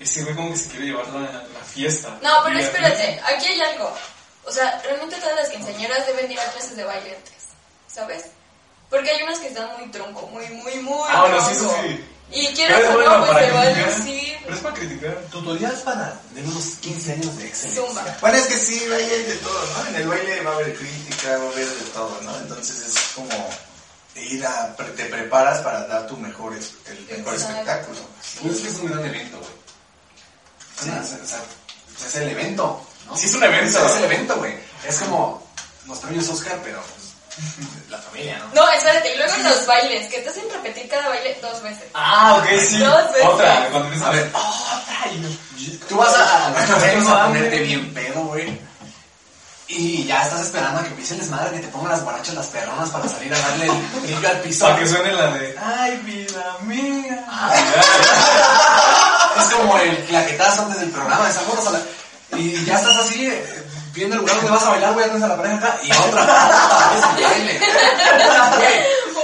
ese 0.00 0.22
güey 0.24 0.34
como 0.34 0.50
que 0.50 0.56
se 0.58 0.68
quiere 0.70 0.86
llevar 0.86 1.06
la, 1.08 1.20
la 1.20 1.60
fiesta. 1.72 2.08
No, 2.22 2.30
pero 2.44 2.58
Y- 2.58 2.62
espérate, 2.62 3.20
aquí 3.24 3.46
hay 3.46 3.60
algo. 3.60 3.94
O 4.44 4.50
sea, 4.50 4.80
realmente 4.84 5.16
todas 5.16 5.36
las 5.36 5.48
quinceañeras 5.50 6.06
deben 6.06 6.30
ir 6.30 6.40
a 6.40 6.44
clases 6.50 6.76
de 6.76 6.84
baile 6.84 7.16
antes, 7.16 7.34
¿sabes? 7.86 8.24
Porque 8.90 9.10
hay 9.10 9.22
unas 9.22 9.38
que 9.38 9.48
están 9.48 9.68
muy 9.78 9.90
tronco, 9.90 10.26
muy, 10.28 10.46
muy, 10.48 10.74
muy 10.80 11.00
Ah, 11.08 11.22
bueno, 11.22 11.46
sí, 11.48 11.54
sí. 11.54 12.04
Y 12.34 12.46
quieres 12.54 12.76
Pero 12.78 12.88
es 12.88 12.90
o 12.90 12.94
bueno 12.94 13.10
no, 13.10 13.18
pues 13.26 13.32
para 13.32 13.46
te 13.46 13.52
va 13.52 13.60
a. 13.62 13.64
Pero 14.44 14.54
es 14.54 14.60
para 14.62 14.74
criticar. 14.74 15.14
Tutorial 15.30 15.72
para 15.84 16.20
de 16.34 16.42
unos 16.42 16.64
15 16.80 17.12
años 17.12 17.36
de 17.38 17.46
excelencia. 17.46 17.82
Zumba. 17.86 18.16
Bueno, 18.22 18.36
es 18.38 18.46
que 18.46 18.56
sí, 18.56 18.84
hay 18.92 19.06
de 19.06 19.36
todo, 19.36 19.66
¿no? 19.66 19.86
En 19.88 19.94
el 19.96 20.08
baile 20.08 20.40
va 20.42 20.50
a 20.52 20.54
haber 20.54 20.74
crítica, 20.74 21.28
va 21.36 21.44
a 21.44 21.48
haber 21.48 21.68
de 21.68 21.84
todo, 21.92 22.20
¿no? 22.22 22.36
Entonces 22.38 22.78
es 22.86 22.98
como 23.14 23.28
ir 24.16 24.44
a, 24.46 24.74
pre- 24.76 24.90
te 24.90 25.06
preparas 25.06 25.58
para 25.60 25.86
dar 25.86 26.06
tu 26.06 26.16
mejor, 26.16 26.52
el 26.54 26.58
espectáculo. 26.60 28.00
Pues 28.42 28.56
es 28.56 28.60
que 28.62 28.68
es 28.68 28.74
un 28.78 28.90
gran 28.90 29.04
evento, 29.04 29.38
güey. 29.38 29.50
Sí. 30.80 30.90
O 30.90 31.04
sea, 31.04 31.18
o 31.22 31.26
sea, 31.26 31.38
es 32.08 32.14
el 32.16 32.28
evento, 32.30 32.84
¿no? 33.06 33.16
Sí, 33.16 33.26
es 33.26 33.34
un 33.34 33.44
evento. 33.44 33.78
Es, 33.86 33.90
es 33.92 33.96
el 33.98 34.04
evento, 34.04 34.36
güey. 34.36 34.54
Es 34.86 34.98
como 34.98 35.46
los 35.86 35.98
premios 35.98 36.28
Oscar, 36.28 36.58
pero 36.64 36.80
pues, 36.82 37.88
la 37.88 37.98
familia, 37.98 38.38
¿no? 38.38 38.62
No, 38.62 38.70
espérate, 38.72 39.14
y 39.14 39.16
luego 39.16 39.32
en 39.34 39.44
los 39.44 39.66
bailes, 39.66 40.08
que 40.12 40.20
te 40.20 40.28
hacen 40.28 40.44
repetir 40.50 40.88
cada 40.88 41.08
baile 41.08 41.38
dos 41.40 41.62
veces. 41.62 41.84
Ah, 41.94 42.38
ok, 42.42 42.48
sí. 42.60 42.78
Dos 42.78 43.12
veces. 43.12 43.28
Otra, 43.28 43.68
cuando 43.70 43.88
empiezas 43.88 44.08
A 44.08 44.10
ver, 44.10 44.30
Tú 45.88 45.96
vas 45.96 46.14
a, 46.14 46.24
a, 46.24 46.46
a 46.46 46.46
hambre. 47.24 47.40
ponerte 47.40 47.58
bien 47.60 47.94
pedo, 47.94 48.24
güey. 48.24 48.60
Y 49.74 50.04
ya 50.04 50.22
estás 50.22 50.42
esperando 50.42 50.80
a 50.80 50.82
que 50.82 50.88
empiece 50.90 51.14
el 51.14 51.20
desmadre, 51.20 51.50
que 51.52 51.60
te 51.66 51.68
pongan 51.68 51.92
las 51.92 52.02
guarachas, 52.02 52.34
las 52.34 52.46
perronas 52.48 52.90
para 52.90 53.08
salir 53.08 53.32
a 53.32 53.38
darle 53.38 53.66
el 53.66 54.00
brillo 54.02 54.28
al 54.28 54.40
piso. 54.40 54.66
Para 54.66 54.78
que 54.78 54.86
suene 54.86 55.12
la 55.12 55.26
de 55.28 55.56
Ay, 55.58 55.96
vida 56.04 56.56
mía. 56.60 57.24
Es 59.38 59.44
como 59.54 59.78
el 59.78 59.96
claquetazo 60.04 60.62
antes 60.62 60.80
del 60.80 60.90
programa, 60.90 61.26
esa 61.28 61.40
foto 61.40 61.68
a 61.68 61.72
la- 61.72 62.38
Y 62.38 62.64
ya 62.66 62.74
estás 62.74 62.96
así, 62.98 63.26
eh, 63.26 63.64
viendo 63.94 64.14
el 64.16 64.20
lugar 64.20 64.36
donde 64.36 64.50
vas 64.50 64.62
a 64.62 64.70
bailar, 64.70 64.92
güey, 64.92 65.04
tienes 65.06 65.22
a 65.22 65.28
la 65.28 65.36
pareja 65.36 65.56
acá, 65.56 65.78
y 65.82 65.90
otra, 65.92 66.22
otra 66.22 66.90
vez 66.94 67.04
el 67.16 67.24
baile. 67.24 67.60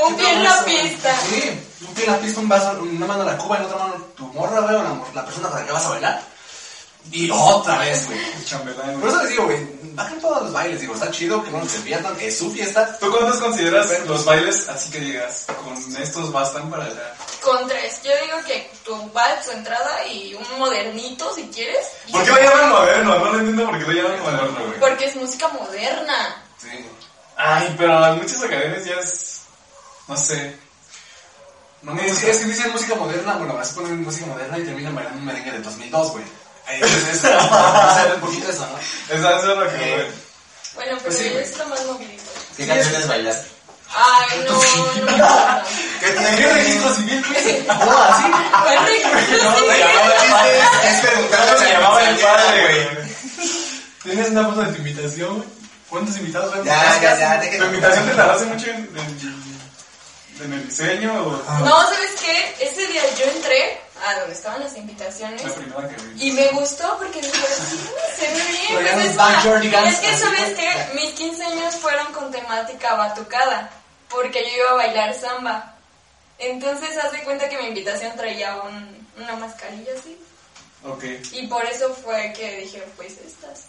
Un 0.08 0.16
pie 0.16 0.32
en 0.32 0.44
la 0.44 0.64
pista. 0.64 1.14
Sí, 1.28 1.60
un 1.86 1.94
pie 1.94 2.04
en 2.06 2.12
la 2.12 2.18
pista, 2.18 2.40
un 2.40 2.48
vaso, 2.48 2.78
una 2.80 3.06
mano 3.06 3.24
la 3.24 3.36
cuba, 3.36 3.58
en 3.58 3.64
otra 3.64 3.76
mano 3.78 3.94
tu 4.16 4.24
morra, 4.32 4.60
güey, 4.60 4.74
o 4.76 5.06
la, 5.14 5.24
persona 5.24 5.48
para 5.48 5.60
la 5.60 5.66
que 5.66 5.72
vas 5.72 5.84
a 5.84 5.88
bailar. 5.90 6.22
Y 7.10 7.30
otra 7.30 7.78
vez, 7.78 8.06
güey. 8.06 8.18
Chambelán. 8.44 9.00
Por 9.00 9.08
eso 9.08 9.18
les 9.22 9.28
digo, 9.30 9.44
güey, 9.46 9.66
bajen 9.94 10.20
todos 10.20 10.42
los 10.42 10.52
bailes, 10.52 10.80
digo, 10.80 10.94
está 10.94 11.10
chido 11.10 11.42
que 11.42 11.50
no 11.50 11.66
se 11.66 11.78
pierdan, 11.80 12.14
es 12.20 12.38
su 12.38 12.50
fiesta. 12.52 12.98
¿Tú 12.98 13.10
cuántos 13.10 13.40
consideras 13.40 13.88
los 14.06 14.24
bailes 14.24 14.68
así 14.68 14.90
que 14.90 15.00
digas? 15.00 15.46
Con 15.64 15.96
estos 15.96 16.30
bastan 16.32 16.70
para 16.70 16.88
ya. 16.88 17.14
Con 17.42 17.66
tres. 17.68 18.00
Yo 18.02 18.10
digo 18.24 18.36
que 18.46 18.70
tu 18.84 19.10
vals, 19.12 19.46
tu 19.46 19.52
entrada 19.52 20.06
y 20.06 20.34
un 20.34 20.58
modernito 20.58 21.34
si 21.34 21.42
quieres. 21.48 21.86
y- 22.06 22.12
¿Por 22.12 22.22
qué 22.24 22.30
lo 22.30 22.40
llaman 22.42 22.68
moderno? 22.70 23.18
No 23.18 23.24
lo 23.32 23.38
entiendo 23.38 23.66
por 23.66 23.78
qué 23.78 23.84
lo 23.84 24.02
llaman 24.02 24.20
moderno, 24.22 24.66
güey. 24.66 24.80
Porque 24.80 25.04
es 25.06 25.16
música 25.16 25.48
moderna. 25.48 26.42
Sí. 26.60 26.68
Ay, 27.36 27.74
pero 27.78 28.06
en 28.06 28.16
muchas 28.18 28.42
academias 28.42 28.84
ya 28.84 28.94
es. 28.96 29.40
No 30.08 30.16
sé. 30.16 30.56
No 31.82 31.94
me 31.94 32.02
que, 32.02 32.10
es 32.10 32.18
que 32.38 32.44
dicen 32.44 32.72
música 32.72 32.96
moderna, 32.96 33.34
bueno, 33.36 33.54
vas 33.54 33.70
a 33.70 33.74
poner 33.76 33.92
música 33.92 34.26
moderna 34.26 34.58
y 34.58 34.64
terminan 34.64 34.94
bailando 34.96 35.18
un 35.20 35.24
merengue 35.26 35.52
de 35.52 35.60
2002, 35.60 36.10
güey. 36.12 36.24
Entonces, 36.70 37.24
es 37.24 38.14
un 38.14 38.20
poquito 38.20 38.50
eso, 38.50 38.66
¿no? 38.66 38.78
Esa 39.16 39.36
es 39.38 39.44
lo 39.44 39.68
que. 39.70 40.00
Eh. 40.00 40.10
Bueno, 40.74 40.92
pero 40.98 41.02
Pues 41.04 41.16
sí, 41.18 41.26
es 41.34 41.56
lo 41.58 41.66
más 41.66 41.84
movidito. 41.86 42.22
¿Qué 42.56 42.66
canciones 42.66 43.08
bailaste? 43.08 43.48
Ay, 43.94 44.44
no, 44.46 44.52
no, 44.52 45.16
no. 45.16 45.62
¿Qué 46.00 46.06
¿Qué 46.36 46.52
registro 46.52 46.94
civil? 46.94 47.24
No, 47.66 48.02
así. 48.02 48.24
¿Cuál 48.62 48.86
registro 48.86 49.50
No, 49.50 49.56
civil? 49.56 49.72
se 49.72 49.78
llamaba 49.78 50.12
el 50.14 50.30
padre. 50.30 50.60
Es 50.90 51.00
preguntarle 51.00 51.58
Se 51.58 51.72
llamaba 51.72 52.04
el 52.10 52.16
padre, 52.18 52.62
güey. 52.94 53.08
¿Tienes 54.02 54.28
una 54.30 54.44
foto 54.44 54.60
de 54.62 54.72
tu 54.72 54.78
invitación, 54.78 55.34
güey? 55.36 55.48
¿Cuántos 55.88 56.16
invitados 56.18 56.54
ven? 56.54 56.64
Ya, 56.64 57.00
ya, 57.00 57.18
ya, 57.18 57.40
¿Tu 57.40 57.64
invitación 57.64 58.06
te 58.08 58.14
tardaste 58.14 58.44
mucho 58.44 58.66
en, 58.66 58.76
en, 58.76 60.44
en 60.44 60.52
el 60.52 60.68
diseño 60.68 61.12
o 61.14 61.42
No, 61.64 61.82
¿sabes 61.84 62.10
qué? 62.20 62.56
Ese 62.66 62.86
día 62.88 63.02
yo 63.18 63.24
entré 63.24 63.80
a 64.06 64.18
donde 64.20 64.34
estaban 64.34 64.60
las 64.60 64.76
invitaciones 64.76 65.42
la 65.44 65.52
primera 65.54 65.88
que 65.88 65.96
vi? 66.02 66.28
y 66.28 66.32
me 66.32 66.48
gustó 66.52 66.96
porque 66.98 67.20
dije, 67.20 67.32
"Sí, 67.32 67.78
se 68.18 68.26
ve 68.28 68.44
bien. 68.50 68.74
Pues 68.74 69.04
es, 69.10 69.16
es 69.88 70.00
que, 70.00 70.16
¿sabes 70.16 70.54
qué? 70.56 70.94
Mis 70.94 71.10
15 71.14 71.44
años 71.44 71.74
fueron 71.76 72.12
con 72.12 72.30
temática 72.30 72.94
batucada 72.94 73.70
porque 74.08 74.42
yo 74.44 74.56
iba 74.62 74.70
a 74.70 74.74
bailar 74.74 75.14
samba. 75.14 75.74
Entonces, 76.38 76.96
haz 76.98 77.10
de 77.12 77.22
cuenta 77.24 77.48
que 77.48 77.58
mi 77.58 77.66
invitación 77.68 78.16
traía 78.16 78.56
un, 78.62 79.06
una 79.16 79.34
mascarilla 79.36 79.92
así. 79.98 80.16
Ok. 80.84 81.04
Y 81.32 81.46
por 81.48 81.64
eso 81.66 81.92
fue 81.94 82.32
que 82.36 82.58
dije, 82.58 82.82
pues 82.96 83.12
estas. 83.26 83.64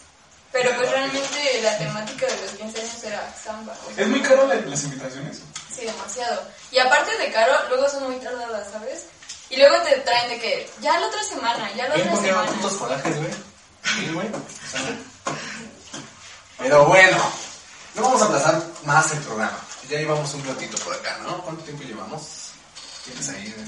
Pero 0.52 0.70
pues 0.76 0.90
realmente 0.90 1.60
la 1.62 1.76
temática 1.78 2.26
de 2.26 2.36
los 2.42 2.50
15 2.52 2.80
años 2.80 3.04
era 3.04 3.34
samba. 3.42 3.74
¿Es 3.96 4.06
muy 4.08 4.20
caro 4.20 4.46
la- 4.46 4.54
las 4.56 4.84
invitaciones? 4.84 5.40
Sí, 5.74 5.84
demasiado. 5.84 6.42
Y 6.72 6.78
aparte 6.78 7.16
de 7.18 7.32
caro, 7.32 7.52
luego 7.68 7.88
son 7.88 8.04
muy 8.10 8.16
tardadas, 8.20 8.68
¿sabes? 8.72 9.06
Y 9.50 9.56
luego 9.56 9.82
te 9.82 9.96
traen 10.00 10.30
de 10.30 10.38
que 10.40 10.70
ya 10.80 10.98
la 10.98 11.06
otra 11.08 11.22
semana, 11.24 11.70
ya 11.74 11.88
la 11.88 11.94
¿Quién 11.96 12.08
otra 12.08 12.22
semana. 12.22 12.52
putos 12.52 12.74
corajes, 12.74 13.16
güey? 13.16 13.30
Sí, 13.82 14.12
güey. 14.12 14.28
O 14.28 14.70
sea, 14.70 14.96
Pero 16.58 16.86
bueno, 16.86 17.18
no 17.96 18.02
vamos 18.02 18.22
a 18.22 18.24
aplazar 18.26 18.62
más 18.84 19.10
el 19.12 19.18
programa. 19.20 19.58
Ya 19.88 19.98
llevamos 19.98 20.32
un 20.34 20.44
ratito 20.44 20.78
por 20.78 20.94
acá, 20.94 21.18
¿no? 21.24 21.42
¿Cuánto 21.42 21.64
tiempo 21.64 21.82
llevamos? 21.82 22.52
¿Tienes 23.04 23.28
ahí? 23.30 23.52
güey? 23.56 23.66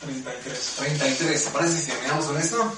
33. 0.00 0.72
33. 0.78 1.44
¿Te 1.44 1.50
parece 1.50 1.78
si 1.78 1.86
terminamos 1.86 2.24
con 2.26 2.36
esto? 2.38 2.76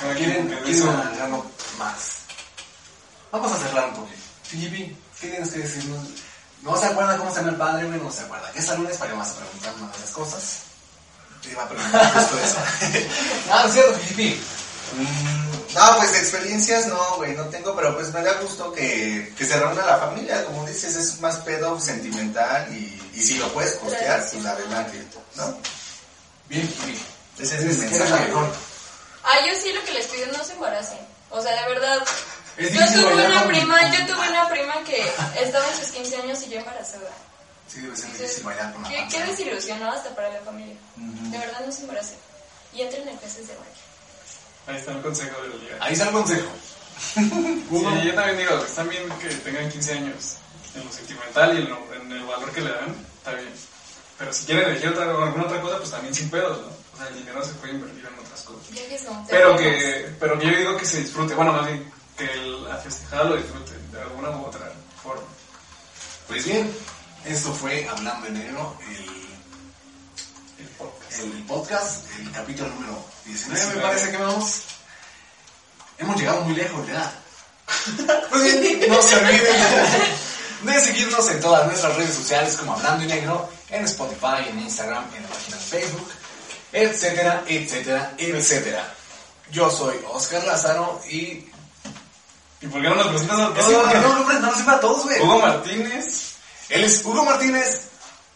Cada 0.00 0.14
¿Quieren, 0.14 0.48
quieren 0.64 0.88
alargarlo 0.88 1.44
más? 1.78 2.16
Vamos 3.30 3.52
a 3.52 3.58
cerrar 3.58 3.88
un 3.90 3.94
poquito. 3.96 4.18
Filipe, 4.44 4.96
¿qué 5.20 5.28
tienes 5.28 5.50
que 5.50 5.58
decirnos? 5.58 6.08
No 6.62 6.76
se 6.78 6.86
acuerda 6.86 7.18
cómo 7.18 7.30
se 7.30 7.36
llama 7.38 7.50
el 7.50 7.56
padre, 7.56 7.86
güey, 7.86 8.00
no 8.00 8.10
se 8.10 8.22
acuerda. 8.22 8.50
¿Qué 8.52 8.60
es 8.60 8.66
para 8.66 9.10
que 9.10 9.16
vas 9.18 9.30
a 9.30 9.36
preguntar 9.36 9.74
una 9.74 9.92
de 9.92 9.98
las 9.98 10.10
cosas? 10.10 10.71
Te 11.42 11.50
iba 11.50 11.64
a 11.64 11.68
preguntar 11.68 12.12
justo 12.14 12.38
eso. 12.38 12.58
es 13.66 13.72
cierto, 13.72 13.98
Filipe. 13.98 14.40
Mm, 14.96 15.74
No, 15.74 15.96
pues 15.96 16.14
experiencias 16.16 16.86
no, 16.86 17.16
güey, 17.16 17.32
no 17.34 17.44
tengo, 17.46 17.74
pero 17.74 17.94
pues 17.94 18.12
me 18.12 18.22
da 18.22 18.34
gusto 18.40 18.72
que, 18.72 19.32
que 19.36 19.44
se 19.44 19.58
reúna 19.58 19.84
la 19.86 19.98
familia, 19.98 20.44
como 20.44 20.66
dices, 20.66 20.94
es 20.96 21.20
más 21.20 21.36
pedo 21.38 21.80
sentimental 21.80 22.68
y, 22.72 23.00
y 23.14 23.22
si 23.22 23.36
lo 23.38 23.48
puedes 23.52 23.74
costear, 23.76 24.20
pues 24.30 24.44
adelante, 24.46 25.02
¿no? 25.36 25.56
Bien, 26.48 26.68
Filipe. 26.68 27.00
Ese 27.38 27.56
es 27.56 27.64
mi 27.78 27.86
mensaje. 27.86 28.26
mejor. 28.26 28.52
Ah, 29.24 29.36
yo 29.46 29.54
sí 29.60 29.72
lo 29.72 29.82
que 29.84 29.92
les 29.92 30.06
pido 30.06 30.26
no 30.36 30.44
se 30.44 30.52
embaracen. 30.52 30.98
O 31.30 31.40
sea, 31.40 31.62
de 31.62 31.68
verdad. 31.74 31.98
Es 32.58 32.72
Yo 32.74 32.80
tuve 32.92 33.26
una 33.26 33.46
prima, 33.46 33.90
yo 33.90 34.06
tuve 34.06 34.28
una 34.28 34.48
prima 34.50 34.74
que 34.84 35.00
estaba 35.40 35.66
en 35.70 35.76
sus 35.78 35.88
15 35.92 36.16
años 36.18 36.42
y 36.42 36.50
yo 36.50 36.58
embarazada. 36.58 37.08
Sí, 37.68 37.80
debe 37.80 37.96
ser 37.96 38.12
difícil 38.12 38.44
bailar 38.44 38.72
con 38.72 38.82
la 38.82 38.88
¿Qué, 38.88 39.06
qué 39.10 39.22
desilusión, 39.24 39.80
¿no? 39.80 39.90
Hasta 39.92 40.14
para 40.14 40.28
la 40.32 40.40
familia. 40.40 40.76
De 40.96 41.38
verdad 41.38 41.60
no 41.64 41.72
se 41.72 41.82
embaracen. 41.82 42.18
Y 42.74 42.82
entren 42.82 43.08
en 43.08 43.16
clases 43.16 43.48
de 43.48 43.54
baile. 43.54 43.72
Ahí 44.66 44.76
está 44.76 44.92
el 44.92 45.02
consejo 45.02 45.42
del 45.42 45.60
día. 45.60 45.76
Ahí 45.80 45.92
está 45.92 46.04
el 46.06 46.12
consejo. 46.12 46.48
Sí, 47.14 48.06
yo 48.06 48.14
también 48.14 48.38
digo, 48.38 48.56
está 48.64 48.82
bien 48.84 49.08
que 49.20 49.28
tengan 49.36 49.68
15 49.70 49.92
años 49.94 50.36
en 50.74 50.84
lo 50.84 50.92
sentimental 50.92 51.58
y 51.58 51.62
en, 51.62 51.70
lo- 51.70 51.94
en 51.94 52.12
el 52.12 52.24
valor 52.24 52.52
que 52.52 52.60
le 52.60 52.70
dan, 52.70 52.94
está 53.18 53.32
bien. 53.34 53.52
Pero 54.18 54.32
si 54.32 54.44
quieren 54.44 54.70
elegir 54.70 54.90
otra, 54.90 55.04
alguna 55.04 55.44
otra 55.44 55.60
cosa, 55.60 55.78
pues 55.78 55.90
también 55.90 56.14
sin 56.14 56.30
pedos, 56.30 56.60
¿no? 56.60 56.66
O 56.68 56.96
sea, 56.98 57.08
el 57.08 57.14
dinero 57.16 57.42
se 57.44 57.52
puede 57.54 57.72
invertir 57.72 58.06
en 58.06 58.18
otras 58.18 58.40
cosas. 58.42 58.70
No. 59.10 59.26
Pero 59.30 59.56
que, 59.56 60.14
pero 60.20 60.38
que 60.38 60.46
yo 60.46 60.56
digo 60.58 60.76
que 60.76 60.84
se 60.84 61.00
disfrute, 61.00 61.34
bueno, 61.34 61.52
más 61.52 61.66
bien 61.66 61.90
que 62.16 62.24
el, 62.32 62.70
a 62.70 62.76
festejar 62.76 63.26
lo 63.26 63.36
disfruten 63.36 63.90
de 63.90 64.00
alguna 64.00 64.30
u 64.30 64.44
otra 64.44 64.70
forma. 65.02 65.22
Pues 66.28 66.44
bien, 66.44 66.72
esto 67.24 67.52
fue 67.52 67.88
Hablando 67.88 68.26
en 68.26 68.34
Negro, 68.34 68.76
el, 68.88 70.64
El 70.64 70.68
podcast. 70.78 71.20
el 71.20 71.42
podcast, 71.44 72.04
el 72.20 72.30
capítulo 72.32 72.68
número 72.70 73.04
19, 73.24 73.54
me 73.54 73.60
19. 73.60 73.82
parece 73.82 74.10
que 74.10 74.16
vamos. 74.16 74.62
Hemos 75.98 76.16
llegado 76.16 76.40
muy 76.42 76.54
lejos 76.54 76.86
ya. 76.86 77.12
Pues 78.28 78.60
bien, 78.60 78.90
no 78.90 79.02
se 79.02 79.16
olviden 79.16 79.56
de, 80.64 80.80
seguirnos 80.80 81.28
en 81.30 81.40
todas 81.40 81.66
nuestras 81.66 81.96
redes 81.96 82.14
sociales 82.14 82.56
como 82.56 82.74
Hablando 82.74 83.02
en 83.04 83.08
Negro, 83.10 83.48
en 83.70 83.84
Spotify, 83.84 84.48
en 84.48 84.58
Instagram, 84.60 85.04
en 85.16 85.22
la 85.22 85.28
página 85.28 85.56
de 85.56 85.62
Facebook, 85.62 86.08
etcétera, 86.72 87.44
etcétera, 87.46 88.14
etcétera. 88.18 88.94
Yo 89.50 89.70
soy 89.70 89.96
Oscar 90.12 90.44
Lázaro 90.44 91.00
y... 91.10 91.46
¿Y 92.60 92.66
por 92.68 92.80
qué 92.80 92.88
no 92.88 92.94
nos 92.94 93.08
presentas 93.08 93.38
a 93.38 93.58
Es 93.58 93.66
que, 93.66 93.74
¿por 93.74 93.88
qué 93.90 93.96
no 93.96 94.02
todos? 94.02 94.18
lo 94.18 94.24
presentamos 94.24 94.54
siempre 94.56 94.74
a 94.74 94.80
todos, 94.80 95.04
güey? 95.04 95.20
Hugo 95.20 95.38
Martínez, 95.40 96.31
Él 96.72 96.84
es 96.84 97.04
Hugo 97.04 97.24
Martínez. 97.24 97.82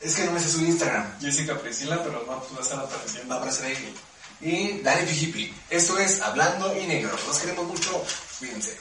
Es 0.01 0.14
que 0.14 0.25
no 0.25 0.33
me 0.33 0.40
sé 0.40 0.51
su 0.51 0.61
Instagram. 0.61 1.18
Jessica 1.20 1.59
Priscila, 1.59 2.03
pero 2.03 2.22
no, 2.27 2.38
pues 2.40 2.53
va 2.55 2.59
a 2.59 2.62
estar 2.62 2.79
Va 2.79 2.83
a 2.83 2.87
apareciendo. 2.87 3.35
aparecer 3.35 3.66
ahí. 3.66 3.94
Y 4.42 4.81
Dani 4.83 5.07
Pijipi. 5.07 5.55
Esto 5.70 5.99
es 5.99 6.20
Hablando 6.20 6.79
y 6.79 6.87
Negro. 6.87 7.16
Los 7.27 7.38
queremos 7.38 7.66
mucho. 7.66 8.05
Cuídense. 8.38 8.77